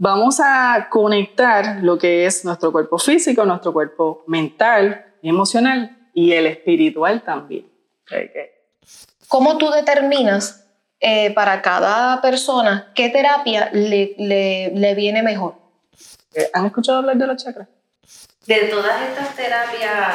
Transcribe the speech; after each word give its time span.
vamos 0.00 0.40
a 0.40 0.88
conectar 0.88 1.82
lo 1.82 1.98
que 1.98 2.24
es 2.24 2.42
nuestro 2.44 2.72
cuerpo 2.72 2.98
físico, 2.98 3.44
nuestro 3.44 3.72
cuerpo 3.72 4.24
mental, 4.26 5.14
emocional 5.22 6.08
y 6.14 6.32
el 6.32 6.46
espiritual 6.46 7.22
también. 7.22 7.70
¿Cómo 9.28 9.58
tú 9.58 9.70
determinas 9.70 10.66
eh, 11.00 11.32
para 11.34 11.60
cada 11.60 12.20
persona 12.22 12.90
qué 12.94 13.10
terapia 13.10 13.68
le, 13.72 14.14
le, 14.16 14.94
viene 14.94 15.22
mejor? 15.22 15.56
Eh, 16.34 16.50
¿Han 16.54 16.66
escuchado 16.66 16.98
hablar 16.98 17.16
de 17.16 17.26
los 17.26 17.44
chakras? 17.44 17.68
De 18.46 18.56
todas 18.68 19.02
estas 19.02 19.36
terapias, 19.36 20.14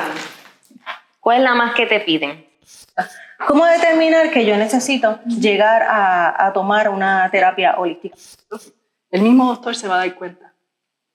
¿cuál 1.20 1.38
es 1.38 1.44
la 1.44 1.54
más 1.54 1.76
que 1.76 1.86
te 1.86 2.00
piden? 2.00 2.44
¿Cómo 3.48 3.66
determinar 3.66 4.32
que 4.32 4.48
yo 4.48 4.58
necesito 4.58 5.20
llegar 5.26 5.84
a, 5.84 6.48
a 6.48 6.54
tomar 6.54 6.90
una 6.90 7.30
terapia 7.30 7.76
holística? 7.78 8.18
El 9.16 9.22
mismo 9.22 9.48
doctor 9.48 9.74
se 9.74 9.88
va 9.88 9.96
a 9.96 9.98
dar 10.00 10.14
cuenta, 10.16 10.54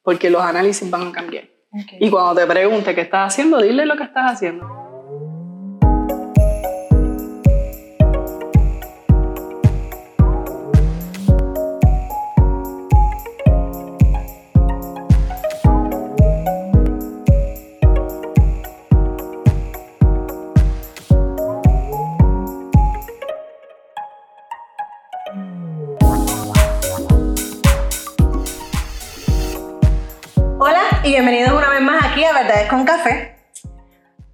porque 0.03 0.31
los 0.31 0.41
análisis 0.41 0.89
van 0.91 1.09
a 1.09 1.13
cambiar. 1.13 1.45
Y 1.99 2.09
cuando 2.09 2.41
te 2.41 2.47
pregunte 2.47 2.95
qué 2.95 3.03
estás 3.03 3.35
haciendo, 3.35 3.61
dile 3.61 3.85
lo 3.85 3.95
que 3.95 4.05
estás 4.05 4.33
haciendo. 4.33 4.90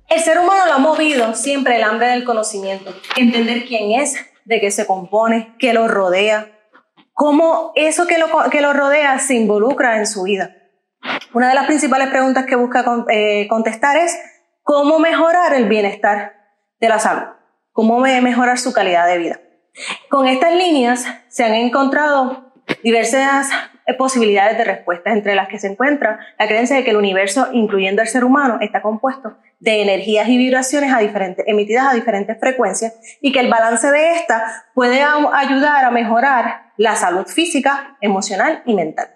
El 0.09 0.21
ser 0.21 0.39
humano 0.39 0.67
lo 0.67 0.75
ha 0.75 0.79
movido 0.79 1.35
siempre 1.35 1.77
el 1.77 1.83
hambre 1.83 2.09
del 2.09 2.25
conocimiento, 2.25 2.95
entender 3.17 3.65
quién 3.67 4.01
es, 4.01 4.17
de 4.45 4.61
qué 4.61 4.71
se 4.71 4.87
compone, 4.87 5.55
qué 5.59 5.75
lo 5.75 5.89
rodea, 5.89 6.53
cómo 7.13 7.73
eso 7.75 8.07
que 8.07 8.19
lo, 8.19 8.29
que 8.51 8.61
lo 8.61 8.73
rodea 8.73 9.19
se 9.19 9.35
involucra 9.35 9.99
en 9.99 10.07
su 10.07 10.23
vida. 10.23 10.55
Una 11.35 11.49
de 11.49 11.55
las 11.55 11.67
principales 11.67 12.09
preguntas 12.09 12.47
que 12.47 12.57
busca 12.57 12.85
eh, 13.11 13.47
contestar 13.49 13.97
es 13.97 14.17
cómo 14.63 14.99
mejorar 14.99 15.55
el 15.55 15.69
bienestar 15.69 16.35
de 16.81 16.89
la 16.89 16.99
salud, 16.99 17.27
cómo 17.73 18.01
mejorar 18.01 18.59
su 18.59 18.73
calidad 18.73 19.07
de 19.07 19.19
vida. 19.19 19.41
Con 20.09 20.29
estas 20.29 20.55
líneas 20.55 21.05
se 21.29 21.45
han 21.45 21.55
encontrado 21.55 22.53
diversas 22.83 23.49
posibilidades 23.95 24.59
de 24.59 24.65
respuestas, 24.65 25.13
entre 25.13 25.35
las 25.35 25.49
que 25.49 25.59
se 25.59 25.69
encuentra 25.69 26.19
la 26.39 26.49
creencia 26.49 26.77
de 26.77 26.85
que 26.85 26.91
el 26.91 26.97
universo, 26.97 27.49
incluyendo 27.53 28.03
el 28.03 28.09
ser 28.09 28.25
humano, 28.25 28.59
está 28.61 28.83
compuesto 28.83 29.37
de 29.61 29.83
energías 29.83 30.29
y 30.29 30.37
vibraciones 30.37 30.93
a 30.93 30.99
diferentes, 30.99 31.45
emitidas 31.49 31.87
a 31.87 31.95
diferentes 31.95 32.39
frecuencias 32.39 32.95
y 33.21 33.33
que 33.33 33.41
el 33.41 33.49
balance 33.49 33.91
de 33.91 34.15
esta 34.15 34.65
puede 34.75 35.03
ayudar 35.03 35.85
a 35.85 35.91
mejorar 35.91 36.73
la 36.77 36.97
salud 36.97 37.27
física, 37.27 37.97
emocional 38.01 38.63
y 38.67 38.75
mental. 38.75 39.09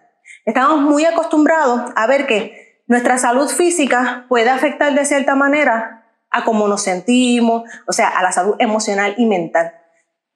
Estamos 0.46 0.80
muy 0.80 1.04
acostumbrados 1.04 1.92
a 1.96 2.06
ver 2.06 2.26
que 2.26 2.82
nuestra 2.86 3.18
salud 3.18 3.48
física 3.48 4.26
puede 4.28 4.50
afectar 4.50 4.94
de 4.94 5.04
cierta 5.04 5.34
manera 5.34 6.00
a 6.30 6.44
cómo 6.44 6.68
nos 6.68 6.82
sentimos, 6.82 7.64
o 7.86 7.92
sea, 7.92 8.08
a 8.08 8.22
la 8.22 8.32
salud 8.32 8.54
emocional 8.58 9.14
y 9.18 9.26
mental. 9.26 9.74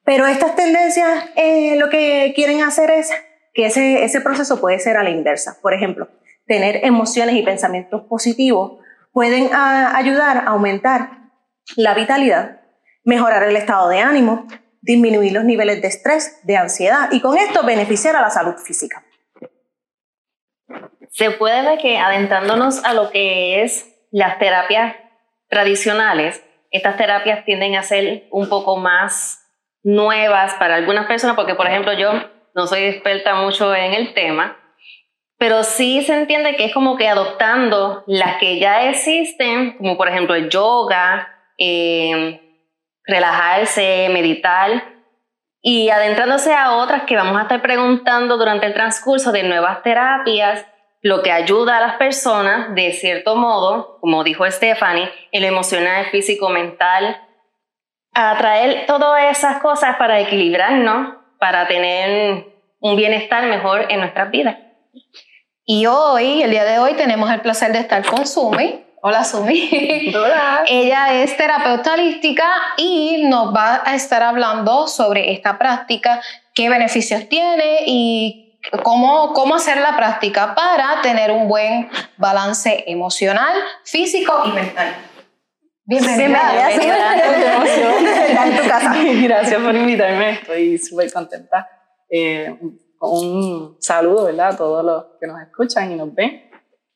Pero 0.03 0.27
estas 0.27 0.55
tendencias 0.55 1.25
eh, 1.35 1.75
lo 1.77 1.89
que 1.89 2.33
quieren 2.35 2.61
hacer 2.61 2.91
es 2.91 3.11
que 3.55 3.65
ese, 3.65 4.03
ese 4.03 4.21
proceso 4.21 4.59
puede 4.59 4.77
ser 4.79 4.97
a 4.97 5.03
la 5.03 5.09
inversa. 5.09 5.57
Por 5.61 5.73
ejemplo, 5.73 6.09
tener 6.45 6.85
emociones 6.85 7.35
y 7.35 7.41
pensamientos 7.41 8.03
positivos 8.03 8.79
pueden 9.13 9.49
ah, 9.53 9.93
ayudar 9.95 10.37
a 10.39 10.49
aumentar 10.49 11.31
la 11.77 11.95
vitalidad, 11.95 12.61
mejorar 13.05 13.43
el 13.43 13.55
estado 13.55 13.87
de 13.87 14.01
ánimo, 14.01 14.45
disminuir 14.81 15.31
los 15.31 15.45
niveles 15.45 15.81
de 15.81 15.87
estrés, 15.87 16.41
de 16.43 16.57
ansiedad 16.57 17.07
y 17.11 17.21
con 17.21 17.37
esto 17.37 17.65
beneficiar 17.65 18.15
a 18.17 18.21
la 18.21 18.29
salud 18.29 18.55
física. 18.57 19.03
Se 21.11 21.31
puede 21.31 21.61
ver 21.61 21.79
que 21.79 21.97
adentrándonos 21.97 22.83
a 22.83 22.93
lo 22.93 23.09
que 23.09 23.63
es 23.63 23.87
las 24.11 24.37
terapias 24.37 24.97
tradicionales, 25.47 26.43
estas 26.71 26.97
terapias 26.97 27.45
tienden 27.45 27.75
a 27.75 27.83
ser 27.83 28.27
un 28.31 28.49
poco 28.49 28.75
más 28.75 29.39
nuevas 29.81 30.53
para 30.55 30.75
algunas 30.75 31.05
personas, 31.05 31.37
porque 31.37 31.55
por 31.55 31.67
ejemplo 31.67 31.93
yo 31.93 32.34
no 32.55 32.67
soy 32.67 32.85
experta 32.85 33.35
mucho 33.35 33.75
en 33.75 33.93
el 33.93 34.13
tema, 34.13 34.57
pero 35.37 35.63
sí 35.63 36.01
se 36.01 36.15
entiende 36.15 36.55
que 36.55 36.65
es 36.65 36.73
como 36.73 36.95
que 36.95 37.09
adoptando 37.09 38.03
las 38.07 38.37
que 38.37 38.59
ya 38.59 38.89
existen, 38.89 39.77
como 39.77 39.97
por 39.97 40.07
ejemplo 40.07 40.33
el 40.35 40.49
yoga, 40.49 41.27
em, 41.57 42.39
relajarse, 43.03 44.07
meditar, 44.09 44.95
y 45.61 45.89
adentrándose 45.89 46.53
a 46.53 46.73
otras 46.75 47.03
que 47.03 47.15
vamos 47.15 47.37
a 47.37 47.43
estar 47.43 47.61
preguntando 47.61 48.37
durante 48.37 48.67
el 48.67 48.73
transcurso 48.73 49.31
de 49.31 49.43
nuevas 49.43 49.83
terapias, 49.83 50.65
lo 51.01 51.21
que 51.21 51.31
ayuda 51.31 51.77
a 51.77 51.81
las 51.81 51.95
personas, 51.97 52.73
de 52.73 52.93
cierto 52.93 53.35
modo, 53.35 53.99
como 53.99 54.23
dijo 54.23 54.49
Stephanie, 54.49 55.11
el 55.31 55.43
emocional, 55.43 56.05
físico, 56.05 56.49
mental, 56.49 57.21
a 58.13 58.37
traer 58.37 58.85
todas 58.85 59.37
esas 59.37 59.61
cosas 59.61 59.97
para 59.97 60.19
equilibrarnos 60.21 61.24
para 61.45 61.67
tener 61.67 62.43
un 62.79 62.95
bienestar 62.95 63.45
mejor 63.45 63.85
en 63.89 63.99
nuestras 63.99 64.31
vidas. 64.31 64.57
Y 65.63 65.85
hoy, 65.85 66.41
el 66.41 66.49
día 66.49 66.63
de 66.63 66.79
hoy, 66.79 66.95
tenemos 66.95 67.31
el 67.31 67.39
placer 67.41 67.71
de 67.71 67.81
estar 67.81 68.03
con 68.03 68.25
Sumi. 68.25 68.83
Hola 69.03 69.23
Sumi. 69.23 70.11
Hola. 70.15 70.63
Ella 70.65 71.21
es 71.21 71.37
terapeuta 71.37 71.93
holística 71.93 72.49
y 72.77 73.25
nos 73.25 73.55
va 73.55 73.83
a 73.85 73.93
estar 73.93 74.23
hablando 74.23 74.87
sobre 74.87 75.33
esta 75.33 75.59
práctica, 75.59 76.19
qué 76.55 76.67
beneficios 76.67 77.29
tiene 77.29 77.81
y 77.85 78.57
cómo, 78.81 79.33
cómo 79.33 79.53
hacer 79.53 79.77
la 79.77 79.95
práctica 79.95 80.55
para 80.55 80.99
tener 81.03 81.31
un 81.31 81.47
buen 81.47 81.91
balance 82.17 82.85
emocional, 82.87 83.53
físico 83.83 84.41
y 84.47 84.49
mental. 84.49 84.95
Bienvenida. 85.87 86.51
Gracias 89.23 89.61
por 89.61 89.75
invitarme. 89.75 90.31
Estoy 90.31 90.79
súper 90.79 91.13
contenta. 91.13 91.69
Eh, 92.09 92.57
un 92.99 93.77
saludo, 93.79 94.25
¿verdad? 94.25 94.53
A 94.53 94.57
todos 94.57 94.83
los 94.83 95.05
que 95.19 95.27
nos 95.27 95.39
escuchan 95.43 95.91
y 95.91 95.95
nos 95.95 96.11
ven. 96.11 96.49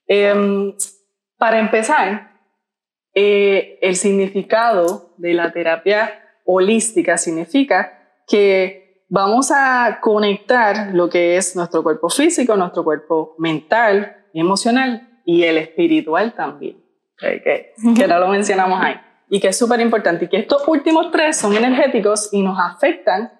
Em, 0.07 0.73
para 1.37 1.59
empezar, 1.59 2.31
eh, 3.13 3.77
el 3.83 3.95
significado 3.95 5.13
de 5.17 5.35
la 5.35 5.51
terapia 5.51 6.23
holística 6.43 7.15
significa 7.19 8.23
que 8.27 9.03
vamos 9.07 9.51
a 9.51 9.99
conectar 10.01 10.95
lo 10.95 11.11
que 11.11 11.37
es 11.37 11.55
nuestro 11.55 11.83
cuerpo 11.83 12.09
físico, 12.09 12.55
nuestro 12.55 12.83
cuerpo 12.83 13.35
mental, 13.37 14.25
emocional 14.33 15.21
y 15.25 15.43
el 15.43 15.59
espiritual 15.59 16.33
también 16.33 16.88
que, 17.19 17.73
que 17.95 18.07
no 18.07 18.19
lo 18.19 18.27
mencionamos 18.27 18.79
ahí, 18.81 18.95
y 19.29 19.39
que 19.39 19.49
es 19.49 19.57
súper 19.57 19.79
importante, 19.81 20.25
y 20.25 20.27
que 20.27 20.37
estos 20.37 20.67
últimos 20.67 21.11
tres 21.11 21.37
son 21.37 21.55
energéticos 21.55 22.29
y 22.31 22.41
nos 22.41 22.57
afectan 22.59 23.31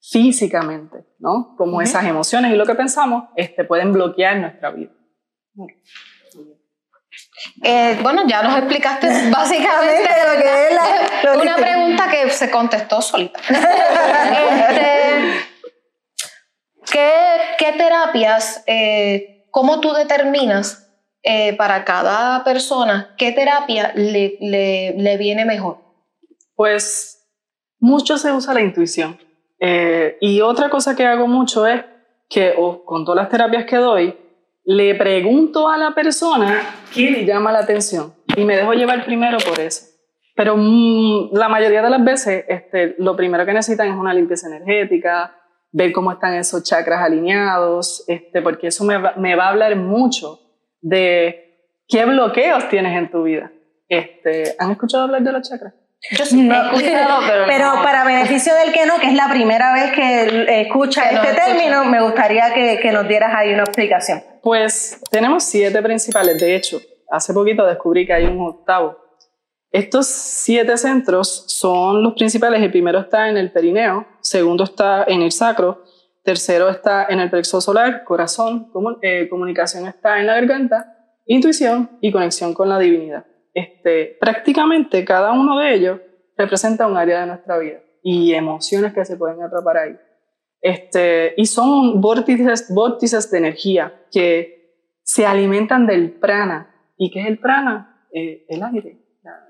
físicamente, 0.00 1.04
¿no? 1.18 1.54
Como 1.56 1.82
esas 1.82 2.04
emociones 2.04 2.52
y 2.52 2.56
lo 2.56 2.64
que 2.64 2.74
pensamos 2.74 3.24
este, 3.36 3.64
pueden 3.64 3.92
bloquear 3.92 4.36
nuestra 4.38 4.70
vida. 4.70 4.92
Eh, 7.62 7.98
bueno, 8.02 8.22
ya 8.26 8.42
nos 8.42 8.56
explicaste 8.58 9.08
básicamente 9.30 10.10
lo 10.26 10.40
que 10.40 10.66
es 10.66 10.74
la, 10.74 11.38
una 11.38 11.56
pregunta 11.56 12.08
que 12.10 12.30
se 12.30 12.50
contestó 12.50 13.02
solita. 13.02 13.40
Este, 16.88 16.92
¿qué, 16.92 17.40
¿qué, 17.58 17.72
terapias, 17.72 18.62
eh, 18.66 19.46
cómo 19.50 19.80
tú 19.80 19.92
determinas 19.92 20.87
eh, 21.30 21.54
para 21.58 21.84
cada 21.84 22.42
persona, 22.42 23.14
¿qué 23.18 23.32
terapia 23.32 23.92
le, 23.94 24.38
le, 24.40 25.16
viene 25.18 25.44
mejor? 25.44 25.76
Pues 26.54 27.22
mucho 27.78 28.16
se 28.16 28.32
usa 28.32 28.54
la 28.54 28.62
intuición. 28.62 29.18
Eh, 29.60 30.16
y 30.22 30.40
otra 30.40 30.70
cosa 30.70 30.96
que 30.96 31.04
hago 31.04 31.26
mucho 31.26 31.66
es 31.66 31.84
que, 32.30 32.54
con 32.86 33.04
todas 33.04 33.24
las 33.24 33.28
terapias 33.28 33.66
que 33.66 33.76
doy, 33.76 34.16
le 34.64 34.94
pregunto 34.94 35.68
a 35.68 35.76
la 35.76 35.94
persona 35.94 36.62
qué 36.94 37.10
le 37.10 37.26
llama 37.26 37.52
la 37.52 37.58
atención 37.58 38.14
y 38.34 38.46
me 38.46 38.56
dejo 38.56 38.72
llevar 38.72 39.04
primero 39.04 39.36
por 39.46 39.60
eso. 39.60 39.84
Pero 40.34 40.56
mm, 40.56 41.34
la 41.34 41.50
mayoría 41.50 41.82
de 41.82 41.90
las 41.90 42.02
veces 42.02 42.46
este, 42.48 42.94
lo 42.96 43.14
primero 43.14 43.44
que 43.44 43.52
necesitan 43.52 43.88
es 43.88 43.94
una 43.94 44.14
limpieza 44.14 44.46
energética, 44.46 45.36
ver 45.72 45.92
cómo 45.92 46.10
están 46.10 46.32
esos 46.32 46.64
chakras 46.64 47.02
alineados, 47.02 48.02
este, 48.08 48.40
porque 48.40 48.68
eso 48.68 48.82
me 48.84 48.98
me 49.16 49.36
va 49.36 49.44
a 49.44 49.50
hablar 49.50 49.76
mucho 49.76 50.47
de 50.80 51.66
qué 51.88 52.04
bloqueos 52.04 52.68
tienes 52.68 52.96
en 52.96 53.10
tu 53.10 53.22
vida. 53.24 53.50
Este, 53.88 54.54
¿Han 54.58 54.70
escuchado 54.72 55.04
hablar 55.04 55.22
de 55.22 55.32
los 55.32 55.48
chakras? 55.48 55.74
Yo 56.12 56.24
sí 56.24 56.42
No, 56.42 56.54
he 56.54 56.66
escuchado, 56.76 57.20
pero, 57.26 57.44
pero 57.48 57.74
no. 57.76 57.82
para 57.82 58.04
beneficio 58.04 58.54
del 58.54 58.72
que 58.72 58.86
no, 58.86 58.98
que 59.00 59.08
es 59.08 59.14
la 59.14 59.28
primera 59.30 59.72
vez 59.74 59.92
que 59.92 60.60
escucha 60.62 61.08
Que 61.08 61.14
este 61.16 61.28
escucha. 61.30 61.46
término, 61.46 61.84
me 61.86 62.00
gustaría 62.02 62.52
que, 62.54 62.78
que 62.80 62.92
nos 62.92 63.08
dieras 63.08 63.32
ahí 63.34 63.52
una 63.52 63.64
explicación. 63.64 64.22
Pues 64.42 65.00
tenemos 65.10 65.42
siete 65.44 65.82
principales. 65.82 66.38
De 66.40 66.54
hecho, 66.54 66.80
hace 67.10 67.32
poquito 67.34 67.66
descubrí 67.66 68.06
que 68.06 68.12
hay 68.12 68.26
un 68.26 68.40
octavo. 68.46 68.96
Estos 69.70 70.06
siete 70.06 70.76
centros 70.78 71.44
son 71.48 72.02
los 72.02 72.14
principales. 72.14 72.62
El 72.62 72.70
primero 72.70 73.00
está 73.00 73.28
en 73.28 73.36
el 73.36 73.50
perineo, 73.50 74.06
segundo 74.20 74.64
está 74.64 75.04
en 75.08 75.20
el 75.22 75.32
sacro, 75.32 75.82
tercero 76.28 76.68
está 76.68 77.06
en 77.08 77.20
el 77.20 77.30
plexo 77.30 77.58
solar, 77.62 78.04
corazón, 78.04 78.70
eh, 79.00 79.28
comunicación 79.30 79.86
está 79.86 80.20
en 80.20 80.26
la 80.26 80.34
garganta, 80.34 80.94
intuición 81.24 81.96
y 82.02 82.12
conexión 82.12 82.52
con 82.52 82.68
la 82.68 82.78
divinidad. 82.78 83.24
Este, 83.54 84.18
prácticamente 84.20 85.06
cada 85.06 85.32
uno 85.32 85.58
de 85.58 85.72
ellos 85.72 86.00
representa 86.36 86.86
un 86.86 86.98
área 86.98 87.20
de 87.22 87.26
nuestra 87.28 87.56
vida 87.56 87.78
y 88.02 88.34
emociones 88.34 88.92
que 88.92 89.06
se 89.06 89.16
pueden 89.16 89.42
atrapar 89.42 89.78
ahí. 89.78 89.96
Este, 90.60 91.32
y 91.38 91.46
son 91.46 91.98
vórtices, 92.02 92.66
vórtices 92.74 93.30
de 93.30 93.38
energía 93.38 93.84
que 94.12 94.82
se 95.02 95.24
alimentan 95.24 95.86
del 95.86 96.10
prana. 96.12 96.74
¿Y 96.98 97.10
qué 97.10 97.20
es 97.22 97.26
el 97.26 97.38
prana? 97.38 98.06
Eh, 98.12 98.44
el 98.50 98.62
aire, 98.62 98.98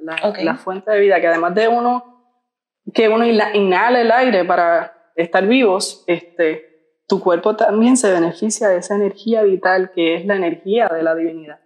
la, 0.01 0.33
la- 0.45 0.55
fuente 0.55 0.93
de 0.93 1.01
vida, 1.01 1.21
que 1.21 1.27
además 1.27 1.57
de 1.57 1.67
uno, 1.67 2.39
que 2.95 3.09
uno 3.09 3.27
inhala 3.27 4.01
el 4.01 4.13
aire 4.13 4.45
para 4.45 4.93
estar 5.17 5.45
vivos, 5.45 6.05
este, 6.07 6.68
tu 7.09 7.21
cuerpo 7.21 7.57
también 7.57 7.97
se 7.97 8.13
beneficia 8.13 8.69
de 8.69 8.79
esa 8.79 8.95
energía 8.95 9.43
vital 9.43 9.91
que 9.95 10.15
es 10.17 10.27
la 10.27 10.37
energía 10.37 10.89
de 10.89 11.03
la 11.03 11.15
divinidad. 11.15 11.59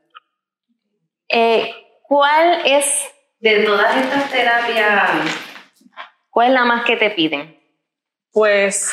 Eh, 1.28 1.70
¿Cuál 2.04 2.60
es, 2.64 3.10
de 3.40 3.64
todas 3.64 3.96
estas 3.96 4.30
terapias, 4.30 5.10
cuál 6.30 6.48
es 6.48 6.54
la 6.54 6.64
más 6.64 6.84
que 6.84 6.96
te 6.96 7.10
piden? 7.10 7.58
Pues, 8.30 8.90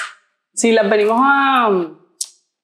si 0.54 0.72
las 0.72 0.90
venimos 0.90 1.19
a 1.22 1.68
um, 1.69 2.00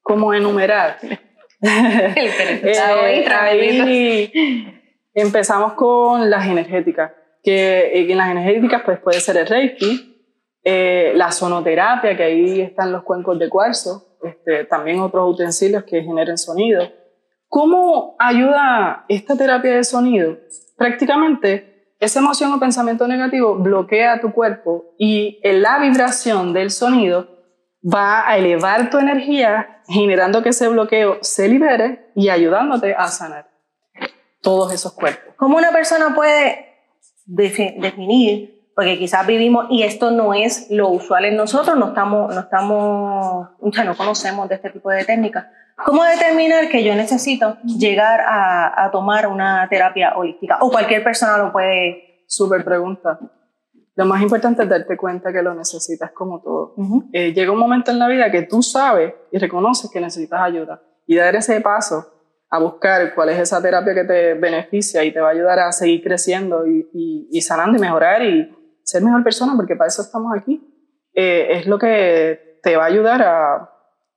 como 0.02 0.34
enumerar, 0.34 0.98
Eh, 1.62 2.80
ahí 3.30 4.92
empezamos 5.14 5.74
con 5.74 6.30
las 6.30 6.46
energéticas, 6.46 7.12
que 7.44 8.10
en 8.12 8.18
las 8.18 8.30
energéticas 8.30 8.84
pues 8.84 9.00
puede 9.00 9.20
ser 9.20 9.38
el 9.38 9.48
Reiki, 9.48 10.15
eh, 10.66 11.14
la 11.16 11.32
sonoterapia, 11.32 12.18
que 12.18 12.24
ahí 12.24 12.60
están 12.62 12.92
los 12.92 13.04
cuencos 13.04 13.40
de 13.40 13.48
cuarzo, 13.50 14.18
este, 14.24 14.66
también 14.66 15.00
otros 15.00 15.34
utensilios 15.34 15.84
que 15.84 16.02
generen 16.02 16.38
sonido. 16.38 16.82
¿Cómo 17.48 18.16
ayuda 18.20 19.06
esta 19.08 19.38
terapia 19.38 19.76
de 19.76 19.84
sonido? 19.84 20.38
Prácticamente 20.76 21.94
esa 22.00 22.20
emoción 22.20 22.52
o 22.52 22.60
pensamiento 22.60 23.08
negativo 23.08 23.56
bloquea 23.56 24.20
tu 24.20 24.32
cuerpo 24.34 24.96
y 24.98 25.40
la 25.44 25.80
vibración 25.80 26.52
del 26.52 26.72
sonido 26.72 27.28
va 27.84 28.28
a 28.28 28.38
elevar 28.38 28.90
tu 28.90 28.98
energía, 28.98 29.82
generando 29.88 30.42
que 30.42 30.50
ese 30.50 30.68
bloqueo 30.68 31.20
se 31.22 31.48
libere 31.48 32.12
y 32.16 32.30
ayudándote 32.30 32.96
a 32.96 33.08
sanar 33.08 33.48
todos 34.42 34.74
esos 34.74 34.94
cuerpos. 34.94 35.36
¿Cómo 35.38 35.58
una 35.58 35.72
persona 35.72 36.14
puede 36.16 36.66
defi- 37.28 37.80
definir? 37.80 38.55
Porque 38.75 38.98
quizás 39.00 39.25
vivimos, 39.25 39.68
y 39.69 39.83
esto 39.83 40.12
no 40.12 40.33
es 40.33 40.68
lo 40.69 40.89
usual 40.89 41.24
en 41.25 41.38
nosotros, 41.38 41.77
no 41.77 41.88
estamos, 41.88 42.33
no 42.36 42.42
estamos, 42.42 43.48
o 43.60 43.72
sea, 43.72 43.86
no 43.86 43.95
conocemos 43.95 44.50
de 44.50 44.56
este 44.56 44.69
tipo 44.69 44.89
de 44.89 45.06
técnicas. 45.06 45.45
¿Cómo 45.86 46.04
determinar 46.04 46.68
que 46.69 46.83
yo 46.83 46.94
necesito 46.95 47.57
llegar 47.63 48.19
a, 48.22 48.86
a 48.86 48.92
tomar 48.92 49.27
una 49.27 49.68
terapia 49.69 50.13
holística? 50.16 50.57
O 50.62 50.69
cualquier 50.69 51.04
persona 51.04 51.38
lo 51.38 51.51
puede. 51.51 52.24
Súper 52.27 52.63
pregunta. 52.66 53.19
Lo 53.95 54.06
más 54.06 54.22
importante 54.22 54.63
es 54.63 54.69
darte 54.69 54.98
cuenta 54.98 55.31
que 55.31 55.42
lo 55.42 55.54
necesitas 55.54 56.12
como 56.12 56.42
todo. 56.42 56.74
Ujú. 56.75 57.06
Eh, 57.13 57.33
llega 57.33 57.51
un 57.54 57.60
momento 57.60 57.92
en 57.92 58.00
la 58.00 58.07
vida 58.10 58.30
que 58.30 58.42
tú 58.42 58.62
sabes 58.62 59.13
y 59.31 59.38
reconoces 59.38 59.89
que 59.89 60.01
necesitas 60.01 60.42
ayuda 60.42 60.81
y 61.07 61.16
dar 61.16 61.33
ese 61.36 61.62
paso 61.62 62.12
a 62.50 62.60
buscar 62.60 63.13
cuál 63.16 63.30
es 63.30 63.39
esa 63.39 63.62
terapia 63.62 63.94
que 63.94 64.04
te 64.04 64.33
beneficia 64.33 65.04
y 65.04 65.13
te 65.13 65.19
va 65.21 65.30
a 65.30 65.31
ayudar 65.31 65.60
a 65.60 65.71
seguir 65.71 66.04
creciendo 66.04 66.66
y, 66.68 66.89
y- 66.94 67.28
y 67.31 67.42
sanando 67.42 67.78
y 67.78 67.81
mejorar 67.81 68.21
y 68.24 68.51
ser 68.86 69.02
mejor 69.04 69.24
persona, 69.24 69.54
porque 69.56 69.76
para 69.76 69.88
eso 69.88 70.02
estamos 70.02 70.32
aquí. 70.38 70.62
Eh, 71.14 71.48
es 71.52 71.66
lo 71.66 71.80
que 71.80 72.60
te 72.62 72.78
va 72.78 72.84
a 72.84 72.88
ayudar 72.88 73.22
a 73.22 73.70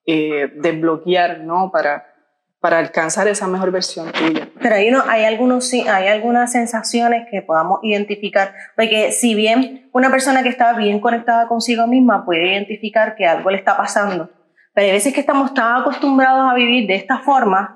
eh, 0.07 0.53
desbloquear, 0.57 1.41
¿no? 1.41 1.71
Para, 1.71 2.07
para 2.61 2.79
alcanzar 2.79 3.29
esa 3.29 3.47
mejor 3.47 3.71
versión 3.71 4.13
tuya. 4.13 4.49
Pero 4.61 4.75
hay, 4.75 4.89
uno, 4.89 5.03
hay, 5.09 5.25
algunos, 5.25 5.73
hay 5.73 6.09
algunas 6.09 6.53
sensaciones 6.53 7.27
que 7.31 7.43
podamos 7.43 7.81
identificar, 7.83 8.55
porque 8.77 9.13
si 9.13 9.35
bien 9.35 9.91
una 9.93 10.11
persona 10.11 10.43
que 10.43 10.49
está 10.49 10.75
bien 10.75 11.01
conectada 11.01 11.49
consigo 11.49 11.87
misma 11.87 12.25
puede 12.25 12.53
identificar 12.53 13.17
que 13.17 13.27
algo 13.27 13.51
le 13.51 13.59
está 13.59 13.77
pasando, 13.77 14.31
pero 14.75 14.87
hay 14.87 14.93
veces 14.93 15.15
que 15.15 15.21
estamos 15.21 15.55
tan 15.55 15.81
acostumbrados 15.81 16.51
a 16.51 16.55
vivir 16.55 16.87
de 16.87 16.97
esta 16.97 17.19
forma 17.19 17.75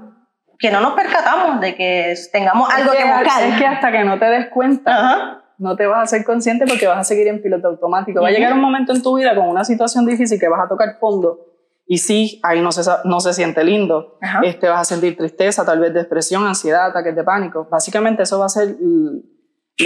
que 0.58 0.70
no 0.70 0.80
nos 0.80 0.94
percatamos 0.94 1.60
de 1.60 1.74
que 1.74 2.14
tengamos 2.32 2.72
algo 2.72 2.92
es 2.92 2.98
que 2.98 3.04
que, 3.04 3.10
buscar. 3.10 3.42
es 3.42 3.58
que 3.58 3.66
hasta 3.66 3.90
que 3.90 4.04
no 4.04 4.18
te 4.18 4.26
des 4.26 4.48
cuenta, 4.48 4.94
Ajá. 4.94 5.41
No 5.62 5.76
te 5.76 5.86
vas 5.86 6.02
a 6.02 6.06
ser 6.16 6.24
consciente 6.24 6.66
porque 6.66 6.86
vas 6.86 6.98
a 6.98 7.04
seguir 7.04 7.28
en 7.28 7.40
piloto 7.40 7.68
automático. 7.68 8.20
Va 8.20 8.28
a 8.28 8.32
llegar 8.32 8.52
un 8.52 8.60
momento 8.60 8.92
en 8.92 9.02
tu 9.02 9.16
vida 9.16 9.34
con 9.34 9.48
una 9.48 9.64
situación 9.64 10.04
difícil 10.04 10.38
que 10.40 10.48
vas 10.48 10.60
a 10.64 10.68
tocar 10.68 10.98
fondo 10.98 11.52
y 11.86 11.98
sí, 11.98 12.40
ahí 12.42 12.60
no 12.60 12.72
se, 12.72 12.82
no 13.04 13.20
se 13.20 13.32
siente 13.32 13.62
lindo. 13.62 14.18
Ajá. 14.20 14.40
Este, 14.42 14.68
vas 14.68 14.80
a 14.80 14.84
sentir 14.84 15.16
tristeza, 15.16 15.64
tal 15.64 15.78
vez 15.78 15.94
depresión, 15.94 16.44
ansiedad, 16.44 16.86
ataques 16.86 17.14
de 17.14 17.22
pánico. 17.22 17.68
Básicamente 17.70 18.24
eso 18.24 18.40
va 18.40 18.46
a 18.46 18.48
ser 18.48 18.76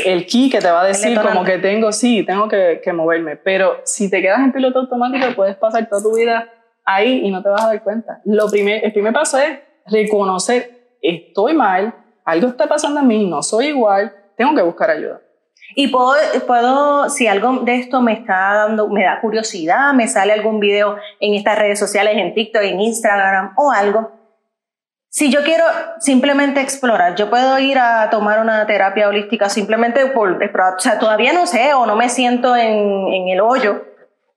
el, 0.04 0.26
key 0.26 0.48
que 0.48 0.60
te 0.60 0.70
va 0.70 0.82
a 0.82 0.86
decir 0.86 1.20
como 1.20 1.44
que 1.44 1.58
tengo, 1.58 1.92
sí, 1.92 2.24
tengo 2.24 2.48
que, 2.48 2.80
que 2.82 2.92
moverme. 2.92 3.36
Pero 3.36 3.80
si 3.84 4.08
te 4.08 4.22
quedas 4.22 4.40
en 4.40 4.52
piloto 4.52 4.80
automático 4.80 5.26
puedes 5.36 5.56
pasar 5.56 5.88
toda 5.88 6.02
tu 6.02 6.16
vida 6.16 6.48
ahí 6.84 7.20
y 7.24 7.30
no 7.30 7.42
te 7.42 7.50
vas 7.50 7.64
a 7.64 7.68
dar 7.68 7.82
cuenta. 7.82 8.22
Lo 8.24 8.48
primer, 8.48 8.82
el 8.84 8.92
primer 8.92 9.12
paso 9.12 9.38
es 9.38 9.58
reconocer, 9.86 10.96
estoy 11.02 11.54
mal, 11.54 11.94
algo 12.24 12.48
está 12.48 12.66
pasando 12.66 13.00
en 13.00 13.06
mí, 13.06 13.28
no 13.28 13.42
soy 13.42 13.66
igual, 13.66 14.12
tengo 14.36 14.54
que 14.54 14.62
buscar 14.62 14.90
ayuda. 14.90 15.20
Y 15.78 15.88
puedo, 15.88 16.14
puedo, 16.46 17.10
si 17.10 17.26
algo 17.26 17.60
de 17.60 17.74
esto 17.74 18.00
me 18.00 18.14
está 18.14 18.54
dando, 18.54 18.88
me 18.88 19.04
da 19.04 19.20
curiosidad, 19.20 19.92
me 19.92 20.08
sale 20.08 20.32
algún 20.32 20.58
video 20.58 20.96
en 21.20 21.34
estas 21.34 21.58
redes 21.58 21.78
sociales, 21.78 22.14
en 22.16 22.32
TikTok, 22.32 22.62
en 22.62 22.80
Instagram 22.80 23.52
o 23.58 23.70
algo. 23.70 24.10
Si 25.10 25.30
yo 25.30 25.44
quiero 25.44 25.66
simplemente 25.98 26.62
explorar, 26.62 27.14
yo 27.14 27.28
puedo 27.28 27.58
ir 27.58 27.78
a 27.78 28.08
tomar 28.08 28.40
una 28.40 28.66
terapia 28.66 29.06
holística 29.06 29.50
simplemente 29.50 30.06
por. 30.06 30.42
O 30.42 30.78
sea, 30.78 30.98
todavía 30.98 31.34
no 31.34 31.46
sé 31.46 31.74
o 31.74 31.84
no 31.84 31.94
me 31.94 32.08
siento 32.08 32.56
en, 32.56 33.12
en 33.12 33.28
el 33.28 33.42
hoyo, 33.42 33.84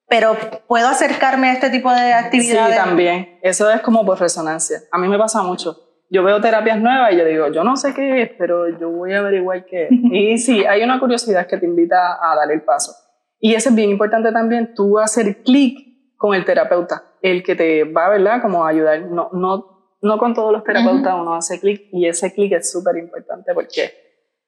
pero 0.10 0.36
puedo 0.68 0.90
acercarme 0.90 1.52
a 1.52 1.54
este 1.54 1.70
tipo 1.70 1.90
de 1.90 2.12
actividades. 2.12 2.76
Sí, 2.76 2.84
también. 2.84 3.40
Eso 3.42 3.72
es 3.72 3.80
como 3.80 4.06
por 4.06 4.20
resonancia. 4.20 4.82
A 4.92 4.98
mí 4.98 5.08
me 5.08 5.18
pasa 5.18 5.42
mucho. 5.42 5.89
Yo 6.10 6.24
veo 6.24 6.42
terapias 6.42 6.80
nuevas 6.80 7.14
y 7.14 7.18
yo 7.18 7.26
digo, 7.26 7.48
yo 7.50 7.64
no 7.64 7.78
sé 7.78 7.94
qué 7.94 8.24
es, 8.24 8.32
pero 8.38 8.68
yo 8.80 8.90
voy 8.90 9.14
a 9.14 9.20
averiguar 9.20 9.66
qué 9.66 9.84
es. 9.86 9.90
y 10.12 10.38
sí, 10.38 10.66
hay 10.66 10.84
una 10.84 11.00
curiosidad 11.00 11.48
que 11.48 11.58
te 11.58 11.66
invita 11.66 12.18
a 12.22 12.36
dar 12.36 12.52
el 12.52 12.62
paso. 12.64 12.94
Y 13.40 13.54
eso 13.54 13.70
es 13.70 13.76
bien 13.76 13.90
importante 13.90 14.32
también, 14.32 14.74
tú 14.74 15.00
hacer 15.00 15.44
clic 15.44 15.78
con 16.18 16.36
el 16.36 16.44
terapeuta, 16.44 17.04
el 17.22 17.44
que 17.44 17.56
te 17.56 17.86
va, 17.86 18.10
¿verdad? 18.10 18.42
Como 18.42 18.66
a 18.66 18.70
ayudar. 18.70 19.02
No, 19.04 19.30
no, 19.32 19.96
no 20.02 20.18
con 20.18 20.34
todos 20.34 20.52
los 20.52 20.64
terapeutas 20.64 21.16
uno 21.18 21.36
hace 21.36 21.60
clic 21.60 21.88
y 21.92 22.08
ese 22.08 22.34
clic 22.34 22.54
es 22.54 22.72
súper 22.72 22.98
importante 22.98 23.54
porque 23.54 23.92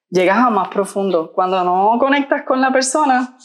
llegas 0.09 0.37
a 0.37 0.49
más 0.49 0.67
profundo. 0.67 1.31
Cuando 1.33 1.63
no 1.63 1.97
conectas 1.99 2.43
con 2.43 2.59
la 2.59 2.71
persona, 2.71 3.37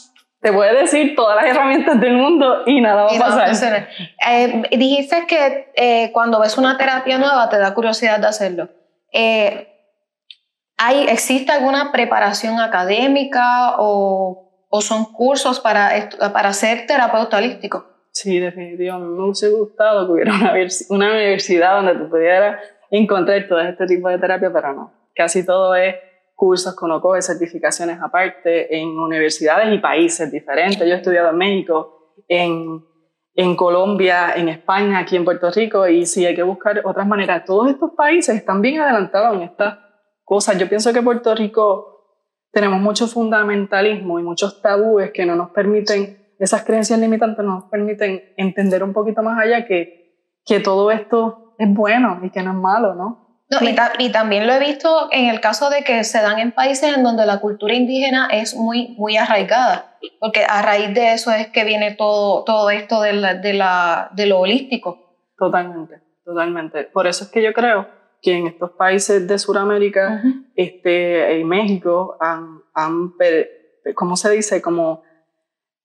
te 0.47 0.53
puede 0.53 0.79
decir 0.79 1.13
todas 1.13 1.35
las 1.35 1.45
herramientas 1.45 1.99
del 1.99 2.15
mundo 2.15 2.63
y 2.65 2.79
nada 2.79 3.03
va 3.03 3.09
a 3.09 3.13
no 3.13 3.19
pasar. 3.19 3.47
funciona. 3.49 3.87
Eh, 4.29 4.63
dijiste 4.77 5.25
que 5.27 5.71
eh, 5.75 6.11
cuando 6.13 6.39
ves 6.39 6.57
una 6.57 6.77
terapia 6.77 7.17
nueva 7.17 7.49
te 7.49 7.57
da 7.57 7.73
curiosidad 7.73 8.19
de 8.19 8.27
hacerlo. 8.27 8.69
Eh, 9.11 9.67
¿hay, 10.77 11.03
¿Existe 11.07 11.51
alguna 11.51 11.91
preparación 11.91 12.61
académica 12.61 13.75
o, 13.77 14.65
o 14.69 14.81
son 14.81 15.05
cursos 15.11 15.59
para, 15.59 16.09
para 16.31 16.53
ser 16.53 16.87
terapeuta 16.87 17.37
holístico? 17.37 17.85
Sí, 18.11 18.39
definitivamente. 18.39 19.13
Me 19.13 19.23
hubiese 19.23 19.49
gustado 19.49 20.05
que 20.05 20.13
hubiera 20.13 20.33
una, 20.33 20.53
una 20.89 21.11
universidad 21.11 21.75
donde 21.75 21.95
tú 21.95 22.09
pudieras 22.09 22.61
encontrar 22.89 23.45
todo 23.49 23.59
este 23.59 23.85
tipo 23.85 24.07
de 24.07 24.17
terapia, 24.17 24.49
pero 24.53 24.73
no. 24.73 24.93
Casi 25.13 25.45
todo 25.45 25.75
es 25.75 25.93
cursos 26.37 26.75
con 26.75 26.91
OCOE, 26.91 27.23
certificaciones 27.23 27.99
aparte, 27.99 28.77
en 28.77 28.89
universidades 28.89 29.73
y 29.73 29.79
países 29.79 30.31
diferentes. 30.31 30.77
Yo 30.77 30.93
he 30.93 30.97
estudiado 30.97 31.31
en 31.31 31.37
México, 31.37 32.13
en, 32.27 32.85
en 33.33 33.55
Colombia, 33.55 34.33
en 34.35 34.47
España, 34.47 34.99
aquí 34.99 35.15
en 35.15 35.25
Puerto 35.25 35.49
Rico, 35.49 35.87
y 35.87 36.05
sí 36.05 36.27
hay 36.27 36.35
que 36.35 36.43
buscar 36.43 36.83
otras 36.85 37.07
maneras. 37.07 37.43
Todos 37.43 37.71
estos 37.71 37.91
países 37.97 38.35
están 38.35 38.61
bien 38.61 38.79
adelantados 38.79 39.35
en 39.35 39.41
estas 39.41 39.79
cosas. 40.23 40.59
Yo 40.59 40.69
pienso 40.69 40.93
que 40.93 41.01
Puerto 41.01 41.33
Rico 41.33 42.21
tenemos 42.51 42.79
mucho 42.79 43.07
fundamentalismo 43.07 44.19
y 44.19 44.23
muchos 44.23 44.61
tabúes 44.61 45.11
que 45.11 45.25
no 45.25 45.35
nos 45.35 45.49
permiten, 45.49 46.35
esas 46.37 46.63
creencias 46.63 46.99
limitantes 46.99 47.43
no 47.43 47.55
nos 47.55 47.63
permiten 47.71 48.21
entender 48.37 48.83
un 48.83 48.93
poquito 48.93 49.23
más 49.23 49.39
allá 49.39 49.65
que, 49.65 50.35
que 50.45 50.59
todo 50.59 50.91
esto 50.91 51.55
es 51.57 51.73
bueno 51.73 52.19
y 52.21 52.29
que 52.29 52.43
no 52.43 52.51
es 52.51 52.57
malo, 52.57 52.93
¿no? 52.93 53.26
No, 53.49 53.59
y, 53.67 53.73
ta- 53.75 53.93
y 53.97 54.11
también 54.11 54.45
lo 54.45 54.53
he 54.53 54.59
visto 54.59 55.07
en 55.11 55.29
el 55.29 55.39
caso 55.39 55.69
de 55.69 55.83
que 55.83 56.03
se 56.03 56.21
dan 56.21 56.37
en 56.39 56.51
países 56.51 56.95
en 56.97 57.03
donde 57.03 57.25
la 57.25 57.39
cultura 57.39 57.73
indígena 57.73 58.27
es 58.31 58.55
muy, 58.55 58.89
muy 58.97 59.15
arraigada, 59.15 59.95
porque 60.19 60.43
a 60.43 60.61
raíz 60.61 60.93
de 60.93 61.13
eso 61.13 61.31
es 61.31 61.47
que 61.47 61.63
viene 61.63 61.95
todo, 61.95 62.43
todo 62.43 62.69
esto 62.69 63.01
de, 63.01 63.13
la, 63.13 63.35
de, 63.35 63.53
la, 63.53 64.09
de 64.13 64.25
lo 64.25 64.39
holístico. 64.39 65.15
Totalmente, 65.37 66.01
totalmente. 66.25 66.83
Por 66.85 67.07
eso 67.07 67.23
es 67.23 67.29
que 67.29 67.41
yo 67.41 67.53
creo 67.53 67.87
que 68.21 68.35
en 68.35 68.47
estos 68.47 68.71
países 68.71 69.25
de 69.27 69.39
Sudamérica 69.39 70.21
este, 70.55 71.39
en 71.39 71.47
México 71.47 72.17
han, 72.19 72.59
han 72.73 73.13
¿cómo 73.95 74.17
se 74.17 74.29
dice? 74.31 74.61
Como 74.61 75.03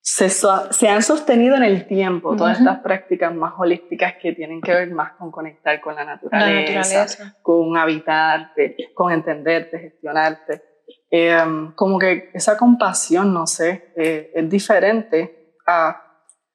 se, 0.05 0.29
se 0.29 0.89
han 0.89 1.03
sostenido 1.03 1.55
en 1.55 1.63
el 1.63 1.87
tiempo 1.87 2.35
todas 2.37 2.59
Ujú. 2.59 2.69
estas 2.69 2.83
prácticas 2.83 3.33
más 3.33 3.55
holísticas 3.57 4.15
que 4.21 4.33
tienen 4.33 4.61
que 4.61 4.73
ver 4.75 4.91
más 4.91 5.13
con 5.13 5.31
conectar 5.31 5.81
con 5.81 5.95
la 5.95 6.05
La 6.05 6.15
naturaleza, 6.17 6.75
naturaleza. 6.81 7.37
con 7.41 7.77
habitarte, 7.77 8.77
con 8.95 9.13
entenderte, 9.13 9.79
gestionarte. 9.79 10.63
Eh, 11.09 11.37
como 11.77 11.99
que 12.01 12.31
esa 12.35 12.57
compasión, 12.57 13.33
no 13.33 13.47
sé, 13.47 13.93
eh, 13.97 14.33
es 14.35 14.51
diferente 14.51 15.55
a, 15.69 16.03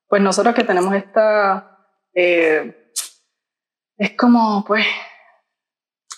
pues 0.09 0.21
nosotros 0.21 0.53
que 0.53 0.65
tenemos 0.65 0.93
esta, 0.93 1.77
eh, 2.13 2.91
es 3.97 4.11
como, 4.17 4.65
pues, 4.65 4.85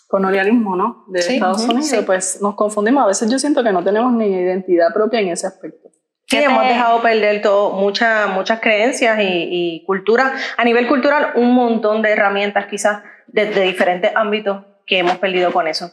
colonialismo, 0.07 0.75
¿no? 0.75 1.05
De 1.09 1.21
Sí, 1.21 1.36
Estados 1.36 1.63
Unidos, 1.65 1.86
sí. 1.88 2.01
pues 2.05 2.41
nos 2.41 2.55
confundimos. 2.55 3.03
A 3.03 3.07
veces 3.07 3.29
yo 3.29 3.38
siento 3.38 3.63
que 3.63 3.71
no 3.71 3.83
tenemos 3.83 4.12
ni 4.13 4.25
identidad 4.25 4.91
propia 4.93 5.19
en 5.19 5.29
ese 5.29 5.45
aspecto. 5.45 5.89
Sí, 6.29 6.38
¿Qué 6.38 6.43
hemos 6.43 6.67
dejado 6.67 7.01
perder 7.01 7.41
todo, 7.41 7.71
muchas 7.71 8.29
muchas 8.29 8.59
creencias 8.59 9.19
y, 9.19 9.48
y 9.50 9.83
cultura. 9.86 10.31
A 10.57 10.63
nivel 10.63 10.88
cultural, 10.88 11.31
un 11.33 11.55
montón 11.55 12.03
de 12.03 12.12
herramientas 12.12 12.67
quizás 12.67 13.01
desde 13.25 13.63
diferentes 13.63 14.12
ámbitos 14.15 14.63
que 14.86 15.00
hemos 15.00 15.17
perdido 15.17 15.51
con 15.51 15.67
eso. 15.67 15.91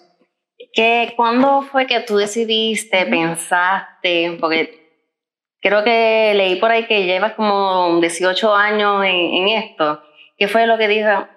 ¿Qué, 0.75 1.15
¿Cuándo 1.17 1.63
fue 1.63 1.87
que 1.87 2.01
tú 2.01 2.19
decidiste, 2.19 3.07
pensaste? 3.07 4.37
Porque 4.39 5.03
creo 5.63 5.83
que 5.85 6.33
leí 6.35 6.57
por 6.57 6.71
ahí 6.71 6.87
que 6.87 7.05
llevas 7.07 7.33
como 7.33 7.99
18 7.99 8.55
años 8.55 9.05
en, 9.05 9.15
en 9.15 9.49
esto. 9.49 10.03
¿Qué 10.37 10.49
fue 10.49 10.67
lo 10.67 10.77
que 10.77 10.89
dijo? 10.89 11.29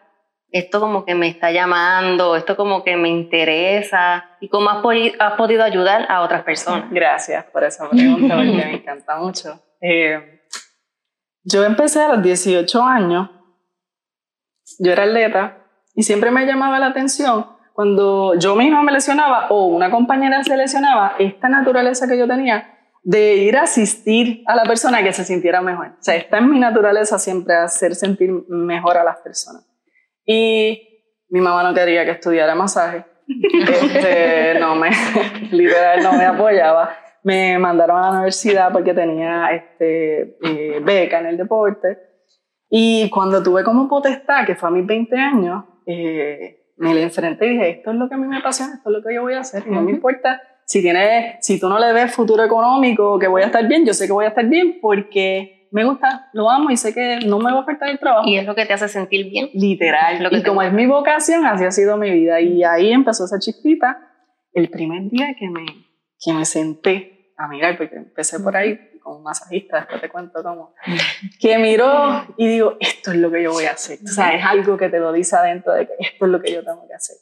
Esto 0.51 0.79
como 0.79 1.05
que 1.05 1.13
me 1.15 1.27
está 1.27 1.51
llamando, 1.51 2.35
esto 2.35 2.55
como 2.55 2.83
que 2.83 2.95
me 2.97 3.09
interesa. 3.09 4.25
¿Y 4.39 4.49
cómo 4.49 4.69
has, 4.69 4.77
podi- 4.83 5.15
has 5.19 5.33
podido 5.33 5.63
ayudar 5.63 6.05
a 6.09 6.21
otras 6.21 6.43
personas? 6.43 6.89
Gracias 6.91 7.45
por 7.45 7.63
esa 7.63 7.87
pregunta, 7.89 8.35
porque 8.35 8.51
me 8.51 8.73
encanta 8.75 9.17
mucho. 9.17 9.61
Eh, 9.81 10.41
yo 11.43 11.63
empecé 11.63 12.01
a 12.01 12.09
los 12.15 12.23
18 12.23 12.83
años, 12.83 13.29
yo 14.79 14.91
era 14.91 15.03
atleta 15.03 15.57
y 15.95 16.03
siempre 16.03 16.31
me 16.31 16.45
llamaba 16.45 16.79
la 16.79 16.87
atención 16.87 17.45
cuando 17.73 18.35
yo 18.35 18.55
misma 18.55 18.83
me 18.83 18.91
lesionaba 18.91 19.47
o 19.49 19.67
una 19.67 19.89
compañera 19.89 20.43
se 20.43 20.57
lesionaba, 20.57 21.15
esta 21.17 21.47
naturaleza 21.47 22.07
que 22.07 22.17
yo 22.17 22.27
tenía 22.27 22.75
de 23.03 23.35
ir 23.37 23.55
a 23.55 23.61
asistir 23.63 24.43
a 24.47 24.55
la 24.55 24.63
persona 24.63 25.01
que 25.01 25.13
se 25.13 25.23
sintiera 25.23 25.61
mejor. 25.61 25.87
O 25.87 26.01
sea, 26.03 26.15
está 26.15 26.39
en 26.39 26.49
mi 26.49 26.59
naturaleza 26.59 27.17
siempre 27.17 27.55
hacer 27.55 27.95
sentir 27.95 28.31
mejor 28.49 28.97
a 28.97 29.03
las 29.05 29.17
personas. 29.21 29.65
Y 30.31 30.79
mi 31.29 31.41
mamá 31.41 31.63
no 31.63 31.73
quería 31.73 32.05
que 32.05 32.11
estudiara 32.11 32.53
masaje. 32.53 33.03
Este, 33.27 34.59
no 34.59 34.75
me, 34.75 34.91
literal, 35.51 36.03
no 36.03 36.13
me 36.13 36.25
apoyaba. 36.25 36.95
Me 37.23 37.57
mandaron 37.57 37.97
a 37.97 38.01
la 38.01 38.09
universidad 38.11 38.71
porque 38.71 38.93
tenía 38.93 39.47
este, 39.47 40.37
eh, 40.43 40.79
beca 40.83 41.19
en 41.19 41.25
el 41.25 41.37
deporte. 41.37 41.97
Y 42.69 43.09
cuando 43.09 43.41
tuve 43.41 43.63
como 43.63 43.89
potestad, 43.89 44.45
que 44.45 44.53
fue 44.53 44.69
a 44.69 44.71
mis 44.71 44.85
20 44.85 45.15
años, 45.17 45.63
eh, 45.87 46.73
me 46.77 46.93
le 46.93 47.01
enfrenté 47.01 47.47
y 47.47 47.49
dije, 47.49 47.69
esto 47.71 47.89
es 47.89 47.97
lo 47.97 48.07
que 48.07 48.13
a 48.13 48.17
mí 48.19 48.27
me 48.27 48.37
apasiona, 48.37 48.75
esto 48.75 48.89
es 48.91 48.97
lo 48.97 49.03
que 49.03 49.15
yo 49.15 49.23
voy 49.23 49.33
a 49.33 49.39
hacer. 49.39 49.63
Y 49.65 49.71
no 49.71 49.81
me 49.81 49.89
importa 49.89 50.43
si, 50.63 50.83
tiene, 50.83 51.39
si 51.41 51.59
tú 51.59 51.67
no 51.69 51.79
le 51.79 51.91
ves 51.91 52.13
futuro 52.13 52.43
económico, 52.43 53.17
que 53.17 53.27
voy 53.27 53.41
a 53.41 53.47
estar 53.47 53.67
bien, 53.67 53.83
yo 53.83 53.95
sé 53.95 54.05
que 54.05 54.13
voy 54.13 54.25
a 54.25 54.29
estar 54.29 54.45
bien 54.45 54.77
porque 54.79 55.58
me 55.71 55.83
gusta, 55.85 56.29
lo 56.33 56.49
amo 56.49 56.71
y 56.71 56.77
sé 56.77 56.93
que 56.93 57.19
no 57.25 57.39
me 57.39 57.51
va 57.51 57.61
a 57.61 57.65
faltar 57.65 57.89
el 57.89 57.99
trabajo. 57.99 58.27
Y 58.27 58.37
es 58.37 58.45
lo 58.45 58.55
que 58.55 58.65
te 58.65 58.73
hace 58.73 58.87
sentir 58.87 59.29
bien. 59.29 59.49
Literal. 59.53 60.21
Lo 60.23 60.29
que 60.29 60.37
y 60.37 60.43
como 60.43 60.55
gusta. 60.55 60.67
es 60.67 60.73
mi 60.73 60.87
vocación, 60.87 61.45
así 61.45 61.63
ha 61.63 61.71
sido 61.71 61.97
mi 61.97 62.11
vida. 62.11 62.41
Y 62.41 62.63
ahí 62.63 62.91
empezó 62.91 63.25
esa 63.25 63.39
chispita. 63.39 63.99
El 64.53 64.69
primer 64.69 65.09
día 65.09 65.35
que 65.37 65.49
me, 65.49 65.65
que 66.19 66.33
me 66.33 66.45
senté 66.45 67.33
a 67.37 67.47
mirar, 67.47 67.77
porque 67.77 67.95
empecé 67.95 68.39
por 68.39 68.57
ahí 68.57 68.79
como 69.01 69.21
masajista, 69.21 69.77
después 69.79 70.01
te 70.01 70.09
cuento 70.09 70.43
cómo, 70.43 70.73
que 71.39 71.57
miró 71.57 72.25
y 72.35 72.47
digo, 72.47 72.75
esto 72.79 73.11
es 73.11 73.17
lo 73.17 73.31
que 73.31 73.43
yo 73.43 73.53
voy 73.53 73.65
a 73.65 73.71
hacer. 73.71 73.99
O 74.03 74.07
sea, 74.07 74.35
es 74.35 74.43
algo 74.43 74.77
que 74.77 74.89
te 74.89 74.99
lo 74.99 75.11
dice 75.13 75.35
adentro 75.35 75.73
de 75.73 75.87
que 75.87 75.93
esto 75.99 76.25
es 76.25 76.31
lo 76.31 76.41
que 76.41 76.51
yo 76.51 76.63
tengo 76.63 76.85
que 76.87 76.93
hacer. 76.93 77.15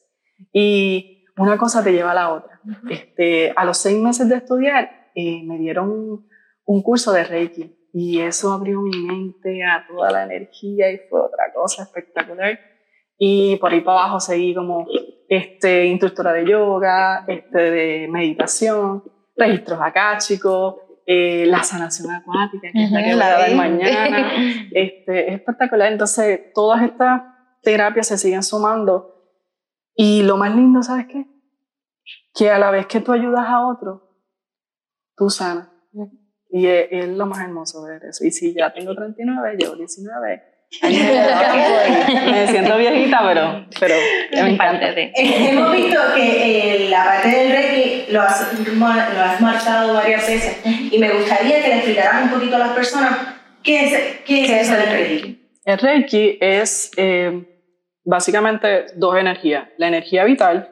Y 0.52 1.26
una 1.38 1.58
cosa 1.58 1.84
te 1.84 1.92
lleva 1.92 2.12
a 2.12 2.16
la 2.16 2.34
otra. 2.34 2.60
Este, 2.90 3.54
a 3.56 3.64
los 3.66 3.78
seis 3.78 3.98
meses 3.98 4.28
de 4.28 4.38
estudiar, 4.38 5.10
eh, 5.14 5.44
me 5.44 5.58
dieron 5.58 6.26
un 6.66 6.82
curso 6.82 7.14
de 7.14 7.24
Reiki 7.24 7.77
y 7.94 8.20
eso 8.20 8.52
abrió 8.52 8.82
mi 8.82 8.98
mente 9.02 9.64
a 9.64 9.86
toda 9.88 10.12
la 10.12 10.24
energía 10.26 10.92
y 10.92 11.00
fue 11.10 11.22
otra 11.22 11.52
cosa 11.54 11.84
espectacular. 11.84 12.60
Y 13.18 13.56
por 13.58 13.72
ahí 13.72 13.82
para 13.82 14.02
abajo 14.02 14.20
seguí 14.20 14.54
como 14.54 14.88
este, 15.28 15.86
instructora 15.86 16.34
de 16.34 16.46
yoga, 16.48 17.26
este, 17.28 17.58
de 17.58 18.08
meditación, 18.08 19.04
registros 19.36 19.80
akáshicos, 19.82 20.76
eh, 21.06 21.46
la 21.48 21.64
sanación 21.64 22.12
acuática, 22.12 22.70
que 22.72 22.84
es 22.84 22.92
la 22.92 23.04
que 23.04 23.14
voy 23.14 23.22
a 23.24 23.30
dar 23.30 23.50
vi. 23.50 23.56
mañana. 23.56 24.32
Este, 24.72 25.30
es 25.30 25.36
espectacular. 25.40 25.92
Entonces, 25.92 26.52
todas 26.54 26.84
estas 26.84 27.22
terapias 27.64 28.08
se 28.08 28.18
siguen 28.18 28.44
sumando. 28.44 29.16
Y 29.96 30.22
lo 30.24 30.38
más 30.38 30.54
lindo, 30.56 30.84
¿sabes 30.84 31.08
qué? 31.08 31.26
Que 32.36 32.52
a 32.52 32.60
la 32.60 32.70
vez 32.70 32.86
que 32.86 33.00
tú 33.00 33.14
ayudas 33.14 33.46
a 33.48 33.66
otro, 33.66 34.12
tú 35.16 35.30
sanas. 35.30 35.70
Y 36.58 36.66
es, 36.68 36.88
es 36.92 37.08
lo 37.10 37.26
más 37.26 37.44
hermoso 37.44 37.84
ver 37.84 38.02
eso. 38.10 38.26
Y 38.26 38.32
si 38.32 38.54
ya 38.54 38.72
tengo 38.74 38.96
39, 38.96 39.56
llevo 39.60 39.76
19 39.76 40.42
años 40.82 41.08
de 41.08 41.14
trabajo 41.14 41.58
y 42.28 42.32
me 42.32 42.48
siento 42.48 42.78
viejita, 42.78 43.20
pero, 43.26 43.66
pero 43.80 43.96
me 44.44 44.50
encanta. 44.52 44.92
De- 44.94 45.04
Eh, 45.16 45.50
Hemos 45.50 45.72
visto 45.72 46.00
que 46.16 46.86
eh, 46.86 46.90
la 46.90 47.06
parte 47.06 47.30
del 47.30 47.52
Reiki 47.52 48.12
lo 48.12 48.22
has, 48.22 48.48
lo 48.78 48.86
has 49.22 49.42
marcado 49.42 49.94
varias 49.94 50.28
veces 50.28 50.58
y 50.92 50.98
me 51.00 51.10
gustaría 51.12 51.62
que 51.62 51.68
le 51.70 51.76
explicaras 51.78 52.24
un 52.24 52.30
poquito 52.32 52.56
a 52.56 52.60
las 52.60 52.70
personas 52.72 53.18
qué 53.64 53.86
es, 53.86 53.92
qué 54.26 54.42
es, 54.44 54.48
¿Qué 54.48 54.60
es 54.62 54.68
eso 54.68 54.76
el 54.76 54.82
del 54.82 54.92
Reiki. 54.92 55.50
El 55.66 55.78
Reiki 55.80 56.38
es 56.42 56.92
eh, 56.98 57.44
básicamente 58.04 58.86
dos 58.96 59.16
energías. 59.18 59.68
La 59.78 59.88
energía 59.88 60.24
vital, 60.26 60.70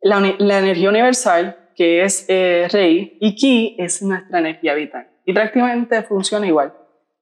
la, 0.00 0.20
la 0.38 0.58
energía 0.58 0.88
universal, 0.90 1.57
que 1.78 2.02
es 2.02 2.24
eh, 2.26 2.66
Rei, 2.72 3.16
y 3.20 3.36
Ki 3.36 3.76
es 3.78 4.02
nuestra 4.02 4.40
energía 4.40 4.74
vital. 4.74 5.08
Y 5.24 5.32
prácticamente 5.32 6.02
funciona 6.02 6.44
igual. 6.44 6.74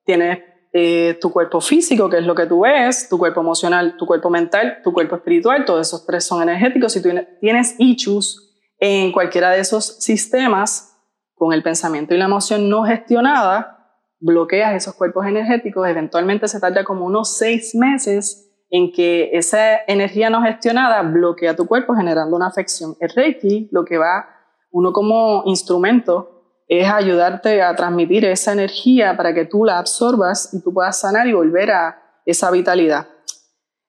Tienes 0.02 0.38
eh, 0.72 1.18
tu 1.20 1.30
cuerpo 1.30 1.60
físico, 1.60 2.08
que 2.08 2.16
es 2.16 2.24
lo 2.24 2.34
que 2.34 2.46
tú 2.46 2.62
ves, 2.62 3.06
tu 3.10 3.18
cuerpo 3.18 3.40
emocional, 3.40 3.98
tu 3.98 4.06
cuerpo 4.06 4.30
mental, 4.30 4.78
tu 4.82 4.94
cuerpo 4.94 5.16
espiritual, 5.16 5.66
todos 5.66 5.86
esos 5.86 6.06
tres 6.06 6.24
son 6.24 6.42
energéticos. 6.42 6.94
Si 6.94 7.02
tú 7.02 7.10
tienes 7.38 7.74
issues 7.78 8.56
en 8.78 9.12
cualquiera 9.12 9.50
de 9.50 9.60
esos 9.60 9.98
sistemas, 10.02 10.94
con 11.34 11.52
el 11.52 11.62
pensamiento 11.62 12.14
y 12.14 12.16
la 12.16 12.24
emoción 12.24 12.70
no 12.70 12.84
gestionada, 12.84 13.92
bloqueas 14.20 14.74
esos 14.74 14.94
cuerpos 14.94 15.26
energéticos, 15.26 15.86
eventualmente 15.86 16.48
se 16.48 16.60
tarda 16.60 16.82
como 16.82 17.04
unos 17.04 17.36
seis 17.36 17.74
meses 17.74 18.50
en 18.70 18.90
que 18.90 19.28
esa 19.34 19.80
energía 19.86 20.30
no 20.30 20.40
gestionada 20.40 21.02
bloquea 21.02 21.54
tu 21.54 21.66
cuerpo 21.66 21.94
generando 21.94 22.34
una 22.34 22.46
afección. 22.46 22.96
El 23.00 23.10
Reiki, 23.10 23.68
lo 23.70 23.84
que 23.84 23.98
va, 23.98 24.35
uno 24.76 24.92
como 24.92 25.42
instrumento, 25.46 26.58
es 26.68 26.86
ayudarte 26.86 27.62
a 27.62 27.74
transmitir 27.74 28.26
esa 28.26 28.52
energía 28.52 29.16
para 29.16 29.32
que 29.32 29.46
tú 29.46 29.64
la 29.64 29.78
absorbas 29.78 30.52
y 30.52 30.62
tú 30.62 30.74
puedas 30.74 31.00
sanar 31.00 31.26
y 31.26 31.32
volver 31.32 31.70
a 31.70 32.02
esa 32.26 32.50
vitalidad. 32.50 33.08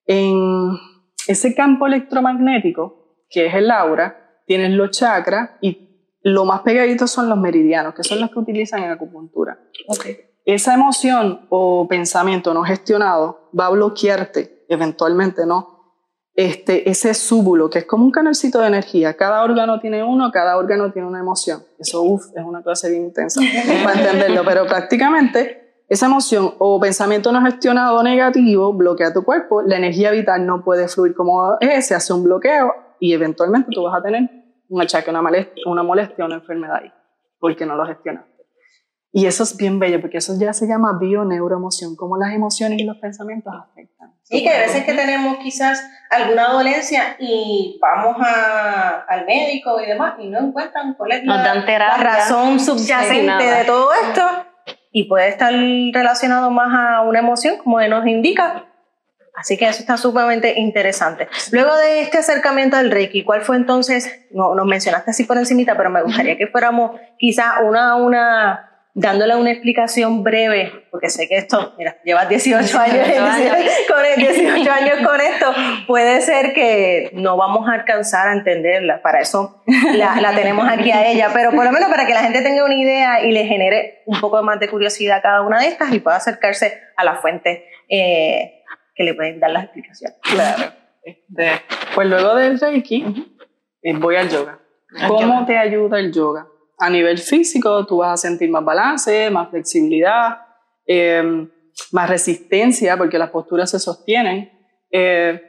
En 0.06 0.78
ese 1.26 1.54
campo 1.54 1.86
electromagnético, 1.86 3.18
que 3.28 3.46
es 3.46 3.54
el 3.54 3.70
aura, 3.70 4.40
tienes 4.46 4.70
los 4.70 4.90
chakras 4.92 5.50
y 5.60 6.14
lo 6.22 6.46
más 6.46 6.62
pegaditos 6.62 7.10
son 7.10 7.28
los 7.28 7.36
meridianos, 7.36 7.94
que 7.94 8.02
son 8.02 8.18
los 8.18 8.30
que 8.30 8.38
utilizan 8.38 8.82
en 8.82 8.90
acupuntura. 8.90 9.58
Esa 10.46 10.72
emoción 10.72 11.46
o 11.50 11.86
pensamiento 11.86 12.54
no 12.54 12.62
gestionado 12.62 13.50
va 13.58 13.66
a 13.66 13.70
bloquearte 13.70 14.64
eventualmente, 14.70 15.44
¿no? 15.44 15.77
Este, 16.40 16.88
ese 16.88 17.14
súbulo, 17.14 17.68
que 17.68 17.80
es 17.80 17.84
como 17.84 18.04
un 18.04 18.12
canalcito 18.12 18.60
de 18.60 18.68
energía. 18.68 19.14
Cada 19.14 19.42
órgano 19.42 19.80
tiene 19.80 20.04
uno, 20.04 20.30
cada 20.30 20.56
órgano 20.56 20.92
tiene 20.92 21.08
una 21.08 21.18
emoción. 21.18 21.64
Eso, 21.80 22.02
uff, 22.02 22.26
es 22.32 22.44
una 22.44 22.62
clase 22.62 22.88
bien 22.90 23.06
intensa 23.06 23.40
para 23.82 23.98
entenderlo, 23.98 24.42
pero 24.44 24.64
prácticamente 24.64 25.82
esa 25.88 26.06
emoción 26.06 26.54
o 26.58 26.78
pensamiento 26.78 27.32
no 27.32 27.42
gestionado 27.42 28.00
negativo 28.04 28.72
bloquea 28.72 29.12
tu 29.12 29.24
cuerpo, 29.24 29.62
la 29.62 29.78
energía 29.78 30.12
vital 30.12 30.46
no 30.46 30.62
puede 30.62 30.86
fluir 30.86 31.12
como 31.16 31.58
es, 31.58 31.88
se 31.88 31.96
hace 31.96 32.12
un 32.12 32.22
bloqueo 32.22 32.72
y 33.00 33.14
eventualmente 33.14 33.70
tú 33.72 33.82
vas 33.82 33.98
a 33.98 34.02
tener 34.04 34.30
un 34.68 34.80
achaque, 34.80 35.10
una 35.10 35.22
molestia, 35.22 35.64
una, 35.66 35.82
molestia, 35.82 36.24
una 36.24 36.36
enfermedad 36.36 36.76
ahí, 36.76 36.92
porque 37.40 37.66
no 37.66 37.74
lo 37.74 37.84
gestionaste. 37.84 38.27
Y 39.12 39.26
eso 39.26 39.42
es 39.42 39.56
bien 39.56 39.78
bello, 39.78 40.00
porque 40.00 40.18
eso 40.18 40.34
ya 40.38 40.52
se 40.52 40.66
llama 40.66 40.98
bio-neuroemoción, 41.00 41.96
cómo 41.96 42.18
las 42.18 42.34
emociones 42.34 42.78
y 42.78 42.84
los 42.84 42.98
pensamientos 42.98 43.52
afectan. 43.54 44.14
Y 44.30 44.42
que 44.42 44.50
a 44.50 44.58
veces 44.58 44.84
que 44.84 44.92
tenemos 44.92 45.38
quizás 45.38 45.82
alguna 46.10 46.48
dolencia 46.48 47.16
y 47.18 47.78
vamos 47.80 48.16
a, 48.20 49.04
al 49.08 49.24
médico 49.24 49.80
y 49.80 49.86
demás 49.86 50.16
y 50.18 50.28
no 50.28 50.40
encuentran 50.40 50.94
cuál 50.94 51.12
es 51.12 51.24
Nos 51.24 51.38
la, 51.38 51.54
dan 51.54 51.64
la 51.66 51.96
razón 51.96 52.60
Sí, 52.60 52.66
subyacente 52.66 53.44
de 53.44 53.64
todo 53.64 53.90
esto 53.94 54.22
y 54.92 55.04
puede 55.04 55.28
estar 55.28 55.52
relacionado 55.52 56.50
más 56.50 56.68
a 56.72 57.02
una 57.02 57.20
emoción 57.20 57.56
como 57.58 57.80
nos 57.80 58.06
indica. 58.06 58.66
Así 59.34 59.56
que 59.56 59.68
eso 59.68 59.78
está 59.80 59.96
sumamente 59.96 60.58
interesante. 60.58 61.28
Luego 61.52 61.74
de 61.76 62.00
este 62.00 62.18
acercamiento 62.18 62.76
al 62.76 62.90
Reiki, 62.90 63.22
¿cuál 63.22 63.42
fue 63.42 63.56
entonces? 63.56 64.26
No, 64.32 64.54
nos 64.56 64.66
mencionaste 64.66 65.12
así 65.12 65.24
por 65.24 65.38
encimita, 65.38 65.76
pero 65.76 65.90
me 65.90 66.02
gustaría 66.02 66.36
que 66.36 66.48
fuéramos 66.48 66.98
quizá 67.18 67.60
una 67.60 67.92
a 67.92 67.94
una 67.94 68.67
dándole 68.98 69.36
una 69.36 69.52
explicación 69.52 70.24
breve, 70.24 70.72
porque 70.90 71.08
sé 71.08 71.28
que 71.28 71.36
esto, 71.36 71.74
mira, 71.78 71.96
llevas 72.04 72.28
18 72.28 72.78
años, 72.78 73.06
18 73.06 73.22
años. 73.22 73.56
con 73.88 74.04
el 74.04 74.16
18 74.16 74.70
años 74.70 75.06
con 75.06 75.20
esto, 75.20 75.46
puede 75.86 76.20
ser 76.20 76.52
que 76.52 77.10
no 77.14 77.36
vamos 77.36 77.68
a 77.68 77.74
alcanzar 77.74 78.28
a 78.28 78.32
entenderla, 78.32 79.00
para 79.00 79.20
eso 79.20 79.62
la, 79.94 80.20
la 80.20 80.34
tenemos 80.34 80.68
aquí 80.68 80.90
a 80.90 81.08
ella, 81.08 81.30
pero 81.32 81.52
por 81.52 81.64
lo 81.64 81.70
menos 81.70 81.88
para 81.88 82.06
que 82.06 82.14
la 82.14 82.22
gente 82.22 82.42
tenga 82.42 82.64
una 82.64 82.74
idea 82.74 83.24
y 83.24 83.30
le 83.30 83.46
genere 83.46 84.02
un 84.06 84.20
poco 84.20 84.42
más 84.42 84.58
de 84.58 84.68
curiosidad 84.68 85.18
a 85.18 85.22
cada 85.22 85.42
una 85.42 85.60
de 85.60 85.68
estas 85.68 85.92
y 85.92 86.00
pueda 86.00 86.16
acercarse 86.16 86.82
a 86.96 87.04
la 87.04 87.16
fuente 87.16 87.66
eh, 87.88 88.64
que 88.96 89.04
le 89.04 89.14
pueden 89.14 89.38
dar 89.38 89.50
las 89.50 89.64
explicaciones. 89.64 90.18
Claro. 90.22 90.72
Este, 91.04 91.52
pues 91.94 92.08
luego 92.08 92.34
del 92.34 92.58
Reiki, 92.58 93.36
eh, 93.82 93.94
voy 93.96 94.16
al 94.16 94.28
yoga. 94.28 94.58
¿Cómo 95.06 95.20
yoga. 95.20 95.46
te 95.46 95.56
ayuda 95.56 96.00
el 96.00 96.12
yoga? 96.12 96.48
A 96.78 96.90
nivel 96.90 97.18
físico, 97.18 97.84
tú 97.86 97.98
vas 97.98 98.12
a 98.12 98.28
sentir 98.28 98.50
más 98.50 98.64
balance, 98.64 99.30
más 99.30 99.50
flexibilidad, 99.50 100.38
eh, 100.86 101.48
más 101.92 102.08
resistencia, 102.08 102.96
porque 102.96 103.18
las 103.18 103.30
posturas 103.30 103.70
se 103.70 103.78
sostienen. 103.78 104.50
eh, 104.90 105.42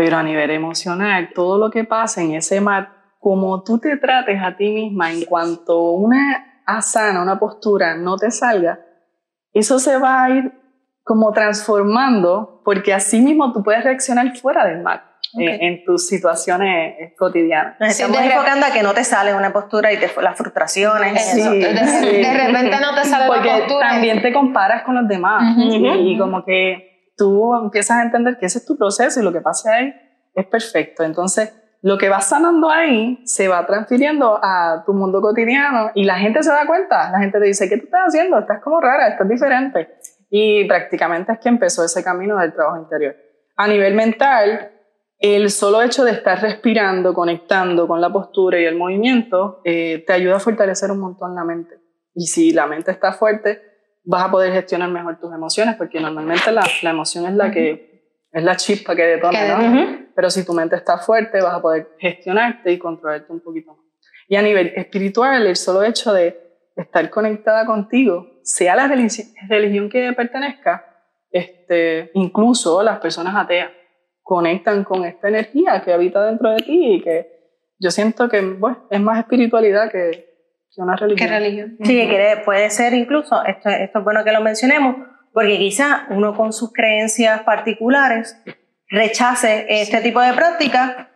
pero 0.00 0.16
a 0.16 0.22
nivel 0.22 0.50
emocional, 0.50 1.28
todo 1.34 1.58
lo 1.58 1.70
que 1.70 1.84
pasa 1.84 2.22
en 2.22 2.34
ese 2.34 2.58
mar, 2.58 2.88
como 3.18 3.62
tú 3.62 3.78
te 3.78 3.98
trates 3.98 4.40
a 4.42 4.56
ti 4.56 4.70
misma 4.70 5.12
en 5.12 5.26
cuanto 5.26 5.90
una 5.90 6.62
asana, 6.64 7.20
una 7.20 7.38
postura 7.38 7.96
no 7.96 8.16
te 8.16 8.30
salga, 8.30 8.80
eso 9.52 9.78
se 9.78 9.98
va 9.98 10.24
a 10.24 10.30
ir 10.30 10.52
como 11.02 11.32
transformando, 11.32 12.62
porque 12.64 12.94
así 12.94 13.20
mismo 13.20 13.52
tú 13.52 13.62
puedes 13.62 13.84
reaccionar 13.84 14.34
fuera 14.38 14.64
del 14.64 14.80
mar, 14.80 15.09
Ok. 15.32 15.40
eh, 15.42 15.58
en 15.60 15.84
tus 15.84 16.06
situaciones 16.08 17.12
cotidianas. 17.18 17.76
Nos 17.78 17.94
Sí, 17.94 18.02
estamos 18.02 18.22
enfocando 18.30 18.66
a 18.66 18.70
que 18.72 18.82
no 18.82 18.92
te 18.94 19.04
sale 19.04 19.34
una 19.34 19.52
postura 19.52 19.92
y 19.92 19.98
te, 19.98 20.10
las 20.20 20.36
frustraciones. 20.36 21.36
Eso, 21.36 21.50
Sí, 21.52 21.58
de, 21.60 21.76
sí. 21.86 22.22
de 22.22 22.34
repente 22.46 22.76
no 22.80 22.94
te 22.94 23.04
sale 23.04 23.26
la 23.26 23.34
Porque 23.34 23.48
postura. 23.50 23.88
también 23.90 24.22
te 24.22 24.32
comparas 24.32 24.82
con 24.82 24.94
los 24.96 25.06
demás 25.08 25.56
Ujú. 25.56 25.70
y, 25.72 26.12
y 26.14 26.18
como 26.18 26.44
que 26.44 27.12
tú 27.16 27.54
empiezas 27.54 27.98
a 27.98 28.02
entender 28.02 28.38
que 28.38 28.46
ese 28.46 28.58
es 28.58 28.66
tu 28.66 28.76
proceso 28.76 29.20
y 29.20 29.22
lo 29.22 29.32
que 29.32 29.40
pasa 29.40 29.74
ahí 29.74 29.94
es 30.34 30.46
perfecto. 30.46 31.04
Entonces, 31.04 31.54
lo 31.82 31.96
que 31.96 32.08
vas 32.08 32.28
sanando 32.28 32.68
ahí 32.70 33.20
se 33.24 33.48
va 33.48 33.64
transfiriendo 33.66 34.38
a 34.42 34.82
tu 34.84 34.92
mundo 34.94 35.20
cotidiano 35.20 35.90
y 35.94 36.04
la 36.04 36.16
gente 36.18 36.42
se 36.42 36.50
da 36.50 36.66
cuenta. 36.66 37.10
La 37.10 37.18
gente 37.20 37.38
te 37.38 37.46
dice, 37.46 37.68
¿qué 37.68 37.76
tú 37.78 37.84
estás 37.84 38.02
haciendo? 38.08 38.38
Estás 38.38 38.60
como 38.62 38.80
rara, 38.80 39.08
estás 39.08 39.28
diferente. 39.28 39.88
Y 40.28 40.64
prácticamente 40.66 41.32
es 41.32 41.38
que 41.38 41.48
empezó 41.48 41.84
ese 41.84 42.02
camino 42.04 42.36
del 42.38 42.52
trabajo 42.52 42.78
interior. 42.78 43.16
A 43.56 43.66
nivel 43.66 43.94
mental, 43.94 44.69
el 45.20 45.50
solo 45.50 45.82
hecho 45.82 46.02
de 46.04 46.12
estar 46.12 46.40
respirando, 46.40 47.12
conectando 47.12 47.86
con 47.86 48.00
la 48.00 48.10
postura 48.10 48.58
y 48.58 48.64
el 48.64 48.76
movimiento, 48.76 49.60
eh, 49.64 50.02
te 50.06 50.14
ayuda 50.14 50.36
a 50.36 50.40
fortalecer 50.40 50.90
un 50.90 50.98
montón 50.98 51.34
la 51.34 51.44
mente. 51.44 51.76
Y 52.14 52.26
si 52.26 52.52
la 52.52 52.66
mente 52.66 52.90
está 52.90 53.12
fuerte, 53.12 53.60
vas 54.04 54.24
a 54.24 54.30
poder 54.30 54.52
gestionar 54.52 54.88
mejor 54.90 55.20
tus 55.20 55.32
emociones, 55.32 55.76
porque 55.76 56.00
normalmente 56.00 56.50
la, 56.50 56.66
la 56.82 56.90
emoción 56.90 57.26
es 57.26 57.34
la 57.34 57.50
que 57.50 57.90
es 58.32 58.42
la 58.42 58.56
chispa 58.56 58.96
que 58.96 59.02
detona, 59.02 59.58
¿no? 59.58 59.98
Pero 60.14 60.30
si 60.30 60.44
tu 60.46 60.54
mente 60.54 60.76
está 60.76 60.98
fuerte, 60.98 61.40
vas 61.42 61.54
a 61.54 61.60
poder 61.60 61.90
gestionarte 61.98 62.72
y 62.72 62.78
controlarte 62.78 63.30
un 63.32 63.40
poquito 63.40 63.74
más. 63.74 63.84
Y 64.28 64.36
a 64.36 64.42
nivel 64.42 64.72
espiritual, 64.76 65.46
el 65.46 65.56
solo 65.56 65.82
hecho 65.82 66.12
de 66.12 66.38
estar 66.76 67.10
conectada 67.10 67.66
contigo, 67.66 68.40
sea 68.42 68.74
la 68.76 68.86
religi- 68.88 69.34
religión 69.48 69.90
que 69.90 70.12
pertenezca, 70.12 70.86
este, 71.30 72.10
incluso 72.14 72.82
las 72.82 73.00
personas 73.00 73.34
ateas 73.36 73.70
conectan 74.30 74.84
con 74.84 75.04
esta 75.04 75.26
energía 75.26 75.82
que 75.84 75.92
habita 75.92 76.24
dentro 76.24 76.50
de 76.52 76.58
ti 76.58 76.94
y 76.94 77.02
que 77.02 77.16
yo 77.80 77.90
siento 77.90 78.28
que 78.28 78.40
bueno, 78.42 78.86
es 78.88 79.00
más 79.00 79.18
espiritualidad 79.18 79.90
que, 79.90 80.10
que 80.72 80.80
una 80.80 80.94
religión. 80.94 81.28
¿Qué 81.28 81.34
religión? 81.36 81.76
Sí, 81.82 81.96
que 82.00 82.08
quiere- 82.08 82.36
puede 82.44 82.70
ser 82.70 82.94
incluso, 82.94 83.44
esto, 83.44 83.68
esto 83.70 83.98
es 83.98 84.04
bueno 84.04 84.22
que 84.22 84.30
lo 84.30 84.40
mencionemos, 84.40 84.94
porque 85.34 85.58
quizá 85.58 86.06
uno 86.10 86.36
con 86.36 86.52
sus 86.52 86.72
creencias 86.72 87.40
particulares 87.42 88.40
rechace 88.88 89.66
este 89.68 90.00
tipo 90.00 90.20
de 90.20 90.32
prácticas. 90.32 91.08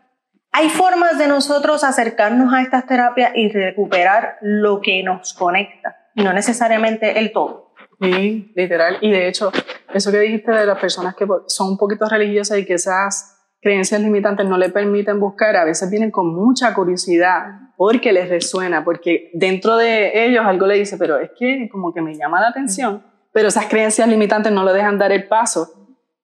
Hay 0.50 0.68
formas 0.68 1.16
de 1.16 1.28
nosotros 1.28 1.84
acercarnos 1.84 2.52
a 2.52 2.62
estas 2.62 2.84
terapias 2.86 3.30
y 3.36 3.48
recuperar 3.48 4.38
lo 4.40 4.80
que 4.80 5.04
nos 5.04 5.34
conecta, 5.34 5.96
no 6.16 6.32
necesariamente 6.32 7.20
el 7.20 7.30
todo. 7.30 7.63
Sí, 8.04 8.52
literal. 8.54 8.98
Y 9.00 9.10
de 9.10 9.28
hecho, 9.28 9.50
eso 9.92 10.10
que 10.10 10.18
dijiste 10.18 10.52
de 10.52 10.66
las 10.66 10.78
personas 10.78 11.14
que 11.14 11.26
son 11.46 11.70
un 11.70 11.78
poquito 11.78 12.06
religiosas 12.08 12.58
y 12.58 12.64
que 12.64 12.74
esas 12.74 13.34
creencias 13.60 14.00
limitantes 14.00 14.46
no 14.46 14.58
le 14.58 14.68
permiten 14.68 15.18
buscar, 15.18 15.56
a 15.56 15.64
veces 15.64 15.90
vienen 15.90 16.10
con 16.10 16.34
mucha 16.34 16.74
curiosidad 16.74 17.44
porque 17.76 18.12
les 18.12 18.28
resuena, 18.28 18.84
porque 18.84 19.30
dentro 19.32 19.76
de 19.76 20.26
ellos 20.26 20.44
algo 20.44 20.66
le 20.66 20.74
dice, 20.74 20.98
pero 20.98 21.18
es 21.18 21.30
que 21.36 21.68
como 21.72 21.92
que 21.92 22.02
me 22.02 22.14
llama 22.14 22.40
la 22.40 22.48
atención, 22.48 23.02
pero 23.32 23.48
esas 23.48 23.66
creencias 23.66 24.06
limitantes 24.06 24.52
no 24.52 24.64
le 24.64 24.72
dejan 24.72 24.98
dar 24.98 25.12
el 25.12 25.26
paso. 25.26 25.68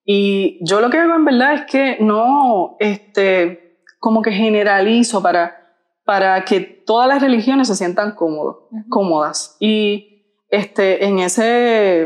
Y 0.05 0.59
yo 0.61 0.81
lo 0.81 0.89
que 0.89 0.97
hago 0.97 1.15
en 1.15 1.25
verdad 1.25 1.53
es 1.53 1.61
que 1.65 1.97
no, 1.99 2.77
este, 2.79 3.79
como 3.99 4.21
que 4.21 4.31
generalizo 4.31 5.21
para, 5.21 5.75
para 6.05 6.45
que 6.45 6.59
todas 6.59 7.07
las 7.07 7.21
religiones 7.21 7.67
se 7.67 7.75
sientan 7.75 8.13
cómodos, 8.15 8.57
cómodas. 8.89 9.57
Y 9.59 10.10
este, 10.51 11.05
en, 11.05 11.19
ese, 11.19 12.01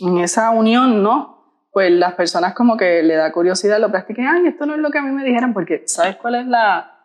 en 0.00 0.18
esa 0.18 0.50
unión, 0.50 1.02
¿no? 1.02 1.68
Pues 1.72 1.90
las 1.92 2.14
personas 2.14 2.54
como 2.54 2.76
que 2.76 3.02
le 3.02 3.14
da 3.14 3.30
curiosidad, 3.30 3.78
lo 3.78 3.90
practiquen, 3.90 4.26
ay, 4.26 4.46
esto 4.48 4.66
no 4.66 4.74
es 4.74 4.80
lo 4.80 4.90
que 4.90 4.98
a 4.98 5.02
mí 5.02 5.12
me 5.12 5.22
dijeron, 5.24 5.52
porque 5.54 5.82
¿sabes 5.86 6.16
cuál 6.16 6.34
es 6.34 6.46
la, 6.46 6.96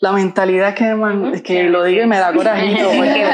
la 0.00 0.12
mentalidad 0.12 0.74
que, 0.74 0.94
man- 0.94 1.40
que 1.42 1.64
lo 1.64 1.84
digo 1.84 2.02
y 2.02 2.06
me 2.06 2.18
da 2.18 2.32
corajito? 2.34 2.88
Porque 2.96 3.24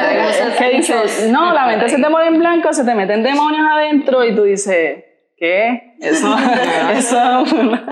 que 0.59 0.77
dices, 0.77 1.29
no, 1.31 1.53
la 1.53 1.67
mente 1.67 1.89
se 1.89 1.97
te 1.97 2.09
pone 2.11 2.27
en 2.29 2.39
blanco, 2.39 2.73
se 2.73 2.85
te 2.85 2.95
meten 2.95 3.23
demonios 3.25 3.67
adentro 3.69 4.25
y 4.25 4.35
tú 4.37 4.45
dices, 4.45 5.05
¿qué? 5.37 5.97
Eso, 6.01 6.37
eso 6.93 7.43
es 7.45 7.53
una, 7.53 7.87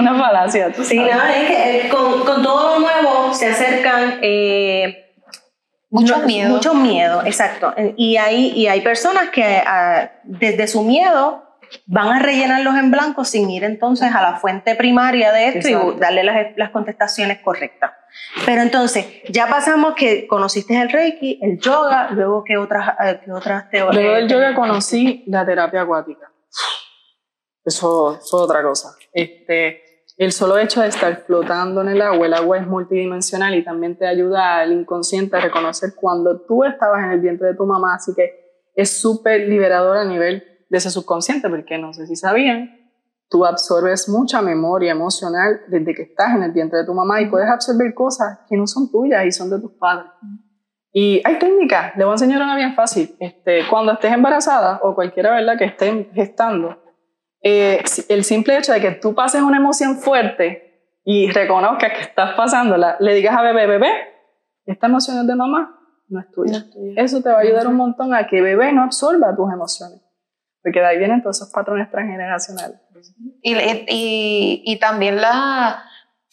una 0.00 0.14
falacia. 0.18 0.72
Sí, 0.74 0.98
no, 0.98 1.04
es 1.06 1.46
que 1.46 1.86
eh, 1.86 1.88
con, 1.90 2.24
con 2.24 2.42
todo 2.42 2.74
lo 2.74 2.80
nuevo 2.80 3.32
se 3.34 3.46
acercan 3.50 4.18
eh, 4.22 5.03
Mucho 5.94 6.18
no, 6.18 6.26
miedo. 6.26 6.48
Mucho 6.48 6.74
miedo, 6.74 7.22
exacto. 7.24 7.72
Y 7.96 8.16
hay, 8.16 8.48
y 8.48 8.66
hay 8.66 8.80
personas 8.80 9.30
que 9.30 9.62
ah, 9.64 10.10
desde 10.24 10.66
su 10.66 10.82
miedo 10.82 11.44
van 11.86 12.08
a 12.08 12.18
rellenarlos 12.18 12.74
en 12.74 12.90
blanco 12.90 13.24
sin 13.24 13.48
ir 13.48 13.62
entonces 13.62 14.12
a 14.12 14.20
la 14.20 14.36
fuente 14.38 14.74
primaria 14.74 15.30
de 15.30 15.48
esto 15.48 15.68
Exacto. 15.68 15.94
y 15.96 16.00
darle 16.00 16.24
las, 16.24 16.56
las 16.56 16.70
contestaciones 16.70 17.38
correctas. 17.38 17.92
Pero 18.44 18.62
entonces, 18.62 19.06
ya 19.28 19.46
pasamos 19.46 19.94
que 19.94 20.26
conociste 20.26 20.76
el 20.80 20.90
Reiki, 20.90 21.38
el 21.40 21.60
yoga, 21.60 22.10
luego 22.10 22.42
que 22.42 22.56
otras, 22.56 22.96
eh, 23.04 23.20
qué 23.24 23.30
otras 23.30 23.70
teorías. 23.70 23.94
Luego 23.94 24.14
del 24.16 24.28
yoga 24.28 24.52
conocí 24.52 25.22
la 25.28 25.46
terapia 25.46 25.82
acuática. 25.82 26.28
Eso 27.64 28.18
fue 28.28 28.40
otra 28.40 28.64
cosa. 28.64 28.96
Este, 29.12 29.83
el 30.16 30.32
solo 30.32 30.58
hecho 30.58 30.80
de 30.80 30.88
estar 30.88 31.24
flotando 31.26 31.80
en 31.80 31.88
el 31.88 32.00
agua, 32.00 32.26
el 32.26 32.34
agua 32.34 32.58
es 32.58 32.66
multidimensional 32.66 33.54
y 33.54 33.64
también 33.64 33.98
te 33.98 34.06
ayuda 34.06 34.60
al 34.60 34.72
inconsciente 34.72 35.36
a 35.36 35.40
reconocer 35.40 35.90
cuando 35.96 36.42
tú 36.42 36.64
estabas 36.64 37.04
en 37.04 37.10
el 37.10 37.20
vientre 37.20 37.48
de 37.48 37.54
tu 37.54 37.66
mamá, 37.66 37.96
así 37.96 38.12
que 38.14 38.44
es 38.76 39.00
súper 39.00 39.48
liberador 39.48 39.96
a 39.96 40.04
nivel 40.04 40.44
de 40.68 40.78
ese 40.78 40.90
subconsciente, 40.90 41.48
porque 41.48 41.78
no 41.78 41.92
sé 41.92 42.06
si 42.06 42.16
sabían, 42.16 42.84
tú 43.28 43.44
absorbes 43.44 44.08
mucha 44.08 44.40
memoria 44.40 44.92
emocional 44.92 45.62
desde 45.68 45.94
que 45.94 46.02
estás 46.02 46.36
en 46.36 46.44
el 46.44 46.52
vientre 46.52 46.80
de 46.80 46.84
tu 46.84 46.94
mamá 46.94 47.20
y 47.20 47.26
puedes 47.26 47.48
absorber 47.48 47.92
cosas 47.94 48.40
que 48.48 48.56
no 48.56 48.66
son 48.66 48.90
tuyas 48.90 49.26
y 49.26 49.32
son 49.32 49.50
de 49.50 49.60
tus 49.60 49.72
padres. 49.72 50.10
Y 50.92 51.20
hay 51.24 51.40
técnicas, 51.40 51.96
le 51.96 52.04
voy 52.04 52.12
a 52.12 52.14
enseñar 52.14 52.40
una 52.40 52.54
bien 52.54 52.74
fácil. 52.76 53.16
Este, 53.18 53.62
cuando 53.68 53.92
estés 53.92 54.12
embarazada 54.12 54.78
o 54.82 54.94
cualquiera 54.94 55.32
¿verdad? 55.32 55.58
que 55.58 55.64
esté 55.64 56.08
gestando, 56.14 56.83
eh, 57.44 57.82
el 58.08 58.24
simple 58.24 58.58
hecho 58.58 58.72
de 58.72 58.80
que 58.80 58.90
tú 58.90 59.14
pases 59.14 59.42
una 59.42 59.58
emoción 59.58 59.98
fuerte 59.98 60.90
y 61.04 61.30
reconozcas 61.30 61.92
que 61.92 62.00
estás 62.00 62.34
pasándola, 62.34 62.96
le 62.98 63.14
digas 63.14 63.36
a 63.36 63.42
bebé, 63.42 63.66
bebé, 63.66 63.92
esta 64.66 64.86
emoción 64.86 65.18
es 65.20 65.26
de 65.26 65.34
mamá, 65.36 65.78
no 66.08 66.20
es 66.20 66.30
tuya. 66.32 66.64
Eso 66.96 67.22
te 67.22 67.28
va 67.28 67.36
a 67.36 67.40
ayudar 67.40 67.66
un 67.66 67.76
montón 67.76 68.14
a 68.14 68.26
que 68.26 68.40
bebé 68.40 68.72
no 68.72 68.82
absorba 68.82 69.36
tus 69.36 69.52
emociones. 69.52 70.00
Porque 70.62 70.80
de 70.80 70.86
ahí 70.86 70.98
vienen 70.98 71.22
todos 71.22 71.36
esos 71.36 71.52
patrones 71.52 71.90
transgeneracionales. 71.90 72.80
Y, 73.42 73.54
y, 73.54 74.62
y 74.64 74.78
también 74.78 75.20
la 75.20 75.84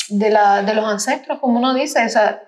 de, 0.09 0.29
la 0.29 0.61
de 0.63 0.73
los 0.73 0.85
ancestros, 0.85 1.39
como 1.39 1.59
uno 1.59 1.73
dice, 1.73 2.05
o 2.05 2.09
sea, 2.09 2.41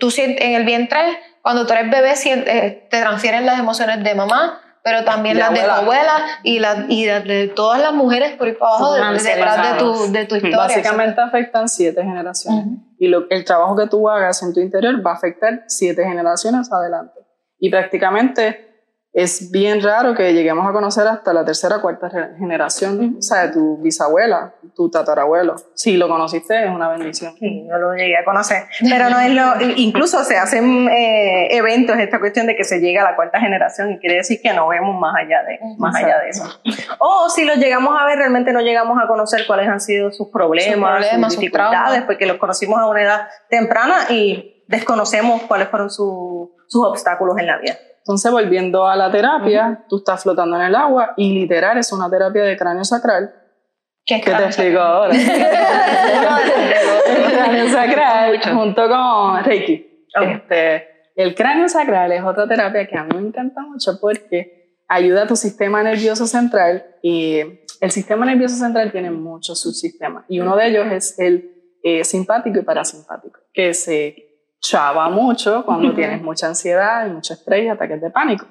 tú- 0.00 0.10
sientes 0.10 0.42
en 0.42 0.54
el 0.54 0.64
vientre, 0.64 0.98
cuando 1.42 1.66
tú 1.66 1.74
eres 1.74 1.90
bebé 1.90 2.14
eh, 2.24 2.88
te 2.90 3.00
transfieren 3.00 3.44
las 3.44 3.58
emociones 3.58 4.02
de 4.02 4.14
mamá, 4.14 4.60
pero 4.88 5.04
también 5.04 5.36
las 5.36 5.52
de 5.52 5.60
tu 5.64 5.70
abuela. 5.70 6.12
y, 6.44 6.60
las 6.60 6.78
y 6.88 7.06
las 7.06 7.24
de 7.24 7.48
todas 7.48 7.80
las 7.80 7.92
mujeres 7.92 8.36
por 8.36 8.46
ahí 8.46 8.52
para 8.52 8.70
abajo 8.70 8.94
de- 8.94 9.18
detrás 9.22 9.72
de 9.72 9.78
tu, 9.80 10.12
de 10.12 10.24
tu 10.26 10.36
historia. 10.36 10.56
Básicamente 10.58 11.20
afectan 11.20 11.68
siete 11.68 12.04
generaciones. 12.04 12.66
Ujú. 12.66 12.76
Y 13.00 13.08
lo, 13.08 13.28
el 13.28 13.44
trabajo 13.44 13.74
que 13.76 13.88
tú 13.88 14.08
hagas 14.08 14.40
en 14.44 14.54
tu 14.54 14.60
interior 14.60 15.04
va 15.04 15.10
a 15.10 15.14
afectar 15.14 15.64
siete 15.66 16.04
generaciones 16.04 16.72
adelante. 16.72 17.20
Y 17.58 17.68
prácticamente 17.70 18.65
es 19.18 19.50
bien 19.50 19.82
raro 19.82 20.14
que 20.14 20.34
lleguemos 20.34 20.68
a 20.68 20.72
conocer 20.72 21.06
hasta 21.08 21.32
la 21.32 21.42
tercera 21.42 21.76
o 21.76 21.80
cuarta 21.80 22.10
generación, 22.38 23.16
o 23.18 23.22
sea, 23.22 23.46
de 23.46 23.52
tu 23.54 23.78
bisabuela, 23.78 24.54
tu 24.74 24.90
tatarabuelo. 24.90 25.56
Si 25.74 25.96
lo 25.96 26.06
conociste, 26.06 26.64
es 26.64 26.70
una 26.70 26.90
bendición. 26.90 27.34
Sí, 27.40 27.66
yo 27.66 27.78
lo 27.78 27.94
llegué 27.94 28.18
a 28.18 28.24
conocer. 28.26 28.64
Pero 28.78 29.08
no 29.08 29.18
es 29.18 29.30
lo. 29.32 29.54
Incluso 29.76 30.22
se 30.22 30.36
hacen 30.36 30.86
eh, 30.90 31.48
eventos, 31.56 31.96
esta 31.98 32.18
cuestión 32.20 32.46
de 32.46 32.54
que 32.56 32.64
se 32.64 32.78
llega 32.80 33.00
a 33.00 33.10
la 33.10 33.16
cuarta 33.16 33.40
generación 33.40 33.92
y 33.92 33.98
quiere 33.98 34.16
decir 34.16 34.38
que 34.42 34.52
no 34.52 34.68
vemos 34.68 35.00
más 35.00 35.14
allá 35.16 35.42
de, 35.44 35.60
más 35.78 35.96
allá 35.96 36.18
de 36.20 36.28
eso. 36.28 36.44
O 36.98 37.30
si 37.30 37.46
los 37.46 37.56
llegamos 37.56 37.94
a 37.98 38.04
ver, 38.04 38.18
realmente 38.18 38.52
no 38.52 38.60
llegamos 38.60 38.98
a 39.02 39.06
conocer 39.06 39.46
cuáles 39.46 39.66
han 39.66 39.80
sido 39.80 40.12
sus 40.12 40.28
problemas, 40.28 40.74
Sus 40.74 40.82
problemas, 40.84 41.32
sus 41.32 41.34
sus 41.36 41.40
dificultades, 41.40 41.72
traumas. 41.80 42.02
porque 42.04 42.26
los 42.26 42.36
conocimos 42.36 42.78
a 42.80 42.86
una 42.86 43.02
edad 43.02 43.28
temprana 43.48 44.10
y 44.10 44.62
desconocemos 44.68 45.40
cuáles 45.44 45.68
fueron 45.68 45.88
su- 45.90 46.54
sus 46.68 46.84
obstáculos 46.86 47.38
en 47.38 47.46
la 47.46 47.56
vida. 47.56 47.76
Entonces, 48.06 48.30
volviendo 48.30 48.86
a 48.86 48.94
la 48.94 49.10
terapia, 49.10 49.84
tú 49.88 49.96
estás 49.96 50.22
flotando 50.22 50.54
en 50.54 50.62
el 50.62 50.76
agua 50.76 51.14
y 51.16 51.34
literal 51.34 51.76
es 51.76 51.92
una 51.92 52.08
terapia 52.08 52.44
de 52.44 52.56
cráneo 52.56 52.84
sacral. 52.84 53.34
¿Qué 54.04 54.20
¿Qué 54.20 54.30
te 54.30 54.44
explico 54.44 54.78
ahora? 54.78 55.12
el 55.12 55.26
cráneo 57.32 57.68
sacral 57.68 58.40
junto 58.54 58.88
con 58.88 59.42
Reiki. 59.42 60.06
Ok. 60.16 60.28
Este, 60.28 60.86
el 61.16 61.34
cráneo 61.34 61.68
sacral 61.68 62.12
es 62.12 62.22
otra 62.22 62.46
terapia 62.46 62.86
que 62.86 62.96
a 62.96 63.02
mí 63.02 63.16
me 63.16 63.26
encanta 63.26 63.62
mucho 63.62 63.98
porque 64.00 64.76
ayuda 64.86 65.24
a 65.24 65.26
tu 65.26 65.34
sistema 65.34 65.82
nervioso 65.82 66.28
central 66.28 66.86
y 67.02 67.40
el 67.80 67.90
sistema 67.90 68.24
nervioso 68.24 68.54
central 68.54 68.92
tiene 68.92 69.10
muchos 69.10 69.60
subsistemas 69.60 70.24
y 70.28 70.38
uno 70.38 70.54
de 70.54 70.68
ellos 70.68 70.86
es 70.92 71.18
el 71.18 71.74
eh, 71.82 72.04
simpático 72.04 72.60
y 72.60 72.62
parasimpático, 72.62 73.40
que 73.52 73.74
se 73.74 74.25
chava 74.60 75.08
mucho 75.08 75.64
cuando 75.64 75.94
tienes 75.94 76.22
mucha 76.22 76.48
ansiedad 76.48 77.06
y 77.06 77.10
mucho 77.10 77.34
estrés 77.34 77.64
y 77.64 77.68
ataques 77.68 78.00
de 78.00 78.10
pánico. 78.10 78.46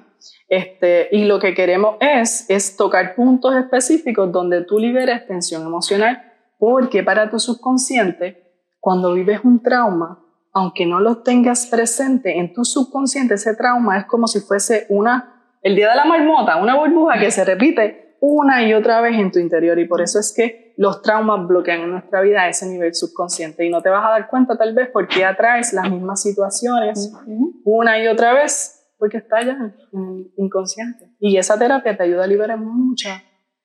Este, 0.48 1.08
y 1.12 1.24
lo 1.24 1.38
que 1.38 1.54
queremos 1.54 1.96
es, 2.00 2.48
es 2.48 2.76
tocar 2.76 3.14
puntos 3.14 3.54
específicos 3.54 4.30
donde 4.32 4.62
tú 4.64 4.78
liberes 4.78 5.26
tensión 5.26 5.62
emocional, 5.62 6.22
porque 6.58 7.02
para 7.02 7.28
tu 7.30 7.38
subconsciente, 7.38 8.42
cuando 8.80 9.12
vives 9.12 9.40
un 9.44 9.62
trauma, 9.62 10.22
aunque 10.52 10.86
no 10.86 11.00
lo 11.00 11.18
tengas 11.18 11.66
presente 11.66 12.38
en 12.38 12.52
tu 12.54 12.64
subconsciente, 12.64 13.34
ese 13.34 13.54
trauma 13.54 13.98
es 13.98 14.06
como 14.06 14.26
si 14.26 14.40
fuese 14.40 14.86
una, 14.88 15.58
el 15.62 15.76
día 15.76 15.90
de 15.90 15.96
la 15.96 16.06
marmota, 16.06 16.56
una 16.56 16.76
burbuja 16.76 17.18
que 17.18 17.30
se 17.30 17.44
repite 17.44 18.16
una 18.20 18.62
y 18.62 18.72
otra 18.72 19.00
vez 19.00 19.18
en 19.18 19.30
tu 19.30 19.38
interior. 19.38 19.78
Y 19.78 19.86
por 19.86 20.00
eso 20.00 20.18
es 20.18 20.32
que 20.34 20.65
los 20.76 21.02
traumas 21.02 21.46
bloquean 21.46 21.80
en 21.80 21.90
nuestra 21.90 22.20
vida 22.20 22.42
a 22.42 22.48
ese 22.48 22.66
nivel 22.66 22.94
subconsciente. 22.94 23.64
Y 23.64 23.70
no 23.70 23.82
te 23.82 23.88
vas 23.88 24.04
a 24.04 24.10
dar 24.10 24.28
cuenta 24.28 24.56
tal 24.56 24.74
vez 24.74 24.90
porque 24.92 25.24
atraes 25.24 25.72
las 25.72 25.90
mismas 25.90 26.22
situaciones 26.22 27.12
una 27.64 28.02
y 28.02 28.08
otra 28.08 28.34
vez 28.34 28.94
porque 28.98 29.18
está 29.18 29.42
ya 29.42 29.56
inconsciente. 30.36 31.10
Y 31.18 31.36
esa 31.36 31.58
terapia 31.58 31.96
te 31.96 32.02
ayuda 32.02 32.24
a 32.24 32.26
liberar 32.26 32.58
mucha, 32.58 33.22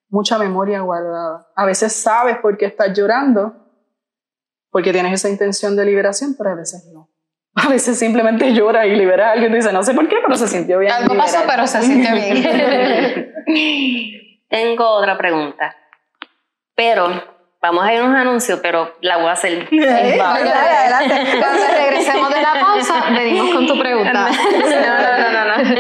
mucha 0.10 0.38
memoria 0.38 0.82
guardada. 0.82 1.48
A 1.56 1.66
veces 1.66 1.94
sabes 1.94 2.38
por 2.38 2.58
qué 2.58 2.66
estás 2.66 2.98
llorando, 2.98 3.56
porque 4.70 4.94
tienes 4.94 5.14
esa 5.14 5.30
intención 5.30 5.76
de 5.76 5.86
liberación, 5.86 6.36
pero 6.38 6.52
a 6.52 6.56
veces 6.56 6.90
no. 6.94 7.10
A 7.54 7.68
veces 7.68 8.00
simplemente 8.00 8.54
lloras 8.54 8.86
y 8.88 8.92
liberas 8.92 9.34
algo 9.34 9.48
y 9.48 9.50
tú 9.50 9.56
dices, 9.56 9.74
no 9.74 9.84
sé 9.84 9.94
por 9.94 10.08
qué, 10.08 10.18
pero 10.24 10.36
se 10.36 10.48
sintió 10.48 10.80
bien. 10.80 10.94
Algo 10.94 11.18
pasó, 11.18 11.40
pero 11.46 11.68
se 11.68 11.82
siente 11.82 12.14
bien. 12.14 13.34
Tengo 14.50 14.86
otra 14.86 15.18
pregunta. 15.18 15.76
Pero, 16.82 17.24
vamos 17.62 17.86
a 17.86 17.94
ir 17.94 18.00
a 18.00 18.06
unos 18.06 18.18
anuncios, 18.18 18.60
pero 18.60 18.96
la 19.02 19.18
voy 19.18 19.28
a 19.28 19.34
hacer. 19.34 19.70
Dale, 19.72 20.20
adelante. 20.20 21.40
Cuando 21.40 21.64
regresemos 21.78 22.34
de 22.34 22.42
la 22.42 22.54
pausa, 22.60 23.06
venimos 23.12 23.54
con 23.54 23.68
tu 23.68 23.80
pregunta. 23.80 24.12
No, 24.12 24.30
no, 24.30 25.32
no, 25.32 25.32
no, 25.32 25.64
no. 25.64 25.72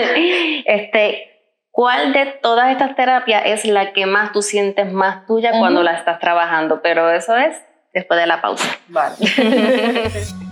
Este, 0.63 1.41
¿cuál 1.71 2.13
de 2.13 2.27
todas 2.43 2.69
estas 2.69 2.95
terapias 2.95 3.41
es 3.45 3.65
la 3.65 3.93
que 3.93 4.05
más 4.05 4.31
tú 4.31 4.43
sientes 4.43 4.93
más 4.93 5.25
tuya 5.25 5.57
cuando 5.57 5.81
la 5.81 5.93
estás 5.93 6.19
trabajando? 6.19 6.83
Pero 6.83 7.09
eso 7.09 7.35
es 7.35 7.55
después 7.95 8.19
de 8.19 8.27
la 8.27 8.43
pausa. 8.43 8.69
Vale. 8.87 9.15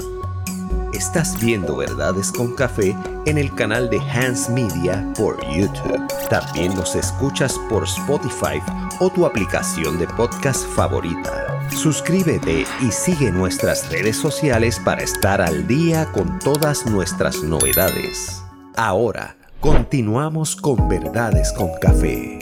Estás 0.99 1.39
viendo 1.39 1.77
Verdades 1.77 2.29
con 2.29 2.53
Café 2.53 2.93
en 3.25 3.37
el 3.37 3.55
canal 3.55 3.89
de 3.89 4.01
Hans 4.01 4.49
Media 4.49 5.07
por 5.17 5.39
YouTube. 5.49 6.05
También 6.29 6.75
nos 6.75 6.93
escuchas 6.93 7.57
por 7.69 7.85
Spotify 7.85 8.61
o 8.99 9.09
tu 9.09 9.25
aplicación 9.25 9.97
de 9.97 10.05
podcast 10.07 10.67
favorita. 10.75 11.69
Suscríbete 11.69 12.65
y 12.81 12.91
sigue 12.91 13.31
nuestras 13.31 13.89
redes 13.89 14.17
sociales 14.17 14.77
para 14.83 15.01
estar 15.01 15.39
al 15.39 15.65
día 15.67 16.11
con 16.11 16.37
todas 16.39 16.85
nuestras 16.85 17.43
novedades. 17.43 18.43
Ahora, 18.75 19.37
continuamos 19.61 20.53
con 20.53 20.89
Verdades 20.89 21.53
con 21.53 21.69
Café. 21.79 22.37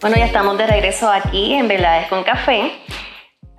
Bueno, 0.00 0.16
ya 0.16 0.24
estamos 0.24 0.56
de 0.56 0.66
regreso 0.66 1.12
aquí 1.12 1.52
en 1.52 1.68
Verdades 1.68 2.08
con 2.08 2.24
Café. 2.24 2.79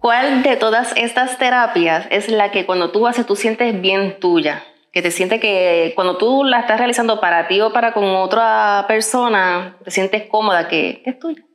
¿Cuál 0.01 0.41
de 0.41 0.55
todas 0.55 0.93
estas 0.97 1.37
terapias 1.37 2.07
es 2.09 2.27
la 2.27 2.49
que 2.49 2.65
cuando 2.65 2.89
tú 2.89 3.05
haces 3.05 3.27
tú 3.27 3.35
sientes 3.35 3.79
bien 3.79 4.19
tuya? 4.19 4.63
Que 4.91 5.03
te 5.03 5.11
sientes 5.11 5.39
que 5.39 5.93
cuando 5.95 6.17
tú 6.17 6.43
la 6.43 6.61
estás 6.61 6.79
realizando 6.79 7.21
para 7.21 7.47
ti 7.47 7.61
o 7.61 7.71
para 7.71 7.93
con 7.93 8.05
otra 8.05 8.85
persona, 8.87 9.77
te 9.83 9.91
sientes 9.91 10.27
cómoda 10.27 10.67
que, 10.67 11.03
es 11.05 11.19
tuya. 11.19 11.45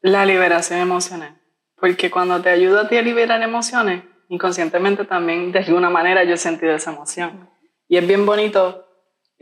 La 0.00 0.26
liberación 0.26 0.80
emocional. 0.80 1.40
Porque 1.76 2.10
cuando 2.10 2.42
te 2.42 2.50
ayuda 2.50 2.82
a 2.82 2.88
ti 2.88 2.96
a 2.96 3.02
liberar 3.02 3.40
emociones, 3.40 4.02
inconscientemente 4.28 5.04
también 5.04 5.52
de 5.52 5.60
alguna 5.60 5.90
manera 5.90 6.24
yo 6.24 6.34
he 6.34 6.38
sentido 6.38 6.74
esa 6.74 6.90
emoción. 6.90 7.48
Y 7.86 7.98
es 7.98 8.06
bien 8.06 8.26
bonito 8.26 8.84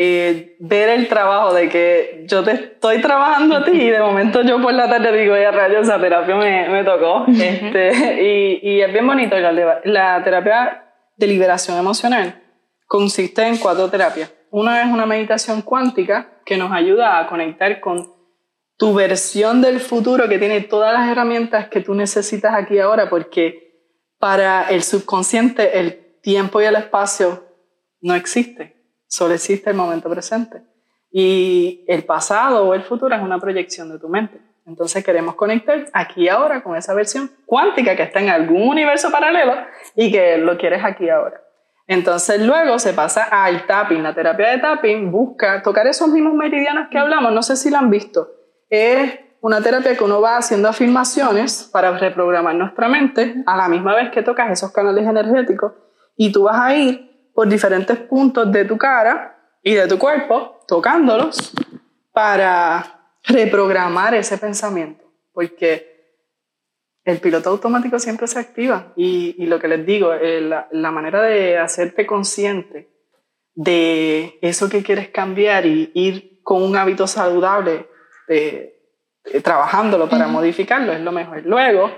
eh, 0.01 0.57
ver 0.61 0.91
el 0.91 1.09
trabajo 1.09 1.53
de 1.53 1.69
que 1.69 2.25
yo 2.29 2.45
te 2.45 2.53
estoy 2.53 3.01
trabajando 3.01 3.57
a 3.57 3.65
ti 3.65 3.73
y 3.73 3.91
de 3.91 4.01
momento 4.01 4.43
yo 4.43 4.63
por 4.63 4.73
la 4.73 4.89
tarde 4.89 5.13
digo, 5.21 5.37
ya 5.37 5.51
rayos, 5.51 5.83
esa 5.83 6.01
terapia 6.01 6.37
me, 6.37 6.69
me 6.69 6.85
tocó. 6.85 7.27
este, 7.29 8.23
y, 8.23 8.61
y 8.63 8.81
es 8.81 8.93
bien 8.93 9.07
bonito. 9.07 9.37
La, 9.37 9.81
la 9.85 10.23
terapia 10.23 10.85
de 11.17 11.27
liberación 11.27 11.77
emocional 11.77 12.41
consiste 12.87 13.43
en 13.43 13.59
cuatro 13.59 13.91
terapias. 13.91 14.33
Una 14.51 14.83
es 14.83 14.91
una 14.91 15.05
meditación 15.05 15.63
cuántica 15.63 16.41
que 16.47 16.57
nos 16.57 16.73
ayuda 16.73 17.19
a 17.19 17.27
conectar 17.27 17.81
con 17.81 18.15
tu 18.79 18.95
versión 18.95 19.61
del 19.61 19.81
futuro 19.81 20.29
que 20.29 20.39
tiene 20.39 20.61
todas 20.61 20.93
las 20.93 21.09
herramientas 21.09 21.69
que 21.69 21.81
tú 21.81 21.95
necesitas 21.95 22.55
aquí 22.55 22.79
ahora, 22.79 23.11
porque 23.11 23.69
para 24.19 24.71
el 24.71 24.85
subconsciente 24.85 25.81
el 25.81 26.21
tiempo 26.23 26.63
y 26.63 26.65
el 26.65 26.77
espacio 26.77 27.45
no 28.01 28.15
existe, 28.15 28.78
solo 29.09 29.35
existe 29.35 29.71
el 29.71 29.77
momento 29.77 30.09
presente. 30.09 30.63
Y 31.11 31.85
el 31.89 32.05
pasado 32.05 32.69
o 32.69 32.75
el 32.75 32.83
futuro 32.83 33.15
es 33.15 33.23
una 33.23 33.41
proyección 33.41 33.91
de 33.91 33.99
tu 33.99 34.09
mente. 34.09 34.41
Entonces 34.67 35.03
queremos 35.03 35.35
conectar 35.35 35.87
aquí 35.95 36.29
ahora 36.29 36.63
con 36.63 36.77
esa 36.77 36.95
versión 36.95 37.31
cuántica 37.47 37.97
que 37.97 38.03
está 38.03 38.21
en 38.21 38.29
algún 38.29 38.69
universo 38.69 39.11
paralelo 39.11 39.55
y 39.97 40.13
que 40.13 40.37
lo 40.37 40.59
quieres 40.59 40.85
aquí 40.85 41.09
ahora. 41.09 41.41
Entonces 41.87 42.43
luego 42.43 42.79
se 42.79 42.93
pasa 42.93 43.25
al 43.25 43.67
tapping. 43.67 44.03
La 44.03 44.15
terapia 44.15 44.51
de 44.51 44.59
tapping 44.59 45.11
busca 45.11 45.63
tocar 45.63 45.87
esos 45.87 46.09
mismos 46.09 46.35
meridianos 46.35 46.89
que 46.91 46.99
hablamos. 46.99 47.33
No 47.33 47.43
sé 47.43 47.57
si 47.57 47.71
la 47.71 47.79
han 47.79 47.89
visto. 47.89 48.29
Es 48.69 49.19
una 49.41 49.63
terapia 49.63 49.97
que 49.97 50.05
uno 50.05 50.21
va 50.21 50.37
haciendo 50.37 50.69
afirmaciones 50.69 51.71
para 51.73 51.97
reprogramar 51.97 52.55
nuestra 52.55 52.89
mente 52.89 53.43
a 53.47 53.57
la 53.57 53.69
misma 53.69 53.95
vez 53.95 54.11
que 54.11 54.23
tocas 54.23 54.51
esos 54.51 54.71
canales 54.73 55.07
energéticos 55.07 55.73
y 56.15 56.31
tú 56.31 56.43
vas 56.43 56.61
a 56.61 56.75
ir 56.75 57.08
por 57.39 57.49
diferentes 57.49 57.97
puntos 57.97 58.51
de 58.51 58.65
tu 58.65 58.77
cara 58.77 59.39
y 59.63 59.73
de 59.75 59.87
tu 59.87 59.97
cuerpo 59.97 60.59
tocándolos 60.67 61.53
para 62.11 63.13
reprogramar 63.23 64.13
ese 64.17 64.39
pensamiento. 64.39 65.05
Porque 65.33 66.17
el 67.05 67.19
piloto 67.19 67.51
automático 67.51 68.01
siempre 68.01 68.27
se 68.27 68.41
activa 68.41 68.93
y, 68.97 69.37
y 69.39 69.47
lo 69.47 69.61
que 69.61 69.69
les 69.69 69.87
digo, 69.87 70.15
eh, 70.15 70.41
la, 70.41 70.67
la, 70.73 70.91
manera 70.91 71.23
de 71.23 71.57
hacerte 71.59 72.07
consciente 72.07 72.89
de 73.55 74.41
eso 74.43 74.69
que 74.69 74.83
quieres 74.83 75.11
cambiar 75.11 75.65
y 75.65 75.93
ir 75.95 76.41
con 76.43 76.61
un 76.65 76.77
hábito 76.77 77.07
saludable, 77.07 77.87
de, 78.27 78.83
de, 79.33 79.41
trabajándolo 79.43 80.09
para 80.09 80.27
uh 80.27 80.31
-huh. 80.31 80.33
modificarlo, 80.33 80.93
es 80.93 81.03
lo 81.03 81.13
mejor. 81.13 81.47
Luego 81.47 81.93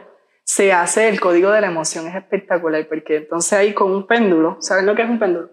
se 0.51 0.73
hace 0.73 1.09
el 1.09 1.21
código 1.21 1.53
de 1.53 1.61
la 1.61 1.69
emoción, 1.69 2.09
es 2.09 2.17
espectacular, 2.17 2.85
porque 2.89 3.19
entonces 3.19 3.53
ahí 3.53 3.73
con 3.73 3.93
un 3.93 4.09
péndulo, 4.09 4.57
¿saben 4.59 4.85
lo 4.85 4.97
que 4.97 5.03
es 5.03 5.09
un 5.09 5.21
péndulo? 5.21 5.49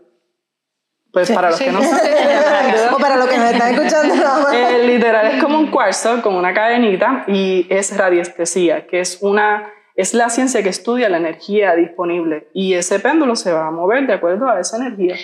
Pues 1.13 1.27
sí, 1.27 1.35
para 1.35 1.49
los 1.51 1.59
sí. 1.59 1.65
que 1.65 1.71
no 1.71 1.83
saben. 1.83 2.93
o 2.95 2.97
para 2.97 3.15
los 3.15 3.27
que 3.27 3.37
me 3.37 3.51
están 3.51 3.75
escuchando. 3.75 4.15
eh, 4.51 4.87
literal, 4.87 5.35
es 5.35 5.43
como 5.43 5.59
un 5.59 5.69
cuarzo 5.69 6.19
con 6.23 6.33
una 6.33 6.51
cadenita 6.51 7.25
y 7.27 7.67
es 7.69 7.95
radiestesia, 7.95 8.87
que 8.87 9.01
es 9.01 9.19
una 9.21 9.71
es 9.95 10.15
la 10.15 10.29
ciencia 10.29 10.63
que 10.63 10.69
estudia 10.69 11.09
la 11.09 11.17
energía 11.17 11.75
disponible 11.75 12.49
y 12.53 12.73
ese 12.73 12.99
péndulo 12.99 13.35
se 13.35 13.53
va 13.53 13.67
a 13.67 13.71
mover 13.71 14.07
de 14.07 14.13
acuerdo 14.13 14.49
a 14.49 14.59
esa 14.59 14.77
energía. 14.77 15.15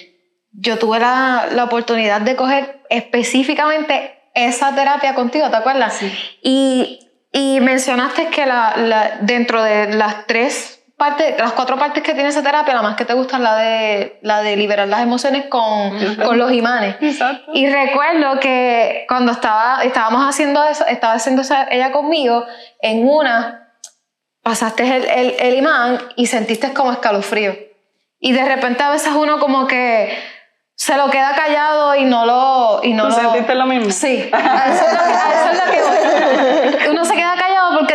Yo 0.52 0.78
tuve 0.78 1.00
la, 1.00 1.48
la 1.52 1.64
oportunidad 1.64 2.22
de 2.22 2.36
coger 2.36 2.84
específicamente 2.92 4.20
esa 4.36 4.76
terapia 4.76 5.16
contigo, 5.16 5.50
¿te 5.50 5.56
acuerdas? 5.56 5.96
Sí. 5.96 6.12
Y, 6.44 7.03
y 7.34 7.60
mencionaste 7.60 8.28
que 8.30 8.46
la, 8.46 8.74
la- 8.78 9.18
dentro 9.20 9.62
de 9.64 9.94
las 9.94 10.26
tres 10.28 10.80
partes, 10.96 11.36
las 11.38 11.52
cuatro 11.54 11.78
partes 11.78 12.02
que 12.04 12.14
tiene 12.14 12.30
esa 12.30 12.44
terapia, 12.44 12.74
la 12.76 12.82
más 12.84 12.96
que 12.96 13.04
te 13.04 13.14
gusta 13.14 13.36
es 13.38 13.42
la 13.42 13.56
de, 13.58 14.20
la 14.22 14.42
de 14.42 14.56
liberar 14.56 14.88
las 14.88 15.02
emociones 15.02 15.48
con, 15.48 16.16
con 16.24 16.38
los 16.38 16.52
imanes. 16.54 16.96
Exacto. 17.02 17.52
Y 17.54 17.68
recuerdo 17.68 18.40
que 18.40 19.04
cuando 19.10 19.32
estaba, 19.34 19.84
estábamos 19.84 20.22
haciendo 20.30 20.64
eso, 20.64 20.86
estaba 20.86 21.14
haciendo 21.16 21.42
esa- 21.42 21.68
ella 21.70 21.92
conmigo, 21.92 22.46
en 22.82 23.06
una 23.10 23.60
pasaste 24.44 24.84
el, 24.96 25.06
el, 25.10 25.36
el 25.40 25.54
imán 25.56 26.00
y 26.16 26.28
sentiste 26.28 26.72
como 26.74 26.92
escalofrío. 26.92 27.56
Y 28.20 28.32
de 28.32 28.46
repente 28.46 28.84
a 28.84 28.92
veces 28.92 29.12
uno 29.14 29.40
como 29.40 29.68
que 29.68 30.18
se 30.76 30.96
lo 30.98 31.10
queda 31.10 31.34
callado 31.36 31.96
y 31.96 32.06
no 32.06 32.26
lo... 32.26 32.80
Y 32.84 32.94
no 32.94 33.04
¿Tú 33.04 33.10
lo- 33.10 33.16
sentiste 33.16 33.56
lo 33.56 33.66
mismo? 33.66 33.90
Sí, 33.92 34.30
eso 34.32 34.38
es 34.38 34.94
lo 34.94 35.04
que, 35.04 35.14
a 35.14 35.34
eso 35.34 35.52
es 35.52 35.66
lo 35.66 35.72
que 35.72 35.82
voy. 35.82 36.90
Uno 36.92 37.06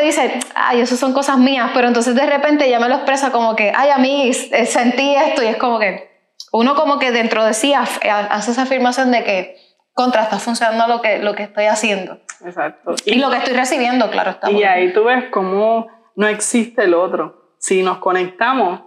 dice, 0.09 0.41
ay, 0.55 0.81
eso 0.81 0.97
son 0.97 1.13
cosas 1.13 1.39
mías, 1.39 1.71
pero 1.75 1.89
entonces 1.89 2.15
de 2.15 2.27
repente 2.27 2.69
ya 2.69 2.81
me 2.81 2.89
lo 2.89 2.97
expresa 2.97 3.33
como 3.33 3.57
que, 3.57 3.73
ay, 3.75 3.91
a 3.91 3.99
mí 3.99 4.31
eh, 4.31 4.67
sentí 4.67 5.15
esto 5.15 5.43
y 5.43 5.47
es 5.47 5.57
como 5.57 5.79
que 5.79 6.09
uno 6.53 6.75
como 6.75 6.99
que 6.99 7.13
dentro 7.13 7.45
de 7.45 7.55
sí 7.55 7.73
eh, 7.73 8.11
hace 8.11 8.51
esa 8.51 8.63
afirmación 8.63 9.11
de 9.11 9.25
que 9.25 9.57
contra 9.93 10.23
está 10.23 10.39
funcionando 10.39 10.87
lo 10.87 11.03
que, 11.03 11.19
lo 11.19 11.35
que 11.35 11.45
estoy 11.45 11.65
haciendo 11.65 12.21
Exacto. 12.45 12.95
y, 13.05 13.19
lo 13.19 13.31
que 13.31 13.39
estoy 13.39 13.55
recibiendo, 13.55 14.11
claro 14.11 14.31
está. 14.31 14.51
Y 14.51 14.63
ahí 14.63 14.93
tú 14.93 15.05
ves 15.05 15.25
cómo 15.31 15.89
no 16.17 16.27
existe 16.27 16.85
el 16.85 16.95
otro. 16.95 17.55
Si 17.59 17.83
nos 17.83 17.99
conectamos, 17.99 18.83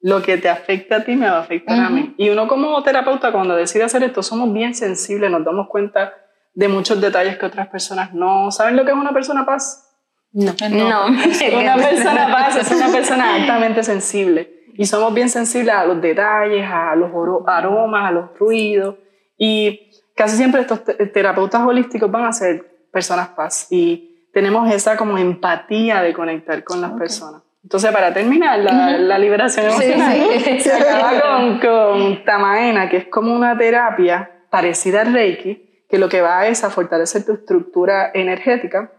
lo 0.00 0.20
que 0.20 0.36
te 0.36 0.48
afecta 0.48 0.96
a 0.96 1.04
ti 1.04 1.14
me 1.14 1.30
va 1.30 1.38
a 1.38 1.40
afectar 1.40 1.78
a 1.78 1.88
mí. 1.88 2.14
Y 2.18 2.28
uno 2.30 2.48
como 2.48 2.82
terapeuta, 2.82 3.30
cuando 3.32 3.54
decide 3.54 3.84
hacer 3.84 4.02
esto, 4.02 4.22
somos 4.22 4.52
bien 4.52 4.74
sensibles, 4.74 5.30
nos 5.30 5.44
damos 5.44 5.68
cuenta 5.68 6.12
de 6.54 6.68
muchos 6.68 7.00
detalles 7.00 7.38
que 7.38 7.46
otras 7.46 7.68
personas 7.68 8.12
no 8.12 8.50
saben 8.50 8.76
lo 8.76 8.84
que 8.84 8.90
es 8.90 8.96
una 8.96 9.12
persona 9.12 9.46
paz. 9.46 9.91
No. 10.32 10.52
Una 11.60 11.76
persona 11.76 12.32
paz 12.32 12.56
es 12.56 12.70
una 12.70 12.88
persona 12.88 13.34
altamente 13.34 13.82
sensible. 13.82 14.62
Y 14.74 14.86
somos 14.86 15.12
bien 15.12 15.28
sensibles 15.28 15.74
a 15.74 15.84
los 15.84 16.00
detalles, 16.00 16.64
a 16.66 16.94
los 16.96 17.10
aromas, 17.46 18.08
a 18.08 18.12
los 18.12 18.38
ruidos. 18.38 18.96
Y 19.36 19.90
casi 20.16 20.36
siempre 20.36 20.62
estos 20.62 20.84
te- 20.84 20.94
terapeutas 21.08 21.60
holísticos 21.66 22.10
van 22.10 22.24
a 22.24 22.32
ser 22.32 22.86
personas 22.90 23.28
paz. 23.28 23.66
Y 23.70 24.28
tenemos 24.32 24.72
esa 24.72 24.96
como 24.96 25.18
empatía 25.18 26.00
de 26.00 26.14
conectar 26.14 26.64
con 26.64 26.80
las 26.80 26.92
personas. 26.92 27.42
Entonces, 27.62 27.92
para 27.92 28.12
terminar, 28.12 28.58
la, 28.58 28.98
la 28.98 29.18
liberación 29.18 29.66
emocional 29.66 30.16
sí. 30.42 30.60
se 30.60 30.72
acaba 30.72 31.20
con, 31.20 31.60
con 31.60 32.24
Tamaena, 32.24 32.88
que 32.88 32.96
es 32.96 33.06
como 33.06 33.34
una 33.34 33.56
terapia 33.56 34.30
parecida 34.50 35.02
al 35.02 35.12
Reiki, 35.12 35.84
que 35.88 35.98
lo 35.98 36.08
que 36.08 36.22
va 36.22 36.46
es 36.46 36.64
a 36.64 36.70
fortalecer 36.70 37.24
tu 37.24 37.34
estructura 37.34 38.10
energética, 38.14 38.90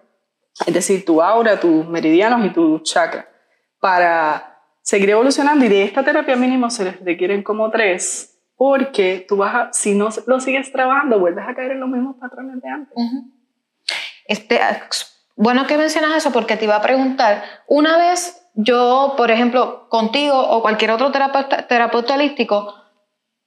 es 0.65 0.73
decir, 0.73 1.05
tu 1.05 1.21
aura, 1.21 1.59
tus 1.59 1.87
meridianos 1.87 2.45
y 2.45 2.49
tu 2.51 2.79
chakra, 2.79 3.27
para 3.79 4.59
seguir 4.81 5.09
evolucionando. 5.09 5.65
Y 5.65 5.69
de 5.69 5.83
esta 5.83 6.03
terapia 6.03 6.35
mínimo 6.35 6.69
se 6.69 6.85
les 6.85 6.99
requieren 6.99 7.43
como 7.43 7.69
tres, 7.71 8.39
porque 8.55 9.25
tú 9.27 9.37
vas 9.37 9.55
a, 9.55 9.73
si 9.73 9.95
no 9.95 10.09
lo 10.27 10.39
sigues 10.39 10.71
trabajando, 10.71 11.19
vuelves 11.19 11.45
a 11.47 11.55
caer 11.55 11.71
en 11.71 11.79
los 11.79 11.89
mismos 11.89 12.15
patrones 12.19 12.61
de 12.61 12.69
antes. 12.69 12.95
Este, 14.27 14.59
bueno 15.35 15.67
que 15.67 15.77
mencionas 15.77 16.15
eso 16.15 16.31
porque 16.31 16.55
te 16.55 16.65
iba 16.65 16.75
a 16.75 16.81
preguntar, 16.81 17.43
una 17.67 17.97
vez 17.97 18.39
yo, 18.53 19.15
por 19.17 19.31
ejemplo, 19.31 19.89
contigo 19.89 20.39
o 20.39 20.61
cualquier 20.61 20.91
otro 20.91 21.11
terapeuta, 21.11 21.67
terapeuta 21.67 22.13
holístico, 22.13 22.75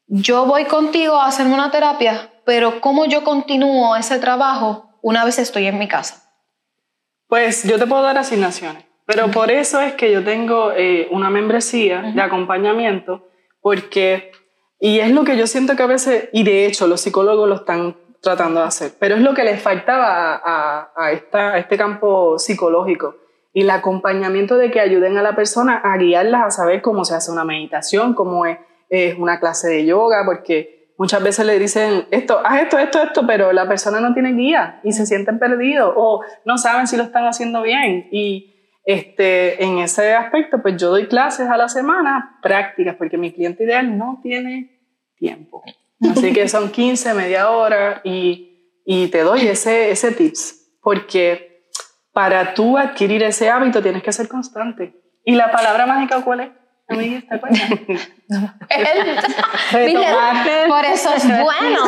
yo 0.09 0.47
voy 0.47 0.65
contigo 0.65 1.15
a 1.17 1.27
hacerme 1.27 1.55
una 1.55 1.71
terapia, 1.71 2.31
pero 2.45 2.81
¿cómo 2.81 3.07
yo 3.07 3.25
continúo 3.25 3.97
ese 3.97 4.19
trabajo 4.19 4.99
una 5.03 5.25
vez 5.25 5.39
estoy 5.39 5.67
en 5.67 5.79
mi 5.79 5.89
casa? 5.89 6.26
Pues 7.29 7.65
yo 7.65 7.79
te 7.79 7.87
puedo 7.87 8.03
dar 8.03 8.17
asignaciones, 8.19 8.85
pero 9.05 9.29
por 9.31 9.51
eso 9.51 9.81
es 9.81 9.95
que 9.95 10.13
yo 10.13 10.23
tengo 10.25 10.73
eh, 10.73 11.09
una 11.11 11.31
membresía 11.31 12.03
de 12.15 12.21
acompañamiento, 12.23 13.29
porque, 13.61 14.31
y 14.79 15.01
es 15.01 15.11
lo 15.11 15.25
que 15.25 15.37
yo 15.37 15.47
siento 15.47 15.75
que 15.77 15.83
a 15.83 15.87
veces, 15.87 16.29
y 16.33 16.45
de 16.45 16.67
hecho 16.67 16.87
los 16.87 17.01
psicólogos 17.01 17.49
lo 17.49 17.57
están 17.57 17.97
tratando 18.23 18.61
de 18.61 18.67
hacer, 18.67 18.93
pero 19.01 19.17
es 19.17 19.23
lo 19.23 19.35
que 19.35 19.45
les 19.45 19.61
faltaba 19.61 20.35
a, 20.35 20.41
a- 20.45 20.93
a 20.97 21.13
esta, 21.13 21.55
a 21.55 21.59
este 21.59 21.77
campo 21.77 22.39
psicológico, 22.39 23.17
y 23.53 23.63
el 23.63 23.71
acompañamiento 23.71 24.57
de 24.59 24.71
que 24.71 24.81
ayuden 24.81 25.17
a 25.17 25.23
la 25.23 25.35
persona 25.35 25.81
a 25.83 25.97
guiarlas 25.97 26.43
a 26.45 26.51
saber 26.51 26.83
cómo 26.83 27.05
se 27.05 27.15
hace 27.15 27.33
una 27.33 27.45
meditación, 27.45 28.15
cómo 28.15 28.45
es, 28.47 28.59
es 28.91 29.19
una 29.19 29.41
clase 29.41 29.69
de 29.69 29.87
yoga, 29.87 30.23
porque 30.27 30.76
muchas 30.99 31.23
veces 31.23 31.47
le 31.47 31.59
dicen 31.59 32.07
esto, 32.11 32.41
haz 32.45 32.63
esto, 32.63 32.79
esto, 32.79 33.03
esto, 33.03 33.27
pero 33.27 33.53
la 33.53 33.69
persona 33.69 34.01
no 34.01 34.15
tiene 34.15 34.33
guía 34.33 34.81
y 34.83 34.93
se 34.93 35.07
sienten 35.07 35.39
perdidos 35.39 35.93
o 35.97 36.23
no 36.45 36.59
saben 36.59 36.87
si 36.87 36.97
lo 36.97 37.03
están 37.03 37.27
haciendo 37.27 37.63
bien. 37.63 38.09
Y 38.11 38.55
este, 38.85 39.63
en 39.65 39.79
ese 39.79 40.15
aspecto, 40.15 40.63
pues 40.63 40.77
yo 40.77 40.91
doy 40.91 41.07
clases 41.07 41.49
a 41.49 41.57
la 41.57 41.69
semana, 41.69 42.39
prácticas, 42.43 42.97
porque 42.97 43.19
mi 43.19 43.33
cliente 43.33 43.65
ideal 43.65 43.99
no 43.99 44.21
tiene 44.23 44.81
tiempo. 45.17 45.63
Así 46.11 46.33
que 46.33 46.49
son 46.49 46.71
15, 46.71 47.15
media 47.15 47.51
hora 47.51 48.01
y, 48.05 48.83
y 48.85 49.09
te 49.09 49.21
doy 49.21 49.47
ese, 49.49 49.91
ese 49.91 50.13
tips, 50.13 50.79
porque 50.83 51.69
para 52.13 52.55
tú 52.55 52.79
adquirir 52.79 53.23
ese 53.23 53.51
hábito 53.51 53.83
tienes 53.83 54.03
que 54.03 54.13
ser 54.13 54.29
constante. 54.29 54.95
¿Y 55.25 55.35
la 55.35 55.51
palabra 55.51 55.87
mágica 55.87 56.23
cuál 56.23 56.41
es? 56.41 56.49
Amiguis, 56.89 57.29
¿te 57.29 57.35
acuerdas? 57.35 57.69
Retomar. 59.73 60.47
Por 60.69 60.85
eso 60.85 61.13
es 61.15 61.27
bueno. 61.27 61.81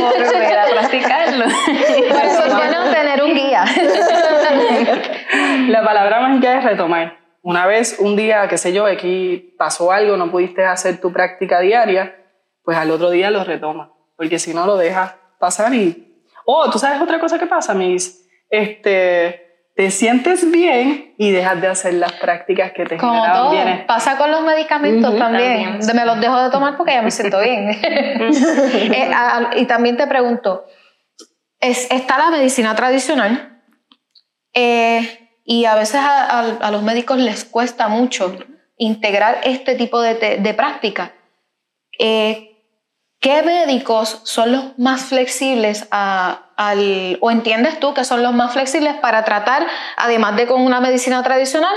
Volver 0.00 0.58
a 0.58 0.66
practicarlo. 0.70 1.44
Por 1.44 2.24
eso 2.24 2.44
es 2.46 2.54
bueno 2.54 2.84
tener 2.90 3.22
un 3.22 3.34
guía. 3.34 3.64
La 5.68 5.84
palabra 5.84 6.20
mágica 6.20 6.58
es 6.58 6.64
retomar. 6.64 7.18
Una 7.42 7.66
vez, 7.66 7.98
un 8.00 8.16
día, 8.16 8.48
qué 8.48 8.58
sé 8.58 8.72
yo, 8.72 8.86
aquí 8.86 9.54
pasó 9.58 9.92
algo, 9.92 10.16
no 10.16 10.30
pudiste 10.30 10.64
hacer 10.64 11.00
tu 11.00 11.12
práctica 11.12 11.60
diaria, 11.60 12.16
pues 12.64 12.76
al 12.76 12.90
otro 12.90 13.10
día 13.10 13.30
lo 13.30 13.44
retomas, 13.44 13.90
porque 14.16 14.40
si 14.40 14.52
no 14.52 14.66
lo 14.66 14.76
dejas 14.76 15.14
pasar 15.38 15.72
y... 15.72 16.24
Oh, 16.44 16.68
¿tú 16.70 16.78
sabes 16.78 17.00
otra 17.00 17.20
cosa 17.20 17.38
que 17.38 17.46
pasa, 17.46 17.72
mis? 17.74 18.28
Este, 18.50 19.45
te 19.76 19.90
sientes 19.90 20.50
bien 20.50 21.14
y 21.18 21.30
dejas 21.32 21.60
de 21.60 21.68
hacer 21.68 21.94
las 21.94 22.12
prácticas 22.14 22.72
que 22.72 22.84
te 22.86 22.96
Como 22.96 23.12
generaban 23.12 23.42
todo, 23.42 23.50
bienestar. 23.52 23.86
pasa 23.86 24.16
con 24.16 24.30
los 24.30 24.42
medicamentos 24.42 25.18
también. 25.18 25.78
también. 25.78 25.96
Me 25.96 26.04
los 26.06 26.18
dejo 26.20 26.42
de 26.42 26.50
tomar 26.50 26.76
porque 26.78 26.92
ya 26.94 27.02
me 27.02 27.10
siento 27.10 27.38
bien. 27.40 27.68
Eh, 27.82 29.10
a- 29.14 29.50
y 29.56 29.66
también 29.66 29.96
te 29.98 30.06
pregunto, 30.06 30.64
es, 31.60 31.90
está 31.90 32.16
la 32.18 32.30
medicina 32.30 32.74
tradicional 32.74 33.62
eh, 34.54 35.28
y 35.44 35.66
a 35.66 35.74
veces 35.74 35.96
a, 35.96 36.24
a- 36.40 36.56
a 36.66 36.70
los 36.70 36.82
médicos 36.82 37.18
les 37.18 37.44
cuesta 37.44 37.88
mucho 37.88 38.34
integrar 38.78 39.40
este 39.44 39.74
tipo 39.74 40.00
de, 40.00 40.14
te- 40.14 40.36
de 40.38 40.54
práctica. 40.54 41.12
Eh, 41.98 42.52
¿Qué 43.20 43.42
médicos 43.42 44.20
son 44.24 44.52
los 44.52 44.78
más 44.78 45.02
flexibles 45.06 45.86
a- 45.90 46.45
al, 46.56 47.18
o 47.20 47.30
entiendes 47.30 47.78
tú 47.80 47.94
que 47.94 48.04
son 48.04 48.22
los 48.22 48.34
más 48.34 48.52
flexibles 48.52 48.94
para 48.94 49.24
tratar, 49.24 49.66
además 49.96 50.36
de 50.36 50.46
con 50.46 50.62
una 50.62 50.80
medicina 50.80 51.22
tradicional, 51.22 51.74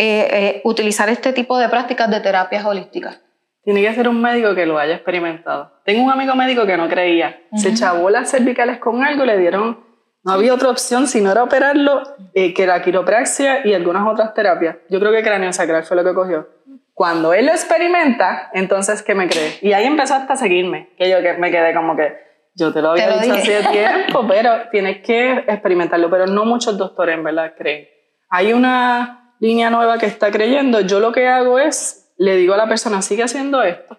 eh, 0.00 0.28
eh, 0.30 0.60
utilizar 0.62 1.08
este 1.08 1.32
tipo 1.32 1.58
de 1.58 1.68
prácticas 1.68 2.08
de 2.08 2.20
terapias 2.20 2.64
holísticas? 2.64 3.20
Tiene 3.64 3.82
que 3.82 3.92
ser 3.92 4.08
un 4.08 4.22
médico 4.22 4.54
que 4.54 4.64
lo 4.64 4.78
haya 4.78 4.94
experimentado. 4.94 5.72
Tengo 5.84 6.04
un 6.04 6.10
amigo 6.10 6.34
médico 6.36 6.64
que 6.66 6.76
no 6.76 6.88
creía. 6.88 7.40
Se 7.54 7.74
chavó 7.74 8.08
las 8.08 8.30
cervicales 8.30 8.78
con 8.78 9.04
algo, 9.04 9.24
le 9.24 9.36
dieron. 9.36 9.80
No 10.22 10.32
había 10.32 10.54
otra 10.54 10.70
opción 10.70 11.06
si 11.06 11.20
no 11.20 11.32
era 11.32 11.42
operarlo 11.42 12.02
eh, 12.32 12.54
que 12.54 12.66
la 12.66 12.80
quiropraxia 12.80 13.66
y 13.66 13.74
algunas 13.74 14.06
otras 14.06 14.32
terapias. 14.34 14.76
Yo 14.88 15.00
creo 15.00 15.12
que 15.12 15.22
cráneo 15.22 15.52
sacral 15.52 15.82
fue 15.82 15.96
lo 15.96 16.04
que 16.04 16.14
cogió. 16.14 16.48
Cuando 16.94 17.34
él 17.34 17.46
lo 17.46 17.52
experimenta, 17.52 18.50
entonces, 18.54 19.02
¿qué 19.02 19.14
me 19.14 19.28
cree? 19.28 19.58
Y 19.62 19.72
ahí 19.72 19.84
empezó 19.84 20.14
hasta 20.14 20.34
a 20.34 20.36
seguirme. 20.36 20.90
Que 20.96 21.10
yo 21.10 21.20
que 21.22 21.34
me 21.34 21.50
quedé 21.50 21.74
como 21.74 21.96
que, 21.96 22.16
yo 22.58 22.72
te 22.72 22.82
lo 22.82 22.90
había 22.90 23.20
Te 23.20 23.26
dicho 23.26 23.34
hace 23.34 23.62
tiempo, 23.70 24.26
pero 24.28 24.68
tienes 24.70 25.02
que 25.02 25.44
experimentarlo. 25.46 26.10
Pero 26.10 26.26
no 26.26 26.44
muchos 26.44 26.76
doctores, 26.76 27.14
en 27.14 27.24
verdad, 27.24 27.54
creen. 27.56 27.88
Hay 28.28 28.52
una 28.52 29.34
línea 29.40 29.70
nueva 29.70 29.98
que 29.98 30.06
está 30.06 30.30
creyendo. 30.30 30.80
Yo 30.80 31.00
lo 31.00 31.12
que 31.12 31.28
hago 31.28 31.58
es, 31.58 32.12
le 32.18 32.36
digo 32.36 32.54
a 32.54 32.56
la 32.56 32.68
persona, 32.68 33.00
sigue 33.00 33.22
haciendo 33.22 33.62
esto. 33.62 33.96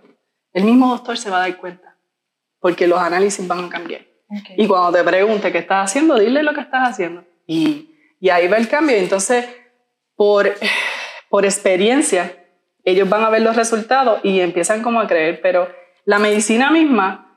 El 0.51 0.65
mismo 0.65 0.89
doctor 0.89 1.17
se 1.17 1.29
va 1.29 1.37
a 1.37 1.41
dar 1.41 1.57
cuenta, 1.57 1.95
porque 2.59 2.87
los 2.87 2.99
análisis 2.99 3.47
van 3.47 3.65
a 3.65 3.69
cambiar. 3.69 4.01
Y 4.57 4.67
cuando 4.67 4.91
te 4.91 5.03
pregunte 5.03 5.51
qué 5.51 5.59
estás 5.59 5.89
haciendo, 5.89 6.19
dile 6.19 6.43
lo 6.43 6.53
que 6.53 6.61
estás 6.61 6.89
haciendo. 6.89 7.23
Y, 7.47 7.95
y 8.19 8.29
ahí 8.29 8.47
va 8.47 8.57
el 8.57 8.67
cambio. 8.67 8.95
Entonces, 8.97 9.47
por, 10.15 10.51
por 11.29 11.45
experiencia, 11.45 12.35
ellos 12.83 13.09
van 13.09 13.23
a 13.23 13.29
ver 13.29 13.41
los 13.41 13.55
resultados 13.55 14.19
y 14.23 14.41
empiezan 14.41 14.83
como 14.83 14.99
a 14.99 15.07
creer, 15.07 15.39
pero 15.41 15.69
la 16.05 16.19
medicina 16.19 16.71
misma 16.71 17.28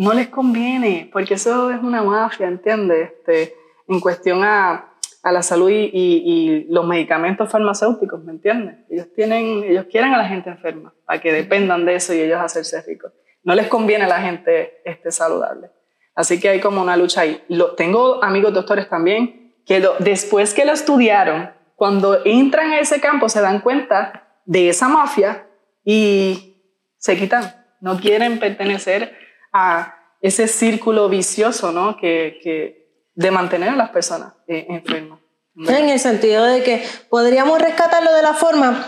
no 0.00 0.12
les 0.14 0.28
conviene, 0.28 1.08
porque 1.12 1.34
eso 1.34 1.70
es 1.70 1.82
una 1.82 2.02
mafia, 2.02 2.48
¿entiendes? 2.48 3.10
Este, 3.10 3.54
en 3.88 4.00
cuestión 4.00 4.42
a 4.42 4.90
a 5.22 5.32
la 5.32 5.42
salud 5.42 5.68
y, 5.70 5.90
y, 5.92 6.66
los 6.70 6.86
medicamentos 6.86 7.50
farmacéuticos, 7.50 8.22
¿me 8.24 8.32
entiendes? 8.32 8.76
Ellos, 8.88 9.08
tienen, 9.14 9.64
ellos 9.64 9.86
quieren 9.90 10.14
a 10.14 10.18
la 10.18 10.24
gente 10.24 10.48
enferma 10.48 10.94
para 11.04 11.20
que 11.20 11.32
dependan 11.32 11.84
de 11.84 11.96
eso 11.96 12.14
y 12.14 12.20
ellos 12.20 12.40
hacerse 12.40 12.80
ricos. 12.82 13.12
No 13.42 13.54
les 13.54 13.68
conviene 13.68 14.04
a 14.04 14.08
la 14.08 14.20
gente 14.20 14.80
este, 14.84 15.10
saludable. 15.10 15.70
Así 16.14 16.40
que 16.40 16.48
hay 16.48 16.60
como 16.60 16.80
una 16.80 16.96
lucha 16.96 17.22
ahí. 17.22 17.42
Lo, 17.48 17.74
tengo 17.74 18.22
amigos 18.24 18.54
doctores 18.54 18.88
también 18.88 19.54
que 19.66 19.86
después 19.98 20.54
que 20.54 20.64
lo 20.64 20.72
estudiaron, 20.72 21.50
cuando 21.76 22.24
entran 22.24 22.72
a 22.72 22.80
ese 22.80 23.00
campo 23.00 23.28
se 23.28 23.40
dan 23.40 23.60
cuenta 23.60 24.40
de 24.46 24.70
esa 24.70 24.88
mafia 24.88 25.46
y 25.84 26.62
se 26.96 27.16
quitan. 27.16 27.56
No 27.80 27.98
quieren 27.98 28.38
pertenecer 28.38 29.16
a 29.52 29.94
ese 30.20 30.46
círculo 30.46 31.08
vicioso, 31.08 31.72
¿no? 31.72 31.96
Que, 31.96 32.38
que 32.42 32.80
de 33.14 33.30
mantener 33.30 33.70
a 33.70 33.76
las 33.76 33.90
personas 33.90 34.34
eh, 34.46 34.66
enfermas. 34.68 35.18
En 35.56 35.88
el 35.88 35.98
sentido 35.98 36.44
de 36.44 36.62
que 36.62 36.82
podríamos 37.08 37.60
rescatarlo 37.60 38.14
de 38.14 38.22
la 38.22 38.34
forma 38.34 38.86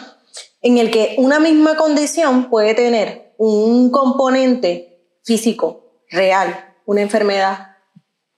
en 0.63 0.79
el 0.79 0.91
que 0.91 1.17
una 1.19 1.41
misma 1.41 1.77
condición 1.77 2.49
puede 2.49 2.75
tener 2.75 3.35
un 3.37 3.91
componente 3.91 5.19
físico 5.25 6.05
real, 6.09 6.77
una 6.87 7.03
enfermedad, 7.03 7.77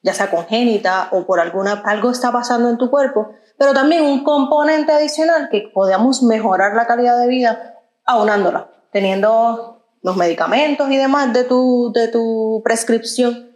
ya 0.03 0.15
sea 0.15 0.31
congénita 0.31 1.09
o 1.13 1.27
por 1.27 1.39
alguna 1.39 1.83
algo 1.85 2.11
está 2.11 2.33
pasando 2.33 2.71
en 2.71 2.79
tu 2.79 2.91
cuerpo, 2.91 3.31
pero 3.59 3.73
también 3.73 4.03
un 4.03 4.25
componente 4.25 4.93
adicional 4.93 5.49
que 5.51 5.71
podamos 5.73 6.23
mejorar 6.23 6.75
la 6.75 6.87
calidad 6.87 7.21
de 7.21 7.29
vida 7.29 7.77
aunándola, 8.05 8.71
teniendo 8.91 9.74
los 10.05 10.17
medicamentos 10.19 10.91
y 10.91 10.99
demás 10.99 11.33
de 11.33 11.45
tu, 11.45 11.91
de 11.95 12.09
tu 12.09 12.61
prescripción 12.63 13.51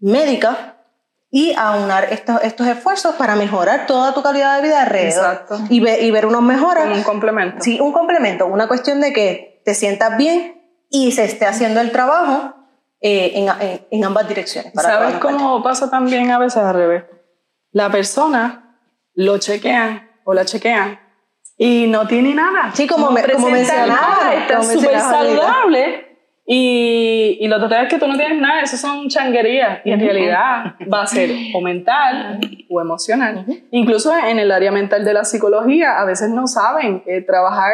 médica 0.00 0.76
y 1.30 1.54
aunar 1.56 2.12
estos, 2.12 2.42
estos 2.42 2.66
esfuerzos 2.66 3.14
para 3.14 3.36
mejorar 3.36 3.86
toda 3.86 4.12
tu 4.12 4.20
calidad 4.20 4.56
de 4.56 4.62
vida 4.62 4.82
alrededor. 4.82 5.24
Exacto. 5.24 5.60
Y, 5.70 5.88
y 5.88 6.10
ver 6.10 6.26
unos 6.26 6.42
mejoras. 6.42 6.96
un 6.96 7.04
complemento. 7.04 7.62
Sí, 7.62 7.80
un 7.80 7.92
complemento. 7.92 8.46
Una 8.46 8.66
cuestión 8.66 9.00
de 9.00 9.12
que 9.12 9.62
te 9.64 9.74
sientas 9.74 10.16
bien 10.16 10.60
y 10.90 11.12
se 11.12 11.24
esté 11.24 11.46
haciendo 11.46 11.80
el 11.80 11.92
trabajo 11.92 12.54
eh, 13.00 13.32
en, 13.36 13.86
en, 13.90 14.04
ambas 14.04 14.26
direcciones. 14.26 14.72
¿Sabes 14.74 15.18
cómo 15.18 15.62
pasa 15.62 15.88
también 15.90 16.28
a 16.32 16.38
veces 16.40 16.58
al 16.58 16.74
revés? 16.74 17.04
La 17.70 17.88
persona 17.88 18.80
lo 19.14 19.38
chequean 19.38 20.10
o 20.24 20.34
la 20.34 20.44
chequean 20.44 20.98
y 21.56 21.86
no 21.86 22.06
tiene 22.06 22.34
nada. 22.34 22.70
Sí, 22.74 22.86
como, 22.86 23.10
me, 23.10 23.22
como 23.22 23.50
mencionaba. 23.50 24.34
Está 24.34 24.62
súper 24.62 24.98
saludable 24.98 26.14
y, 26.46 27.38
y 27.40 27.48
lo 27.48 27.58
total 27.58 27.84
es 27.84 27.90
que 27.90 27.98
tú 27.98 28.06
no 28.06 28.16
tienes 28.16 28.38
nada, 28.38 28.60
eso 28.60 28.76
son 28.76 29.08
changuerías. 29.08 29.80
Y 29.84 29.92
en 29.92 30.00
realidad 30.00 30.74
va 30.92 31.02
a 31.02 31.06
ser 31.06 31.30
o 31.54 31.60
mental 31.60 32.40
o 32.68 32.80
emocional. 32.80 33.46
Incluso 33.70 34.14
en 34.16 34.38
el 34.38 34.50
área 34.50 34.70
mental 34.70 35.04
de 35.04 35.14
la 35.14 35.24
psicología, 35.24 36.00
a 36.00 36.04
veces 36.04 36.30
no 36.30 36.46
saben 36.46 37.02
eh, 37.06 37.22
trabajar 37.22 37.72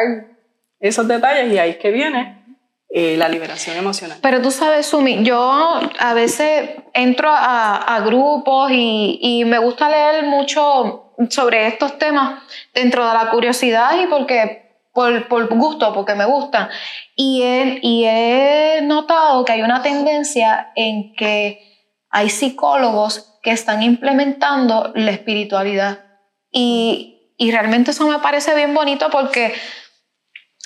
esos 0.79 1.07
detalles 1.07 1.53
y 1.53 1.57
ahí 1.57 1.71
es 1.71 1.77
que 1.77 1.91
viene 1.91 2.41
eh, 2.89 3.15
la 3.17 3.27
liberación 3.27 3.77
emocional. 3.77 4.17
Pero 4.21 4.41
tú 4.41 4.51
sabes, 4.51 4.85
Sumi, 4.85 5.23
yo 5.23 5.79
a 5.99 6.13
veces 6.13 6.71
entro 6.93 7.29
a, 7.29 7.75
a 7.77 7.99
grupos 8.01 8.71
y, 8.71 9.19
y, 9.21 9.45
me 9.45 9.59
gusta 9.59 9.89
leer 9.89 10.25
mucho 10.25 11.10
sobre 11.29 11.67
estos 11.67 11.97
temas 11.97 12.41
dentro 12.73 13.07
de 13.07 13.13
la 13.13 13.29
curiosidad 13.29 13.99
y 14.01 14.07
porque 14.07 14.61
por, 14.93 15.27
por 15.27 15.47
gusto, 15.47 15.93
porque 15.93 16.15
me 16.15 16.25
gustan. 16.25 16.69
Y 17.15 17.43
he, 17.43 17.79
y 17.81 18.05
he 18.05 18.81
notado 18.83 19.45
que 19.45 19.53
hay 19.53 19.61
una 19.61 19.81
tendencia 19.81 20.71
en 20.75 21.13
que 21.15 21.87
hay 22.09 22.29
psicólogos 22.29 23.39
que 23.41 23.51
están 23.51 23.81
implementando 23.83 24.91
la 24.95 25.11
espiritualidad. 25.11 26.05
Y, 26.51 27.33
y 27.37 27.51
realmente 27.51 27.91
eso 27.91 28.07
me 28.07 28.19
parece 28.19 28.53
bien 28.55 28.73
bonito 28.73 29.09
porque 29.09 29.53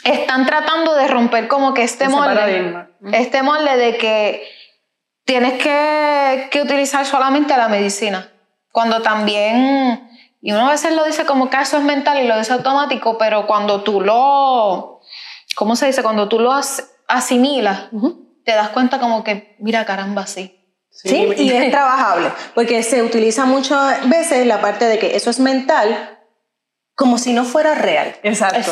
están 0.03 0.45
tratando 0.45 0.95
de 0.95 1.07
romper 1.07 1.47
como 1.47 1.73
que 1.73 1.83
este 1.83 2.09
molde, 2.09 2.87
este 3.13 3.43
molde 3.43 3.77
de 3.77 3.97
que 3.97 4.47
tienes 5.23 5.53
que, 5.61 6.47
que 6.51 6.61
utilizar 6.61 7.05
solamente 7.05 7.55
la 7.57 7.67
medicina, 7.67 8.31
cuando 8.71 9.01
también 9.01 10.09
y 10.45 10.51
uno 10.51 10.67
a 10.67 10.71
veces 10.73 10.93
lo 10.93 11.03
dice 11.05 11.25
como 11.25 11.49
que 11.49 11.59
eso 11.59 11.77
es 11.77 11.83
mental 11.83 12.23
y 12.23 12.27
lo 12.27 12.37
dice 12.37 12.53
automático, 12.53 13.17
pero 13.17 13.47
cuando 13.47 13.81
tú 13.81 13.99
lo, 13.99 15.01
¿cómo 15.55 15.75
se 15.75 15.87
dice? 15.87 16.03
Cuando 16.03 16.29
tú 16.29 16.39
lo 16.39 16.51
asimilas, 17.07 17.85
te 18.43 18.51
das 18.51 18.69
cuenta 18.69 18.99
como 18.99 19.23
que, 19.23 19.55
mira, 19.57 19.85
caramba, 19.85 20.27
sí. 20.27 20.55
Sí, 20.91 21.29
y 21.35 21.49
es 21.49 21.71
trabajable, 21.71 22.31
porque 22.53 22.83
se 22.83 23.01
utiliza 23.01 23.45
muchas 23.45 24.07
veces 24.07 24.45
la 24.45 24.61
parte 24.61 24.85
de 24.85 24.99
que 24.99 25.15
eso 25.15 25.31
es 25.31 25.39
mental, 25.39 26.19
como 26.95 27.17
si 27.17 27.33
no 27.33 27.43
fuera 27.43 27.75
real. 27.75 28.15
Exacto. 28.23 28.71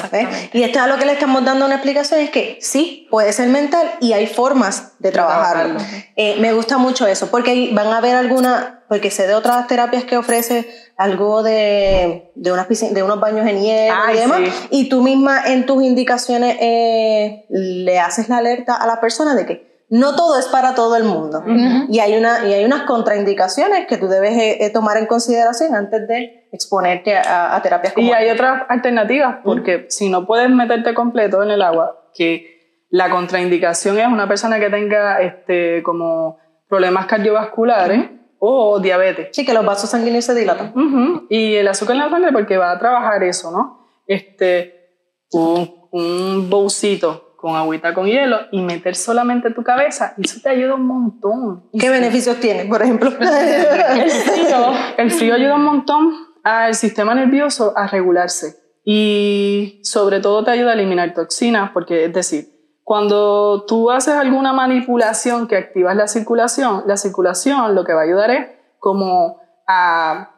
Y 0.54 0.64
esto 0.64 0.80
es 0.80 0.86
a 0.86 0.88
lo 0.88 0.98
que 0.98 1.06
le 1.06 1.12
estamos 1.12 1.44
dando 1.44 1.66
una 1.66 1.76
explicación, 1.76 2.22
es 2.22 2.30
que 2.30 2.58
sí, 2.62 3.06
puede 3.12 3.34
ser 3.34 3.50
mental 3.50 3.92
y 4.00 4.14
hay 4.14 4.28
formas 4.28 4.94
de 5.00 5.12
trabajarlo. 5.12 5.80
Eh, 6.16 6.38
me 6.40 6.54
gusta 6.54 6.78
mucho 6.78 7.06
eso, 7.06 7.30
porque 7.30 7.72
van 7.74 7.88
a 7.88 7.98
haber 7.98 8.16
algunas, 8.16 8.66
porque 8.88 9.12
sé 9.12 9.28
de 9.28 9.36
otras 9.36 9.68
terapias 9.68 10.06
que 10.06 10.16
ofrece 10.16 10.66
algo 10.96 11.44
de, 11.44 12.32
de, 12.36 12.52
unas 12.54 12.68
de 12.70 13.04
unos 13.04 13.20
baños 13.20 13.46
en 13.46 13.62
hielo 13.62 13.96
y 14.14 14.18
demás, 14.18 14.40
y 14.70 14.88
tú 14.88 15.02
misma 15.02 15.44
en 15.48 15.66
tus 15.66 15.84
indicaciones 15.84 16.56
eh, 16.62 17.46
le 17.50 18.00
haces 18.00 18.30
la 18.30 18.38
alerta 18.38 18.76
a 18.76 18.88
la 18.88 19.02
persona 19.02 19.36
de 19.36 19.46
que 19.46 19.84
no 19.90 20.16
todo 20.16 20.40
es 20.40 20.46
para 20.46 20.76
todo 20.76 20.96
el 20.96 21.04
mundo. 21.04 21.44
y, 21.90 22.00
hay 22.00 22.16
una, 22.16 22.48
y 22.48 22.54
hay 22.54 22.64
unas 22.64 22.84
contraindicaciones 22.84 23.86
que 23.86 23.98
tú 23.98 24.08
debes 24.08 24.34
eh, 24.38 24.70
tomar 24.70 24.96
en 24.96 25.08
consideración 25.08 25.76
antes 25.76 26.08
de 26.08 26.43
exponerte 26.54 27.18
a, 27.18 27.60
terapias 27.64 27.94
como 27.94 28.08
Y 28.08 28.12
hay 28.12 28.30
otras 28.30 28.64
alternativas, 28.70 29.38
porque 29.44 29.88
si 29.90 30.08
no 30.08 30.26
puedes 30.26 30.50
meterte 30.52 30.94
completo 30.94 31.42
en 31.42 31.50
el 31.50 31.64
agua, 31.64 32.10
que 32.14 32.86
la 32.92 33.10
contraindicación 33.10 33.98
es 33.98 34.08
una 34.08 34.28
persona 34.28 34.60
que 34.60 34.70
tenga 34.70 35.20
este, 35.22 35.82
como 35.82 36.38
problemas 36.70 37.08
cardiovasculares 37.08 38.12
o 38.38 38.80
diabetes. 38.80 39.30
Sí, 39.32 39.44
que 39.46 39.54
los 39.54 39.66
vasos 39.66 39.90
sanguíneos 39.90 40.26
se 40.26 40.36
dilatan. 40.36 41.26
Y 41.28 41.56
el 41.56 41.68
azúcar 41.68 41.96
en 41.96 42.04
la 42.04 42.10
sangre 42.12 42.32
porque 42.32 42.58
va 42.58 42.72
a 42.72 42.78
trabajar 42.78 43.24
eso, 43.24 43.52
¿no? 43.52 43.88
Este, 44.06 44.92
un, 45.32 45.88
un 45.92 46.50
bolsito 46.52 47.36
con 47.36 47.56
agüita 47.56 47.96
con 47.96 48.06
hielo 48.06 48.38
y 48.52 48.62
meter 48.62 48.96
solamente 48.96 49.52
tu 49.52 49.64
cabeza, 49.64 50.14
eso 50.18 50.40
te 50.42 50.50
ayuda 50.50 50.76
un 50.76 50.86
montón. 50.86 51.64
¿Qué 51.78 51.90
beneficios 51.90 52.40
tiene, 52.40 52.66
por 52.66 52.82
ejemplo? 52.82 53.10
el, 53.20 54.10
frío, 54.10 54.74
el 54.98 55.12
frío 55.12 55.34
ayuda 55.34 55.56
un 55.56 55.64
montón 55.66 56.33
al 56.44 56.76
sistema 56.76 57.16
nervioso 57.16 57.74
a 57.76 57.88
regularse 57.88 58.62
y 58.86 59.80
sobre 59.84 60.20
todo 60.20 60.44
te 60.44 60.52
ayuda 60.52 60.72
a 60.72 60.74
eliminar 60.74 61.14
toxinas, 61.14 61.72
porque 61.72 62.06
es 62.06 62.14
decir, 62.14 62.54
cuando 62.84 63.66
tú 63.66 63.90
haces 63.90 64.14
alguna 64.14 64.52
manipulación 64.52 65.48
que 65.48 65.56
activas 65.56 65.96
la 65.96 66.08
circulación, 66.08 66.84
la 66.86 66.98
circulación 66.98 67.76
lo 67.76 67.86
que 67.86 67.94
va 67.94 68.02
a 68.02 68.04
ayudar 68.04 68.32
es 68.32 68.48
como 68.78 69.42
a 69.68 70.32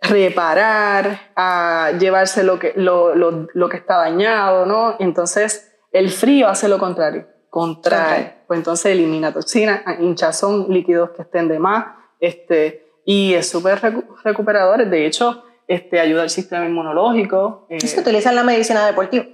reparar, 0.00 1.30
a 1.36 1.92
llevarse 1.98 2.42
lo 2.42 2.58
que, 2.58 2.72
lo, 2.74 3.14
lo, 3.14 3.46
lo 3.54 3.68
que 3.68 3.76
está 3.76 3.98
dañado, 3.98 4.66
¿no? 4.66 4.96
Entonces, 4.98 5.78
el 5.92 6.10
frío 6.10 6.48
hace 6.48 6.68
lo 6.68 6.78
contrario, 6.78 7.28
contrae, 7.50 8.42
pues 8.48 8.58
entonces 8.58 8.86
elimina 8.86 9.32
toxinas, 9.32 9.82
hinchazón, 10.00 10.66
líquidos 10.70 11.10
que 11.10 11.22
estén 11.22 11.46
de 11.46 11.60
más, 11.60 11.86
este, 12.18 12.84
y 13.04 13.34
es 13.34 13.48
súper 13.48 13.80
recuperador. 14.24 14.88
De 14.88 15.06
hecho, 15.06 15.44
este, 15.72 16.00
ayuda 16.00 16.22
al 16.22 16.30
sistema 16.30 16.66
inmunológico. 16.66 17.66
Eh, 17.70 17.80
se 17.80 17.98
utiliza 17.98 18.28
en 18.28 18.36
la 18.36 18.44
medicina 18.44 18.86
deportiva. 18.86 19.24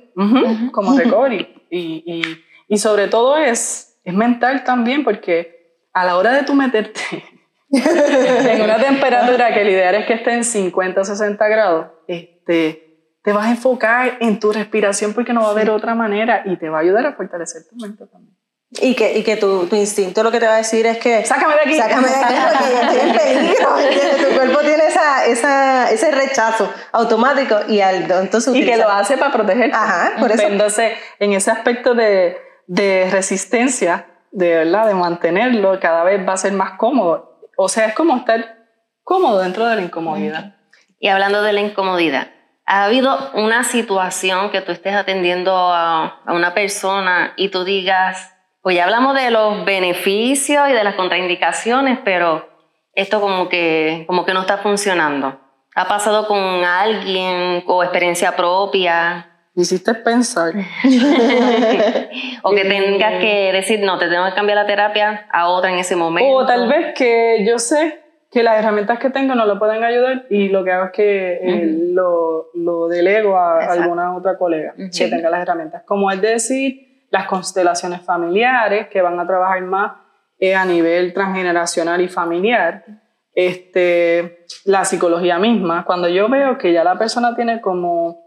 como 0.73 0.97
recovery. 0.97 1.67
Y, 1.69 2.05
y, 2.07 2.23
y, 2.69 2.79
sobre 2.79 3.09
todo 3.09 3.37
es, 3.37 3.99
es 4.05 4.15
mental 4.15 4.63
también, 4.63 5.03
porque 5.03 5.83
a 5.93 6.05
la 6.05 6.17
hora 6.17 6.33
de 6.33 6.45
tú 6.45 6.55
meterte 6.55 7.01
en 7.71 8.63
una 8.63 8.79
temperatura 8.79 9.53
que 9.53 9.63
el 9.63 9.71
ideal 9.71 9.97
es 9.97 10.07
que 10.07 10.15
esté 10.15 10.33
en 10.33 10.45
50 10.45 11.01
o 11.01 11.05
60 11.05 11.49
grados, 11.49 11.89
este, 12.07 13.17
te 13.23 13.33
vas 13.33 13.47
a 13.47 13.51
enfocar 13.51 14.19
en 14.21 14.39
tu 14.39 14.53
respiración 14.53 15.15
porque 15.15 15.33
no 15.33 15.43
va 15.43 15.49
a 15.49 15.51
haber 15.51 15.71
otra 15.71 15.97
manera 15.97 16.43
y 16.47 16.57
te 16.57 16.69
va 16.69 16.79
a 16.79 16.81
ayudar 16.83 17.05
a 17.05 17.15
fortalecer 17.15 17.63
tu 17.69 17.75
mente 17.77 18.07
también. 18.07 18.37
Y 18.71 18.95
que, 18.95 19.19
y 19.19 19.25
que 19.25 19.37
tu, 19.37 19.67
tu, 19.67 19.77
instinto 19.77 20.23
lo 20.23 20.31
que 20.31 20.41
te 20.41 20.47
va 20.47 20.55
a 20.55 20.59
decir 20.59 20.85
es 20.85 20.99
que... 20.99 21.25
Sácame 21.25 21.55
de 21.55 21.61
aquí. 21.63 21.79
Sácame 21.79 22.07
de 22.09 22.15
aquí 22.15 22.35
porque 22.49 22.73
yo 22.75 22.81
estoy 22.81 23.09
en 23.09 23.17
peligro. 23.17 24.29
tu 24.29 24.35
cuerpo 24.35 24.59
tiene 24.61 24.87
esa, 24.87 25.25
esa, 25.25 25.91
ese 25.91 26.11
rechazo 26.11 26.71
automático 26.93 27.57
y 27.67 27.81
al, 27.81 28.11
entonces 28.11 28.55
Y 28.55 28.67
que 28.67 28.77
lo 28.77 28.91
hace 28.91 29.17
para 29.17 29.33
proteger. 29.33 29.71
Ajá, 29.73 30.17
por 30.19 30.31
eso. 30.31 30.43
Entonces, 30.43 30.99
en 31.19 31.33
ese 31.33 31.51
aspecto 31.51 31.95
de, 31.95 32.37
de 32.67 33.09
resistencia, 33.11 34.07
de 34.33 34.57
verdad, 34.57 34.87
de 34.87 34.95
mantenerlo, 34.95 35.81
cada 35.81 36.05
vez 36.05 36.29
va 36.29 36.35
a 36.35 36.37
ser 36.37 36.53
más 36.53 36.73
cómodo. 36.73 37.41
O 37.57 37.71
sea, 37.71 37.87
es 37.87 37.95
como 37.95 38.19
estar 38.19 38.67
cómodo 39.03 39.41
dentro 39.41 39.67
de 39.67 39.77
la 39.77 39.83
incomodidad. 39.83 40.57
Y 41.01 41.09
hablando 41.09 41.41
de 41.41 41.55
la 41.55 41.61
incomodidad, 41.61 42.29
¿ha 42.67 42.85
habido 42.85 43.31
una 43.33 43.65
situación 43.65 44.51
que 44.51 44.61
tú 44.61 44.73
estés 44.73 44.95
atendiendo 44.95 45.57
a, 45.57 46.21
a 46.27 46.35
una 46.35 46.53
persona 46.53 47.33
y 47.37 47.49
tú 47.49 47.65
digas 47.65 48.35
pues 48.63 48.77
ya 48.77 48.85
hablamos 48.85 49.15
de 49.15 49.31
los 49.31 49.65
beneficios 49.65 50.69
y 50.69 50.73
de 50.73 50.85
las 50.85 50.95
contraindicaciones, 50.95 51.99
pero 52.05 52.49
esto 52.95 53.21
como 53.21 53.49
que, 53.49 54.05
como 54.07 54.25
que 54.25 54.35
no 54.35 54.41
está 54.41 54.59
funcionando. 54.59 55.39
ha 55.75 55.87
pasado 55.87 56.27
con 56.27 56.39
alguien 56.39 57.63
o 57.67 57.83
experiencia 57.83 58.35
propia. 58.35 59.31
Hiciste 59.55 59.95
pensar. 59.95 60.53
o 62.43 62.51
que 62.51 62.65
tengas 62.65 63.21
que 63.21 63.53
decir, 63.53 63.81
no, 63.81 63.99
te 63.99 64.09
tengo 64.09 64.25
que 64.27 64.35
cambiar 64.35 64.57
la 64.57 64.67
terapia 64.67 65.29
a 65.33 65.49
otra 65.49 65.71
en 65.71 65.79
ese 65.79 65.95
momento. 65.97 66.31
O 66.31 66.47
tal 66.47 66.69
vez 66.69 66.95
que 66.95 67.45
yo 67.47 67.59
sé 67.59 68.01
que 68.31 68.43
las 68.43 68.59
herramientas 68.59 68.99
que 68.99 69.11
tengo 69.11 69.35
no 69.35 69.47
lo 69.47 69.59
pueden 69.59 69.85
ayudar 69.85 70.27
y 70.29 70.49
lo 70.49 70.65
que 70.65 70.73
hago 70.73 70.87
es 70.87 70.93
que 70.93 71.33
eh, 71.43 71.79
lo, 71.93 72.49
lo, 72.55 72.89
delego 72.89 73.39
a 73.39 73.61
Exacto. 73.61 73.83
alguna 73.83 74.17
otra 74.17 74.37
colega 74.37 74.75
que 74.77 75.09
tenga 75.09 75.31
las 75.31 75.43
herramientas. 75.43 75.83
Como 75.85 76.11
es 76.11 76.21
decir, 76.21 76.88
las 77.11 77.27
constelaciones 77.27 78.03
familiares 78.03 78.89
que 78.89 79.03
van 79.03 79.19
a 79.19 79.27
trabajar 79.27 79.63
más 79.63 79.93
eh, 80.39 80.55
a 80.55 80.65
nivel 80.65 81.13
transgeneracional 81.13 82.01
y 82.01 82.09
familiar. 82.09 82.85
Este, 83.35 84.47
la 84.65 84.85
psicología 84.85 85.39
misma, 85.39 85.85
cuando 85.85 86.09
yo 86.09 86.29
veo 86.29 86.59
que 86.59 86.73
ya 86.73 86.83
la 86.85 86.99
persona 86.99 87.35
tiene 87.37 87.61
como 87.61 88.19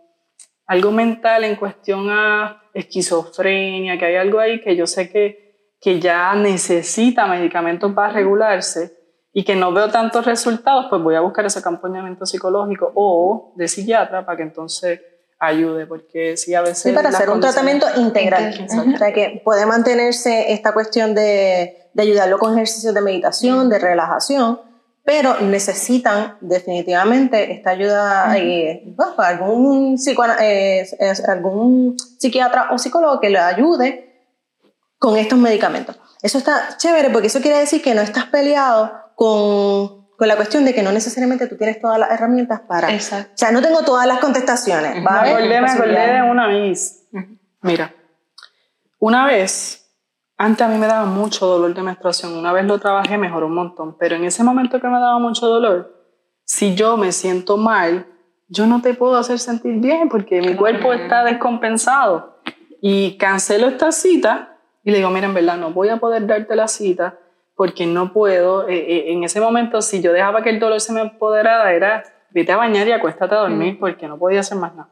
algo 0.66 0.92
mental 0.92 1.44
en 1.44 1.56
cuestión 1.56 2.10
a 2.10 2.64
esquizofrenia, 2.74 3.98
que 3.98 4.06
hay 4.06 4.16
algo 4.16 4.40
ahí 4.40 4.62
que 4.62 4.76
yo 4.76 4.88
sé 4.88 5.12
que, 5.12 5.76
que 5.82 6.00
ya 6.00 6.34
necesita 6.36 7.28
medicamentos 7.28 7.92
para 7.94 8.14
regularse 8.14 9.02
y 9.34 9.44
que 9.44 9.56
no 9.56 9.72
veo 9.72 9.90
tantos 9.90 10.26
resultados, 10.26 10.88
pues 10.90 11.02
voy 11.02 11.16
a 11.16 11.22
buscar 11.22 11.46
ese 11.46 11.60
acompañamiento 11.60 12.26
psicológico 12.26 12.92
o 12.96 13.54
de 13.56 13.68
psiquiatra 13.68 14.26
para 14.26 14.38
que 14.38 14.44
entonces 14.44 15.02
ayude, 15.42 15.88
porque 15.88 16.38
sí 16.38 16.54
a 16.54 16.62
veces... 16.62 16.80
Sí, 16.80 16.92
para 16.92 17.10
hacer 17.10 17.30
un 17.30 17.42
tratamiento 17.42 17.88
integral. 17.98 18.54
Exacto. 18.54 18.92
O 18.94 18.98
sea, 18.98 19.12
que 19.12 19.42
puede 19.44 19.66
mantenerse 19.66 20.54
esta 20.54 20.72
cuestión 20.72 21.16
de, 21.16 21.89
de 21.94 22.04
ayudarlo 22.04 22.38
con 22.38 22.54
ejercicios 22.54 22.94
de 22.94 23.02
meditación, 23.02 23.70
de 23.70 23.80
relajación, 23.80 24.62
pero 25.04 25.42
necesitan 25.42 26.38
definitivamente 26.42 27.52
esta 27.52 27.72
ayuda, 27.72 28.38
eh, 28.38 28.84
bueno, 28.96 29.14
algún, 29.18 29.98
eh, 30.39 30.86
algún 31.28 31.98
psiquiatra 32.20 32.70
o 32.72 32.78
psicólogo 32.78 33.20
que 33.20 33.32
le 33.32 33.39
ayude 33.39 34.30
con 35.00 35.18
estos 35.18 35.39
medicamentos. 35.39 35.98
Eso 36.22 36.38
está 36.38 36.78
chévere 36.78 37.10
porque 37.10 37.28
eso 37.28 37.42
quiere 37.42 37.58
decir 37.58 37.82
que 37.82 37.96
no 37.96 38.02
estás 38.02 38.26
peleado 38.26 38.92
con, 39.16 40.01
con 40.22 40.28
la 40.28 40.36
cuestión 40.36 40.64
de 40.64 40.76
que 40.76 40.84
no 40.84 40.92
necesariamente 40.92 41.48
tú 41.48 41.58
tienes 41.58 41.82
todas 41.82 41.98
las 41.98 42.12
herramientas 42.12 42.60
para... 42.60 42.94
Exacto. 42.94 43.32
O 43.34 43.38
sea, 43.40 43.52
no 43.52 43.60
tengo 43.60 43.82
todas 43.82 44.06
las 44.06 44.20
contestaciones. 44.20 45.04
¿va 45.04 45.18
a 45.18 45.24
Me 45.24 45.30
haber 45.32 45.34
acordé, 45.34 45.62
me 45.62 45.72
acordé 45.72 46.14
de 46.14 46.22
una 46.22 46.48
vez. 46.48 47.08
Mira, 47.64 47.92
una 49.00 49.26
vez, 49.26 49.92
antes 50.38 50.62
a 50.62 50.70
mí 50.70 50.78
me 50.78 50.86
daba 50.86 51.08
mucho 51.08 51.48
dolor 51.48 51.74
de 51.74 51.82
menstruación, 51.82 52.38
una 52.38 52.54
vez 52.54 52.66
lo 52.66 52.78
trabajé, 52.78 53.18
mejoró 53.18 53.48
un 53.48 53.56
montón, 53.56 53.98
pero 53.98 54.16
en 54.16 54.24
ese 54.24 54.44
momento 54.44 54.80
que 54.80 54.88
me 54.90 55.00
daba 55.00 55.18
mucho 55.18 55.48
dolor, 55.48 55.92
si 56.46 56.76
yo 56.76 56.98
me 56.98 57.12
siento 57.14 57.58
mal, 57.58 58.06
yo 58.48 58.68
no 58.68 58.80
te 58.80 58.94
puedo 58.94 59.18
hacer 59.18 59.40
sentir 59.40 59.80
bien 59.80 60.08
porque 60.08 60.40
mi 60.40 60.56
cuerpo 60.56 60.94
está 60.94 61.24
descompensado. 61.24 62.38
Y 62.80 63.18
cancelo 63.18 63.70
esta 63.70 63.92
cita 63.92 64.56
y 64.84 64.92
le 64.92 64.98
digo, 64.98 65.10
mira, 65.10 65.26
en 65.26 65.34
verdad 65.34 65.58
no 65.58 65.72
voy 65.72 65.90
a 65.90 65.98
poder 65.98 66.28
darte 66.28 66.56
la 66.56 66.68
cita 66.68 67.18
porque 67.56 67.86
no 67.86 68.14
puedo. 68.14 68.68
eh, 68.68 68.78
eh, 68.78 69.12
en 69.12 69.24
ese 69.24 69.39
momento, 69.39 69.82
si 69.82 70.02
yo 70.02 70.14
dejaba 70.14 70.41
que 70.41 70.49
el 70.49 70.60
dolor 70.60 70.80
se 70.82 70.93
me 70.93 71.02
apoderara, 71.02 71.74
era 71.74 72.04
vete 72.34 72.52
a 72.52 72.58
bañar 72.58 72.88
y 72.88 72.91
acuéstate 72.91 73.36
a 73.36 73.39
dormir 73.39 73.78
porque 73.80 74.08
no 74.08 74.18
podía 74.18 74.39
hacer 74.39 74.58
más 74.58 74.74
nada. 74.74 74.89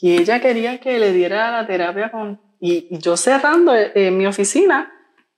Y 0.00 0.16
ella 0.18 0.40
quería 0.40 0.80
que 0.80 0.98
le 0.98 1.12
diera 1.12 1.50
la 1.52 1.66
terapia 1.66 2.10
con... 2.10 2.40
Y, 2.58 2.88
y 2.90 2.98
yo 2.98 3.16
cerrando 3.16 3.74
eh, 3.74 3.92
en 3.94 4.16
mi 4.18 4.26
oficina, 4.26 4.90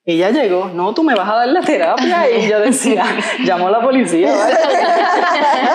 ella 0.06 0.30
llegó, 0.30 0.68
no, 0.68 0.94
tú 0.94 1.02
me 1.02 1.14
vas 1.14 1.28
a 1.28 1.36
dar 1.36 1.48
la 1.48 1.60
terapia. 1.60 2.30
Y 2.30 2.48
yo 2.48 2.60
decía, 2.60 3.04
llamo 3.40 3.68
a 3.68 3.70
la 3.72 3.80
policía, 3.80 4.32
¿vale? 4.34 4.54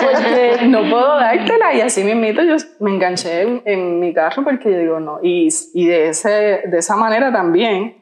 porque 0.00 0.66
no 0.66 0.80
puedo 0.88 1.16
dártela. 1.16 1.74
Y 1.74 1.80
así 1.82 2.02
mismito 2.04 2.42
yo 2.42 2.56
me 2.80 2.90
enganché 2.90 3.42
en, 3.42 3.62
en 3.64 4.00
mi 4.00 4.14
carro 4.14 4.42
porque 4.44 4.72
yo 4.72 4.78
digo, 4.78 5.00
no. 5.00 5.20
Y, 5.22 5.48
y 5.74 5.86
de, 5.86 6.08
ese, 6.08 6.62
de 6.66 6.78
esa 6.78 6.96
manera 6.96 7.32
también, 7.32 7.99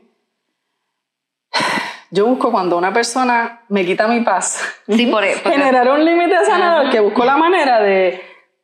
yo 2.10 2.26
busco 2.26 2.50
cuando 2.50 2.76
una 2.78 2.92
persona 2.92 3.62
me 3.68 3.84
quita 3.84 4.06
mi 4.08 4.20
paz, 4.20 4.62
Sí, 4.88 5.06
por, 5.06 5.24
porque- 5.42 5.50
generar 5.58 5.88
un 5.90 6.04
límite 6.04 6.44
sanador 6.44 6.90
que 6.90 7.00
busco 7.00 7.24
la 7.24 7.36
manera 7.36 7.80
de, 7.80 8.20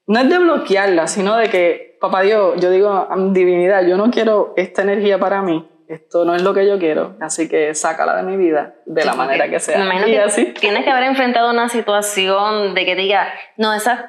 no 0.07 0.21
es 0.21 0.29
de 0.29 0.39
bloquearla, 0.39 1.07
sino 1.07 1.37
de 1.37 1.49
que, 1.49 1.97
papá 2.01 2.23
Dios, 2.23 2.55
yo 2.61 2.71
digo, 2.71 3.09
divinidad, 3.33 3.87
yo 3.87 3.97
no 3.97 4.11
quiero 4.11 4.53
esta 4.57 4.83
energía 4.83 5.19
para 5.19 5.43
mí, 5.43 5.69
esto 5.89 6.25
no 6.25 6.35
es 6.35 6.43
lo 6.43 6.55
que 6.55 6.67
yo 6.67 6.79
quiero, 6.79 7.17
así 7.21 7.49
que 7.49 7.75
sácala 7.75 8.17
de 8.17 8.23
mi 8.23 8.37
vida 8.37 8.75
de 8.87 9.05
la 9.05 9.13
Sí, 9.13 9.19
manera 9.19 9.45
porque 9.45 9.51
que 9.57 9.61
sea. 9.61 9.79
Me 9.79 9.85
imagino 9.85 10.07
Y 10.09 10.11
que 10.13 10.21
así. 10.21 10.45
tienes 10.59 10.85
que 10.85 10.91
haber 10.91 11.05
enfrentado 11.05 11.51
una 11.51 11.69
situación 11.69 12.75
de 12.75 12.85
que 12.87 12.97
diga, 12.97 13.29
no, 13.59 13.73
esas 13.75 14.01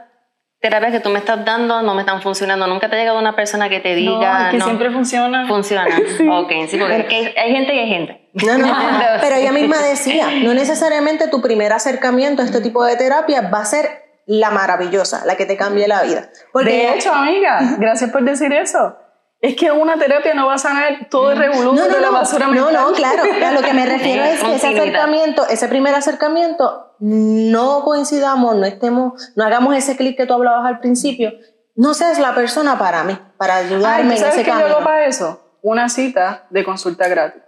terapias 0.62 0.94
que 0.94 1.00
tú 1.02 1.10
me 1.10 1.20
estás 1.20 1.44
dando 1.46 1.82
no 1.82 1.94
me 1.94 2.02
están 2.02 2.22
funcionando. 2.22 2.66
Nunca 2.66 2.90
te 2.90 2.96
ha 2.96 3.00
llegado 3.00 3.20
una 3.20 3.36
persona 3.36 3.70
que 3.70 3.82
te 3.82 3.90
No, 4.02 4.18
diga, 4.18 4.46
es 4.46 4.52
que 4.52 4.58
no, 4.58 4.66
siempre 4.66 4.90
funciona. 4.90 5.48
funciona. 5.48 5.86
Sí. 6.18 6.28
Ok, 6.28 6.52
sí, 6.68 6.78
porque 6.78 7.06
que 7.08 7.36
hay 7.38 7.52
gente 7.52 7.76
y 7.76 7.80
hay 7.80 7.88
gente. 7.90 8.25
No, 8.36 8.58
no, 8.58 8.68
pero 9.22 9.36
ella 9.36 9.52
misma 9.52 9.78
decía, 9.80 10.28
no 10.44 10.54
necesariamente 10.54 11.28
tu 11.28 11.42
primer 11.42 11.72
acercamiento 11.74 12.42
a 12.42 12.46
este 12.46 12.62
tipo 12.62 12.84
de 12.84 12.96
terapia 12.98 13.50
va 13.50 13.62
a 13.62 13.66
ser 13.66 14.04
la 14.28 14.50
maravillosa, 14.52 15.24
la 15.26 15.36
que 15.36 15.46
te 15.46 15.56
cambie 15.56 15.88
la 15.88 16.04
vida. 16.04 16.30
Porque 16.52 16.72
de 16.72 16.94
hecho, 16.96 17.14
amiga, 17.14 17.76
gracias 17.78 18.12
por 18.12 18.24
decir 18.24 18.52
eso. 18.54 18.98
Es 19.42 19.56
que 19.56 19.72
una 19.72 19.98
terapia 19.98 20.34
no 20.34 20.48
va 20.48 20.56
a 20.56 20.58
sanar 20.58 21.08
todo 21.10 21.32
el 21.32 21.38
revolú 21.38 21.74
no, 21.74 21.88
no, 21.88 21.94
de 21.94 22.02
la 22.02 22.08
no, 22.08 22.14
basura 22.14 22.48
no, 22.48 22.54
mental. 22.54 22.74
no, 22.74 22.94
claro, 22.94 23.24
a 23.46 23.52
lo 23.52 23.62
que 23.62 23.74
me 23.74 23.86
refiero 23.86 24.24
es 24.24 24.42
que 24.42 24.56
ese 24.56 24.68
acercamiento, 24.68 25.48
ese 25.48 25.68
primer 25.68 25.94
acercamiento, 25.94 26.96
no 27.00 27.84
coincidamos, 27.84 28.56
no 28.56 28.66
estemos, 28.66 29.32
no 29.36 29.44
hagamos 29.46 29.76
ese 29.76 29.96
clic 29.96 30.18
que 30.18 30.26
tú 30.26 30.34
hablabas 30.34 30.66
al 30.66 30.80
principio, 30.80 31.32
no 31.76 31.94
seas 31.94 32.18
la 32.20 32.34
persona 32.34 32.80
para 32.80 33.04
mí, 33.04 33.20
para 33.38 33.58
Ay, 33.58 33.66
ayudarme 33.68 34.06
¿tú 34.06 34.12
en 34.14 34.18
¿Sabes 34.18 34.34
ese 34.36 34.44
qué 34.44 34.50
yo 34.50 34.56
hago 34.56 34.68
camino. 34.68 34.86
para 34.86 35.06
eso? 35.06 35.42
Una 35.62 35.90
cita 35.90 36.48
de 36.50 36.64
consulta 36.64 37.08
gratis. 37.08 37.44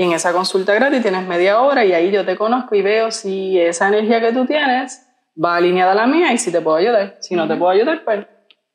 Y 0.00 0.04
en 0.04 0.12
esa 0.12 0.32
consulta 0.32 0.72
gratis 0.74 1.02
tienes 1.02 1.26
media 1.26 1.60
hora 1.60 1.84
y 1.84 1.92
ahí 1.92 2.12
yo 2.12 2.24
te 2.24 2.36
conozco 2.36 2.72
y 2.76 2.82
veo 2.82 3.10
si 3.10 3.60
esa 3.60 3.88
energía 3.88 4.20
que 4.20 4.32
tú 4.32 4.46
tienes 4.46 5.02
va 5.44 5.56
alineada 5.56 5.90
a 5.90 5.94
la 5.96 6.06
mía 6.06 6.32
y 6.32 6.38
si 6.38 6.52
te 6.52 6.60
puedo 6.60 6.76
ayudar. 6.76 7.16
Si 7.20 7.34
no 7.34 7.48
te 7.48 7.56
puedo 7.56 7.70
ayudar, 7.72 8.04
pues 8.04 8.24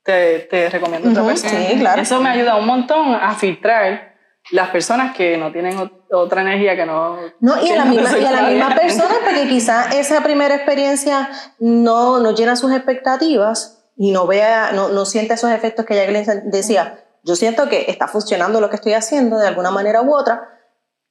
te, 0.03 0.39
te 0.49 0.69
recomiendo 0.69 1.07
otra 1.09 1.21
Ujú, 1.21 1.31
persona. 1.31 1.53
sí, 1.69 1.79
claro. 1.79 2.01
Eso 2.01 2.19
me 2.19 2.27
ayuda 2.29 2.57
un 2.57 2.65
montón 2.65 3.13
a 3.15 3.33
filtrar 3.35 4.15
las 4.51 4.69
personas 4.71 5.15
que 5.15 5.37
no 5.37 5.49
tienen 5.53 5.77
ot- 5.77 5.93
otra 6.11 6.41
energía 6.41 6.75
que 6.75 6.85
no... 6.85 7.17
No, 7.39 7.63
y 7.65 7.71
a 7.71 7.77
la 7.77 7.85
no 7.85 7.91
misma, 7.91 8.17
y 8.17 8.25
a 8.25 8.31
la 8.31 8.41
misma 8.49 8.75
persona, 8.75 9.15
porque 9.23 9.47
quizás 9.47 9.95
esa 9.95 10.21
primera 10.23 10.55
experiencia 10.55 11.29
no, 11.59 12.19
no 12.19 12.35
llena 12.35 12.57
sus 12.57 12.73
expectativas 12.73 13.85
y 13.95 14.11
no 14.11 14.27
vea, 14.27 14.71
no, 14.73 14.89
no 14.89 15.05
siente 15.05 15.35
esos 15.35 15.51
efectos 15.51 15.85
que 15.85 15.95
Jacqueline 15.95 16.49
decía. 16.51 16.99
Yo 17.23 17.37
siento 17.37 17.69
que 17.69 17.85
está 17.87 18.09
funcionando 18.09 18.59
lo 18.59 18.69
que 18.69 18.75
estoy 18.75 18.91
haciendo 18.93 19.37
de 19.37 19.47
alguna 19.47 19.71
manera 19.71 20.01
u 20.01 20.13
otra, 20.13 20.52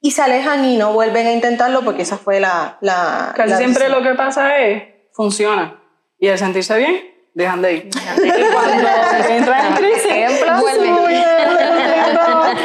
y 0.03 0.11
se 0.11 0.21
alejan 0.21 0.65
y 0.65 0.75
no 0.75 0.91
vuelven 0.91 1.25
a 1.27 1.31
intentarlo 1.31 1.81
porque 1.83 2.01
esa 2.01 2.17
fue 2.17 2.41
la. 2.41 2.77
la 2.81 3.31
Casi 3.37 3.49
la 3.51 3.57
siempre 3.57 3.85
decisión. 3.85 4.03
lo 4.03 4.11
que 4.11 4.17
pasa 4.17 4.59
es, 4.59 4.83
funciona. 5.13 5.79
Y 6.19 6.27
al 6.27 6.37
sentirse 6.37 6.77
bien, 6.77 7.01
dejan 7.33 7.61
de 7.61 7.73
ir. 7.73 7.85
Y 7.87 8.51
cuando 8.53 8.87
entran 9.29 9.65
en 9.67 9.73
crisis, 9.75 10.11
Vuelven. 10.59 10.95
vuelven. 10.95 11.23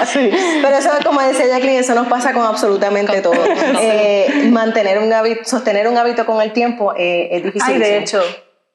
Sí. 0.04 0.30
Pero 0.62 0.76
eso, 0.76 0.90
como 1.04 1.20
decía 1.22 1.46
Jacqueline, 1.46 1.78
eso 1.78 1.94
nos 1.94 2.08
pasa 2.08 2.32
con 2.32 2.44
absolutamente 2.44 3.20
todo. 3.22 3.34
Eh, 3.80 4.48
mantener 4.50 4.98
un 4.98 5.12
hábito, 5.12 5.44
sostener 5.44 5.86
un 5.86 5.96
hábito 5.96 6.26
con 6.26 6.42
el 6.42 6.52
tiempo 6.52 6.92
eh, 6.96 7.28
es 7.32 7.44
difícil. 7.44 7.74
Ay, 7.74 7.78
de 7.78 7.98
hecho, 7.98 8.20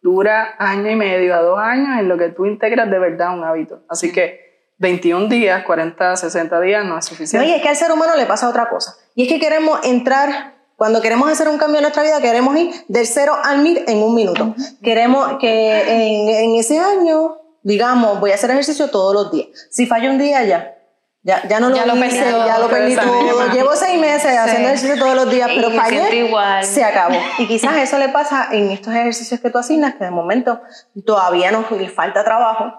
dura 0.01 0.55
año 0.57 0.89
y 0.89 0.95
medio 0.95 1.35
a 1.35 1.41
dos 1.41 1.59
años 1.59 1.99
en 1.99 2.07
lo 2.07 2.17
que 2.17 2.29
tú 2.29 2.45
integras 2.45 2.89
de 2.89 2.99
verdad 2.99 3.33
un 3.33 3.43
hábito. 3.43 3.81
Así 3.89 4.11
que 4.13 4.42
21 4.83 5.27
días, 5.29 5.63
40, 5.63 6.15
60 6.17 6.59
días 6.59 6.83
no 6.85 6.99
es 6.99 7.05
No, 7.05 7.09
suficiente. 7.09 7.47
y 7.47 7.53
es 7.53 7.61
que 7.61 7.69
al 7.69 7.75
ser 7.75 7.91
humano 7.91 8.15
le 8.15 8.25
pasa 8.25 8.47
otra 8.49 8.69
cosa. 8.69 8.95
Y 9.15 9.23
es 9.23 9.29
que 9.29 9.39
queremos 9.39 9.79
entrar, 9.83 10.53
cuando 10.75 11.01
queremos 11.01 11.31
hacer 11.31 11.47
un 11.47 11.57
cambio 11.57 11.77
en 11.77 11.83
nuestra 11.83 12.03
vida, 12.03 12.19
queremos 12.21 12.55
ir 12.57 12.71
del 12.89 13.07
cero 13.07 13.33
al 13.43 13.59
mil 13.59 13.83
en 13.87 14.03
un 14.03 14.13
minuto. 14.13 14.53
Queremos 14.83 15.37
que 15.39 15.81
en, 15.87 16.29
en 16.29 16.55
ese 16.59 16.79
año, 16.79 17.37
digamos, 17.63 18.19
voy 18.19 18.31
a 18.31 18.35
hacer 18.35 18.51
ejercicio 18.51 18.89
todos 18.91 19.13
los 19.13 19.31
días. 19.31 19.47
Si 19.71 19.85
fallo 19.87 20.09
un 20.11 20.17
día, 20.17 20.43
ya. 20.43 20.69
Ya, 21.25 21.47
ya 21.47 21.61
no 21.61 21.69
lo, 21.69 21.75
Ya 21.77 21.85
lo 21.85 21.95
hice, 21.95 22.19
perdí 22.19 22.31
todo, 22.31 22.45
ya 22.45 22.59
lo 22.59 22.67
perdí 22.67 22.95
todo. 22.97 23.47
Llevo 23.53 23.73
seis 23.77 23.97
meses 23.97 24.37
haciendo 24.37 24.67
ejercicio 24.67 24.97
todos 24.99 25.15
los 25.15 25.31
días, 25.31 25.49
Y 25.53 25.55
pero 25.55 25.71
fallé. 25.71 26.15
igual. 26.17 26.65
Se 26.65 26.83
acabó. 26.83 27.15
Y 27.37 27.47
quizás 27.47 27.77
eso 27.77 27.97
le 27.97 28.09
pasa 28.09 28.49
en 28.51 28.69
estos 28.71 28.93
ejercicios 28.93 29.39
que 29.39 29.49
tú 29.49 29.57
asignas, 29.57 29.95
que 29.95 30.03
de 30.03 30.11
momento 30.11 30.59
todavía 31.05 31.49
nos 31.51 31.67
falta 31.95 32.25
trabajo. 32.25 32.73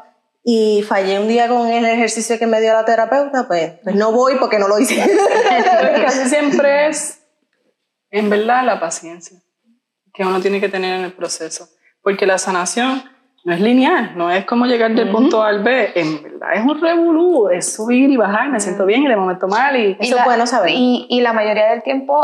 Y 0.47 0.83
fallé 0.83 1.19
un 1.19 1.27
día 1.27 1.49
con 1.49 1.67
el 1.69 1.87
ejercicio 1.87 2.39
que 2.39 2.47
me 2.47 2.61
dio 2.61 2.75
la 2.75 2.85
terapeuta, 2.85 3.49
pues, 3.49 3.73
pues 3.83 3.97
no 3.97 4.13
voy 4.13 4.35
porque 4.39 4.59
no 4.59 4.69
lo 4.69 4.79
hice. 4.79 5.03
Casi 6.05 6.29
siempre 6.29 6.89
es, 6.89 7.25
en 8.11 8.29
verdad, 8.29 8.63
la 8.63 8.79
paciencia 8.79 9.39
que 10.13 10.23
uno 10.23 10.41
tiene 10.41 10.61
que 10.61 10.69
tener 10.69 10.99
en 10.99 11.05
el 11.07 11.13
proceso. 11.13 11.67
Porque 12.03 12.27
la 12.27 12.37
sanación 12.37 13.03
no 13.45 13.55
es 13.55 13.61
lineal, 13.61 14.17
no 14.17 14.31
es 14.31 14.45
como 14.45 14.67
llegar 14.67 14.95
del 14.95 15.11
punto 15.11 15.43
A 15.43 15.49
al 15.49 15.63
B. 15.63 15.93
En 15.95 16.23
verdad 16.23 16.51
es 16.55 16.63
un 16.63 16.79
revolú, 16.79 17.49
es 17.49 17.75
subir 17.75 18.11
y 18.11 18.17
bajar, 18.19 18.51
me 18.51 18.61
siento 18.61 18.85
bien 18.85 19.03
y 19.03 19.09
de 19.09 19.17
momento 19.17 19.49
mal. 19.49 19.75
Y, 19.75 19.97
Y 19.99 20.07
Eso 20.07 20.19
es 20.19 20.25
bueno 20.27 20.47
saber. 20.47 20.73
Y, 20.73 21.07
y 21.09 21.23
la 21.23 21.33
mayoría 21.33 21.71
del 21.71 21.83
tiempo 21.83 22.23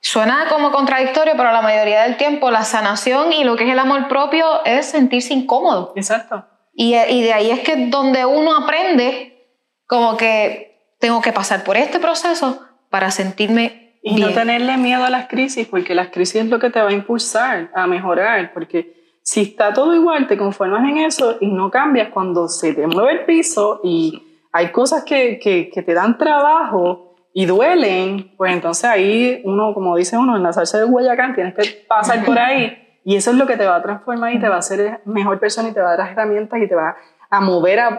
suena 0.00 0.46
como 0.48 0.72
contradictorio, 0.72 1.34
pero 1.36 1.52
la 1.52 1.62
mayoría 1.62 2.02
del 2.02 2.16
tiempo 2.16 2.50
la 2.50 2.64
sanación 2.64 3.32
y 3.32 3.44
lo 3.44 3.56
que 3.56 3.64
es 3.64 3.70
el 3.70 3.78
amor 3.78 4.08
propio 4.08 4.64
es 4.64 4.86
sentirse 4.86 5.32
incómodo. 5.32 5.92
Exacto. 5.94 6.44
Y, 6.74 6.94
y 6.96 7.22
de 7.22 7.32
ahí 7.32 7.50
es 7.50 7.60
que 7.60 7.86
donde 7.86 8.24
uno 8.26 8.56
aprende 8.56 9.48
como 9.86 10.16
que 10.16 10.96
tengo 10.98 11.20
que 11.20 11.32
pasar 11.32 11.64
por 11.64 11.76
este 11.76 11.98
proceso 11.98 12.60
para 12.90 13.10
sentirme 13.10 13.98
Y 14.02 14.16
bien. 14.16 14.28
no 14.28 14.34
tenerle 14.34 14.76
miedo 14.76 15.04
a 15.04 15.10
las 15.10 15.28
crisis, 15.28 15.66
porque 15.66 15.94
las 15.94 16.08
crisis 16.08 16.42
es 16.42 16.46
lo 16.48 16.58
que 16.58 16.70
te 16.70 16.80
va 16.80 16.88
a 16.88 16.92
impulsar 16.92 17.70
a 17.74 17.86
mejorar, 17.86 18.52
porque 18.52 19.18
si 19.22 19.42
está 19.42 19.72
todo 19.72 19.94
igual, 19.94 20.26
te 20.26 20.36
conformas 20.36 20.88
en 20.88 20.98
eso 20.98 21.36
y 21.40 21.46
no 21.46 21.70
cambias 21.70 22.08
cuando 22.10 22.48
se 22.48 22.74
te 22.74 22.86
mueve 22.86 23.12
el 23.12 23.24
piso 23.24 23.80
y 23.82 24.22
hay 24.52 24.70
cosas 24.70 25.04
que, 25.04 25.38
que, 25.38 25.70
que 25.70 25.82
te 25.82 25.94
dan 25.94 26.18
trabajo 26.18 27.16
y 27.32 27.46
duelen, 27.46 28.32
pues 28.36 28.52
entonces 28.52 28.84
ahí 28.84 29.40
uno, 29.44 29.74
como 29.74 29.96
dice 29.96 30.16
uno, 30.16 30.36
en 30.36 30.42
la 30.42 30.52
salsa 30.52 30.78
de 30.78 30.84
Guayacán 30.84 31.34
tienes 31.34 31.54
que 31.54 31.84
pasar 31.88 32.24
por 32.24 32.38
ahí 32.38 32.83
y 33.04 33.16
eso 33.16 33.30
es 33.30 33.36
lo 33.36 33.46
que 33.46 33.56
te 33.56 33.66
va 33.66 33.76
a 33.76 33.82
transformar 33.82 34.32
y 34.32 34.40
te 34.40 34.48
va 34.48 34.56
a 34.56 34.58
hacer 34.60 35.00
mejor 35.04 35.38
persona 35.38 35.68
y 35.68 35.72
te 35.72 35.80
va 35.80 35.92
a 35.92 35.96
dar 35.96 36.10
herramientas 36.12 36.58
y 36.60 36.68
te 36.68 36.74
va 36.74 36.96
a 37.30 37.40
mover 37.40 37.80
a, 37.80 37.98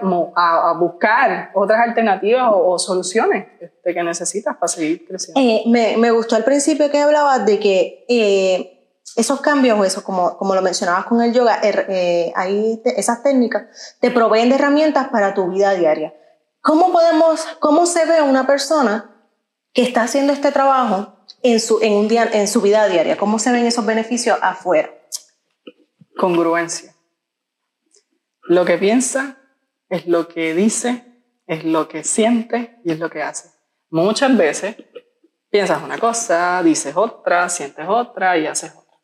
buscar 0.80 1.52
otras 1.54 1.80
alternativas 1.82 2.44
o, 2.52 2.72
o 2.72 2.80
soluciones 2.80 3.48
este, 3.60 3.94
que 3.94 4.04
necesitas 4.04 4.56
para 4.56 4.68
seguir 4.68 5.06
creciendo. 5.08 5.40
Eh, 5.42 5.64
me, 5.68 5.98
me 5.98 6.12
gustó 6.12 6.36
al 6.36 6.44
principio 6.44 6.90
que 6.90 7.02
hablabas 7.02 7.46
de 7.46 7.60
que 7.60 8.06
eh, 8.08 8.72
esos 9.18 9.42
cambios, 9.42 9.78
o 9.80 9.84
eso, 9.84 10.04
como, 10.04 10.38
como 10.38 10.56
lo 10.56 10.62
mencionabas 10.62 11.06
con 11.06 11.22
el 11.22 11.34
yoga, 11.34 11.60
er- 11.62 11.86
eh, 11.90 12.32
ahí 12.36 12.82
te- 12.84 13.00
esas 13.00 13.24
técnicas 13.24 13.98
te 14.00 14.10
proveen 14.12 14.50
de 14.50 14.56
herramientas 14.56 15.10
para 15.10 15.34
tu 15.34 15.50
vida 15.50 15.72
diaria. 15.74 16.14
¿Cómo 16.62 16.92
podemos, 16.92 17.46
cómo 17.60 17.86
se 17.86 18.06
ve 18.06 18.22
una 18.22 18.48
persona 18.48 19.12
que 19.74 19.84
está 19.84 20.04
haciendo 20.04 20.32
este 20.34 20.52
trabajo 20.52 21.15
en 21.52 21.60
su, 21.60 21.80
en 21.82 21.94
un 21.94 22.08
día, 22.08 22.30
en 22.32 22.48
su 22.48 22.62
vida 22.62 22.88
diaria? 22.88 23.18
¿Cómo 23.18 23.40
se 23.40 23.52
ven 23.52 23.66
esos 23.66 23.86
beneficios 23.86 24.38
afuera? 24.42 24.92
congruencia. 26.16 26.94
Lo 28.44 28.66
que 28.66 28.78
piensa 28.78 29.38
es 29.90 30.08
lo 30.08 30.28
que 30.28 30.54
dice, 30.54 31.04
es 31.48 31.64
lo 31.64 31.88
que 31.88 32.04
siente 32.04 32.80
y 32.84 32.92
es 32.92 33.00
lo 33.00 33.10
que 33.10 33.22
hace. 33.22 33.50
Muchas 33.90 34.36
veces 34.36 34.76
piensas 35.50 35.84
una 35.84 35.98
cosa, 35.98 36.62
dices 36.64 36.96
otra, 36.96 37.50
sientes 37.50 37.86
otra 37.88 38.38
y 38.38 38.48
haces 38.48 38.74
otra. 38.76 38.98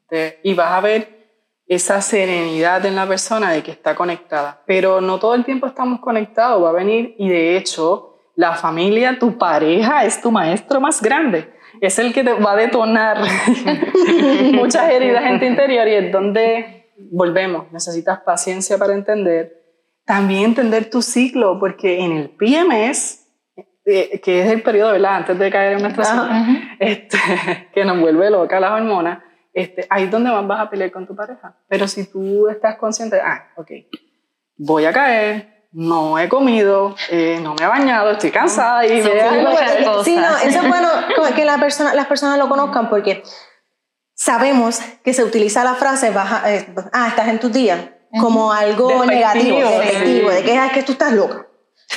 Este, 0.00 0.40
y 0.42 0.54
vas 0.54 0.72
a 0.72 0.80
ver 0.80 1.24
esa 1.66 2.00
serenidad 2.02 2.84
en 2.84 2.94
la 2.94 3.06
persona 3.06 3.52
de 3.52 3.62
que 3.62 3.70
está 3.70 3.94
conectada. 3.94 4.62
Pero 4.66 5.00
no 5.00 5.18
todo 5.18 5.34
el 5.34 5.44
tiempo 5.44 5.66
estamos 5.66 6.00
conectados, 6.00 6.62
va 6.62 6.70
a 6.70 6.72
venir 6.72 7.14
y 7.18 7.28
de 7.28 7.56
hecho 7.56 8.10
la 8.36 8.54
familia, 8.54 9.18
tu 9.18 9.38
pareja 9.38 10.04
es 10.04 10.20
tu 10.20 10.30
maestro 10.30 10.80
más 10.80 11.00
grande. 11.00 11.54
Es 11.86 11.98
el 11.98 12.12
que 12.12 12.24
te 12.24 12.32
va 12.32 12.52
a 12.52 12.56
detonar 12.56 13.18
muchas 14.52 14.90
heridas 14.90 15.24
en 15.26 15.38
tu 15.38 15.44
interior 15.44 15.86
y 15.86 15.94
es 15.94 16.12
donde 16.12 16.90
volvemos. 17.10 17.70
Necesitas 17.72 18.20
paciencia 18.20 18.78
para 18.78 18.94
entender. 18.94 19.62
También 20.06 20.44
entender 20.44 20.90
tu 20.90 21.02
ciclo, 21.02 21.58
porque 21.58 22.00
en 22.00 22.12
el 22.12 22.30
PMS, 22.30 23.26
eh, 23.86 24.20
que 24.20 24.42
es 24.42 24.50
el 24.50 24.62
periodo, 24.62 24.92
¿verdad? 24.92 25.16
Antes 25.16 25.38
de 25.38 25.50
caer 25.50 25.72
en 25.74 25.82
menstruación, 25.82 26.28
este, 26.78 27.18
que 27.74 27.84
nos 27.84 28.00
vuelve 28.00 28.30
loca 28.30 28.60
las 28.60 28.72
hormonas, 28.72 29.22
este, 29.52 29.86
ahí 29.88 30.04
es 30.04 30.10
donde 30.10 30.30
más 30.30 30.46
vas 30.46 30.60
a 30.60 30.70
pelear 30.70 30.90
con 30.90 31.06
tu 31.06 31.14
pareja. 31.14 31.56
Pero 31.68 31.86
si 31.88 32.10
tú 32.10 32.48
estás 32.48 32.76
consciente, 32.76 33.20
ah, 33.20 33.52
ok, 33.56 33.70
voy 34.56 34.84
a 34.84 34.92
caer, 34.92 35.53
no 35.74 36.20
he 36.20 36.28
comido, 36.28 36.94
eh, 37.10 37.40
no 37.42 37.54
me 37.54 37.64
he 37.64 37.66
bañado, 37.68 38.12
estoy 38.12 38.30
cansada 38.30 38.86
y 38.86 39.02
me 39.02 39.42
muchas 39.42 39.76
cosas. 39.84 40.04
Sí, 40.04 40.14
no, 40.16 40.36
eso 40.36 40.60
es 40.60 40.68
bueno 40.68 40.88
que 41.34 41.44
la 41.44 41.58
persona, 41.58 41.94
las 41.94 42.06
personas 42.06 42.38
lo 42.38 42.48
conozcan 42.48 42.88
porque 42.88 43.24
sabemos 44.14 44.78
que 45.02 45.12
se 45.12 45.24
utiliza 45.24 45.64
la 45.64 45.74
frase, 45.74 46.10
baja, 46.10 46.42
eh, 46.54 46.72
ah, 46.92 47.08
estás 47.08 47.26
en 47.28 47.40
tus 47.40 47.52
días, 47.52 47.80
como 48.20 48.52
algo 48.52 48.86
Despectivo, 48.88 49.12
negativo, 49.12 49.58
sí. 49.58 49.78
despectivo, 49.88 50.30
de 50.30 50.42
que 50.44 50.56
"Ah, 50.56 50.66
es 50.66 50.72
que 50.72 50.82
tú 50.84 50.92
estás 50.92 51.12
loca. 51.12 51.48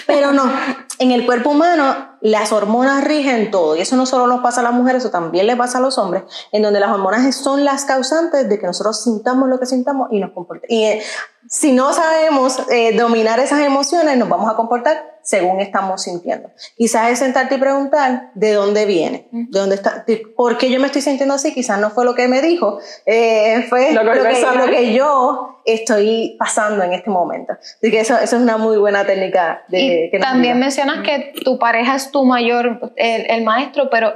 Pero 0.08 0.32
no, 0.34 0.52
en 1.00 1.12
el 1.12 1.26
cuerpo 1.26 1.52
humano 1.52 2.18
las 2.22 2.52
hormonas 2.52 3.04
rigen 3.04 3.52
todo 3.52 3.76
y 3.78 3.82
eso 3.82 3.96
no 3.96 4.06
solo 4.08 4.26
nos 4.28 4.42
pasa 4.42 4.62
a 4.62 4.64
las 4.64 4.74
mujeres, 4.74 5.04
eso 5.04 5.12
también 5.12 5.46
le 5.46 5.56
pasa 5.56 5.78
a 5.78 5.82
los 5.82 5.98
hombres, 6.00 6.24
en 6.52 6.64
donde 6.64 6.80
las 6.80 6.90
hormonas 6.92 7.36
son 7.36 7.64
las 7.64 7.86
causantes 7.86 8.50
de 8.50 8.60
que 8.60 8.66
nosotros 8.66 9.04
sintamos 9.04 9.48
lo 9.48 9.60
que 9.60 9.66
sintamos 9.68 10.10
y 10.12 10.20
nos 10.20 10.32
comportemos. 10.32 10.70
Y 10.70 10.84
eh, 10.84 11.04
si 11.50 11.72
no 11.72 11.94
sabemos 11.94 12.60
eh, 12.70 12.96
dominar 12.96 13.40
esas 13.40 13.62
emociones, 13.62 14.18
nos 14.18 14.30
vamos 14.30 14.52
a 14.52 14.56
comportar 14.56 15.18
según 15.22 15.60
estamos 15.60 16.04
sintiendo. 16.04 16.50
Quizás 16.78 17.12
es 17.12 17.20
sentarte 17.20 17.56
y 17.56 17.58
preguntar 17.58 18.32
de 18.34 18.54
dónde 18.54 18.86
viene, 18.86 19.28
de 19.32 19.60
dónde 19.60 19.76
está, 19.76 20.04
de 20.08 20.24
por 20.36 20.58
qué 20.58 20.70
yo 20.70 20.80
me 20.80 20.86
estoy 20.88 21.02
sintiendo 21.02 21.36
así. 21.36 21.54
Quizás 21.54 21.80
no 21.80 21.90
fue 21.90 22.06
lo 22.06 22.16
que 22.16 22.28
me 22.28 22.42
dijo, 22.42 22.80
eh, 23.06 23.66
fue 23.70 23.92
Lo 23.92 24.04
lo 24.04 24.14
que 24.14 24.22
lo 24.22 24.82
yo 24.82 25.62
estoy 25.66 26.38
pasando 26.40 26.84
en 26.84 26.94
este 26.94 27.10
momento. 27.10 27.54
Así 27.54 27.92
que 27.92 28.00
eso, 28.00 28.16
eso 28.16 28.38
es 28.38 28.42
una 28.42 28.58
muy 28.58 28.78
buena 28.78 29.06
técnica 29.06 29.64
de 29.68 29.80
Y 29.80 30.12
que 30.12 30.20
también 30.20 30.54
ayuda. 30.54 30.66
mencionas 30.66 31.04
que 31.04 31.34
tu 31.44 31.60
pareja 31.60 31.96
es 31.96 32.12
tu 32.12 32.24
mayor, 32.24 32.94
el, 32.96 33.30
el 33.30 33.44
maestro, 33.44 33.90
pero 33.90 34.14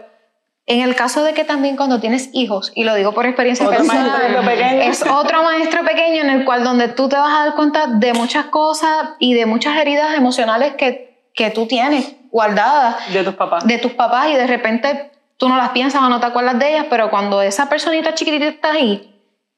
en 0.71 0.81
el 0.81 0.95
caso 0.95 1.23
de 1.23 1.33
que 1.33 1.43
también 1.43 1.75
cuando 1.75 1.99
tienes 1.99 2.29
hijos, 2.31 2.71
y 2.75 2.85
lo 2.85 2.95
digo 2.95 3.13
por 3.13 3.25
experiencia 3.25 3.67
Otro 3.67 3.79
personal, 3.79 4.49
es 4.83 5.03
otro 5.03 5.43
maestro 5.43 5.83
pequeño 5.83 6.21
en 6.21 6.29
el 6.29 6.45
cual 6.45 6.63
donde 6.63 6.87
tú 6.87 7.09
te 7.09 7.17
vas 7.17 7.33
a 7.33 7.45
dar 7.45 7.55
cuenta 7.55 7.87
de 7.87 8.13
muchas 8.13 8.45
cosas 8.45 9.09
y 9.19 9.33
de 9.33 9.45
muchas 9.45 9.77
heridas 9.77 10.15
emocionales 10.15 10.75
que, 10.75 11.29
que 11.33 11.49
tú 11.51 11.67
tienes 11.67 12.15
guardadas 12.31 13.11
de 13.11 13.23
tus 13.23 13.35
papás. 13.35 13.67
de 13.67 13.77
tus 13.79 13.91
papás 13.91 14.29
y 14.29 14.35
de 14.35 14.47
repente 14.47 15.11
tú 15.35 15.49
no 15.49 15.57
las 15.57 15.69
piensas 15.69 16.01
o 16.01 16.09
no 16.09 16.21
te 16.21 16.27
acuerdas 16.27 16.57
de 16.57 16.69
ellas, 16.69 16.85
pero 16.89 17.09
cuando 17.09 17.41
esa 17.41 17.67
personita 17.67 18.13
chiquitita 18.13 18.47
está 18.47 18.71
ahí, 18.71 19.13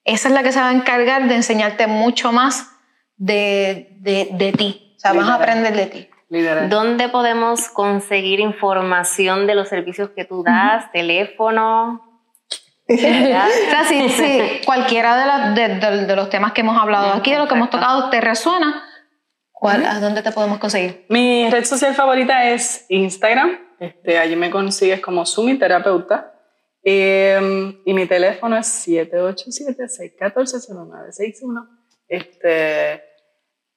esa 0.06 0.30
es 0.30 0.34
la 0.34 0.42
que 0.42 0.52
se 0.52 0.60
va 0.60 0.70
a 0.70 0.74
encargar 0.74 1.28
de 1.28 1.36
enseñarte 1.36 1.86
mucho 1.86 2.32
más 2.32 2.72
de, 3.18 3.96
de, 4.00 4.30
de 4.32 4.52
ti. 4.52 4.96
O 4.98 5.00
sea, 5.00 5.14
vas 5.14 5.30
a 5.30 5.36
aprender 5.36 5.76
de 5.76 5.86
ti. 5.86 6.08
Liderazgo. 6.34 6.70
¿Dónde 6.70 7.10
podemos 7.10 7.70
conseguir 7.70 8.40
información 8.40 9.48
de 9.48 9.56
los 9.56 9.70
servicios 9.70 10.10
que 10.16 10.26
tú 10.26 10.44
das? 10.44 10.92
¿Teléfono? 10.92 12.02
¿Verdad? 12.88 13.48
O 13.48 13.70
sea, 13.70 13.84
si, 13.86 14.10
si 14.10 14.62
cualquiera 14.66 15.18
de, 15.18 15.26
las- 15.26 15.56
de- 15.56 15.76
de- 15.80 16.06
de 16.06 16.16
los 16.16 16.30
temas 16.30 16.52
que 16.52 16.62
hemos 16.62 16.78
hablado 16.82 17.14
aquí, 17.14 17.32
de 17.32 17.38
lo 17.38 17.48
que 17.48 17.54
hemos 17.56 17.70
tocado, 17.70 18.10
te 18.10 18.20
resuena, 18.20 18.84
¿cuál, 19.52 19.86
¿a 19.86 20.00
dónde 20.02 20.22
te 20.22 20.32
podemos 20.32 20.60
conseguir? 20.60 21.06
Mi 21.08 21.50
red 21.50 21.64
social 21.64 21.94
favorita 21.96 22.50
es 22.50 22.86
Instagram. 22.90 23.58
Este, 23.80 24.18
allí 24.20 24.36
me 24.36 24.50
consigues 24.50 25.00
como 25.02 25.26
Sumi 25.26 25.58
Terapeuta. 25.58 26.32
Eh, 26.86 27.40
y 27.86 27.94
mi 27.94 28.06
teléfono 28.08 28.58
es 28.58 28.68
787-614-0961. 28.88 31.68
Este, 32.08 33.04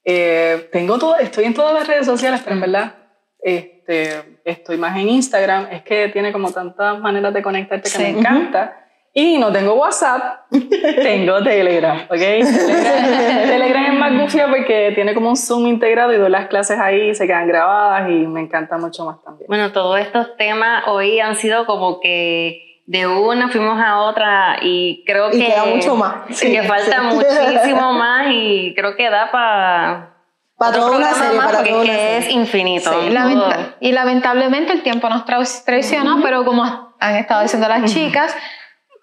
eh, 0.09 0.69
tengo 0.73 0.99
todo, 0.99 1.17
estoy 1.19 1.45
en 1.47 1.55
todas 1.55 1.75
las 1.75 1.87
redes 1.89 2.07
sociales, 2.07 2.41
pero 2.45 2.55
en 2.55 2.61
verdad 2.63 2.95
este, 3.41 4.39
estoy 4.45 4.77
más 4.79 4.97
en 4.97 5.09
Instagram. 5.09 5.67
Es 5.73 5.83
que 5.83 6.09
tiene 6.09 6.33
como 6.33 6.51
tantas 6.53 6.99
maneras 7.01 7.35
de 7.35 7.43
conectarte 7.43 7.83
que 7.91 7.97
Sí. 7.97 8.03
me 8.03 8.09
encanta. 8.21 8.83
Y 9.19 9.39
no 9.39 9.51
tengo 9.51 9.73
WhatsApp, 9.75 10.43
tengo 10.51 11.43
Telegram, 11.43 12.03
¿ok? 12.11 12.19
Telegram, 12.19 13.49
Telegram 13.49 13.85
es 13.87 13.99
más 13.99 14.21
gufia 14.23 14.47
porque 14.49 14.93
tiene 14.95 15.15
como 15.15 15.31
un 15.31 15.37
Zoom 15.39 15.67
integrado 15.69 16.13
y 16.13 16.19
doy 16.19 16.29
las 16.31 16.49
clases 16.49 16.79
ahí, 16.79 17.15
se 17.15 17.27
quedan 17.27 17.49
grabadas 17.49 18.11
y 18.11 18.27
me 18.27 18.41
encanta 18.43 18.77
mucho 18.77 19.07
más 19.07 19.23
también. 19.25 19.47
Bueno, 19.49 19.73
todos 19.73 19.99
estos 20.01 20.37
temas 20.37 20.85
hoy 20.87 21.19
han 21.21 21.35
sido 21.35 21.65
como 21.65 21.99
que 22.01 22.66
de 22.87 23.07
una 23.07 23.49
fuimos 23.49 23.81
a 23.81 23.99
otra 23.99 24.59
y 24.63 25.03
creo 25.07 25.29
Y 25.33 25.39
que... 25.41 25.47
queda 25.47 25.65
mucho 25.65 25.97
más. 25.97 26.15
Sí, 26.31 26.53
que 26.53 26.63
falta 26.63 27.01
Sí. 27.11 27.17
muchísimo 27.17 27.93
más 27.95 28.27
y 28.31 28.75
creo 28.77 28.97
que 28.97 29.11
da 29.11 29.31
para... 29.31 30.13
Para 30.59 30.73
toda 30.73 30.97
una 30.97 31.13
serie, 31.13 31.37
para 31.39 31.53
porque 31.59 31.71
toda 31.71 31.83
una 31.83 31.93
es 31.93 31.99
que 31.99 32.17
es 32.19 32.25
serie. 32.25 32.41
infinito. 32.41 32.91
Sí, 32.91 32.97
todo. 32.97 33.11
lamenta- 33.11 33.75
y 33.81 33.93
lamentablemente 33.93 34.73
el 34.73 34.83
tiempo 34.83 35.09
nos 35.11 35.27
tra- 35.27 35.65
traiciona, 35.65 36.19
pero 36.23 36.45
como 36.47 36.65
han 36.99 37.15
estado 37.17 37.43
diciendo 37.43 37.69
las 37.69 37.93
chicas, 37.93 38.35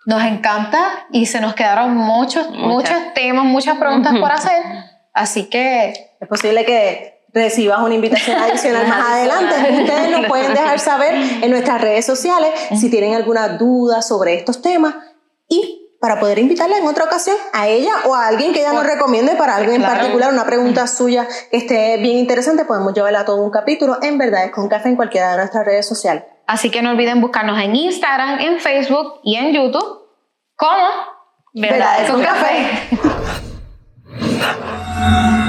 nos 0.08 0.24
encanta 0.24 1.06
y 1.12 1.28
se 1.28 1.40
nos 1.42 1.54
quedaron 1.54 1.96
muchos, 1.96 2.50
Muchas. 2.50 2.92
muchos 2.92 3.14
temas, 3.14 3.46
muchas 3.46 3.78
preguntas 3.78 4.16
por 4.18 4.32
hacer. 4.32 4.64
Así 5.14 5.48
que 5.50 5.94
Es 6.20 6.28
posible 6.28 6.66
que 6.66 7.13
recibas 7.34 7.80
una 7.82 7.96
invitación 7.96 8.38
adicional 8.42 8.88
más 8.88 9.10
adelante. 9.12 9.56
Ustedes 9.82 10.12
nos 10.12 10.26
pueden 10.28 10.54
dejar 10.54 10.80
saber 10.80 11.16
en 11.16 11.50
nuestras 11.52 11.82
redes 11.82 12.06
sociales 12.06 12.52
si 12.80 12.90
tienen 12.90 13.16
alguna 13.16 13.58
duda 13.58 14.02
sobre 14.02 14.36
estos 14.36 14.62
temas 14.62 14.96
y 15.50 15.80
para 16.00 16.20
poder 16.20 16.38
invitarla 16.38 16.78
en 16.78 16.86
otra 16.86 17.06
ocasión 17.06 17.38
a 17.54 17.68
ella 17.70 17.94
o 18.06 18.14
a 18.14 18.28
alguien 18.28 18.52
que 18.52 18.60
ella 18.60 18.74
nos 18.74 18.86
recomiende 18.86 19.36
para 19.36 19.56
algo 19.56 19.72
en 19.72 19.80
Claro. 19.80 19.96
particular, 20.00 20.34
una 20.34 20.44
pregunta 20.46 20.86
suya 20.86 21.26
que 21.50 21.56
esté 21.56 21.96
bien 21.98 22.18
interesante, 22.18 22.66
podemos 22.66 22.94
llevarla 22.94 23.22
a 23.22 23.26
todo 23.26 23.42
un 23.42 23.52
capítulo 23.52 23.98
en 24.02 24.18
Verdades 24.18 24.52
con 24.52 24.68
Café 24.68 24.90
en 24.90 24.98
cualquiera 24.98 25.32
de 25.32 25.38
nuestras 25.38 25.66
redes 25.66 25.88
sociales. 25.88 26.26
Así 26.46 26.70
que 26.72 26.82
no 26.82 26.90
olviden 26.90 27.22
buscarnos 27.22 27.58
en 27.62 27.74
Instagram, 27.74 28.38
en 28.42 28.60
Facebook 28.60 29.22
y 29.24 29.38
en 29.38 29.54
YouTube 29.54 30.02
como 30.58 30.90
Verdades 31.54 32.12
con 32.12 32.22
Café. 32.22 32.68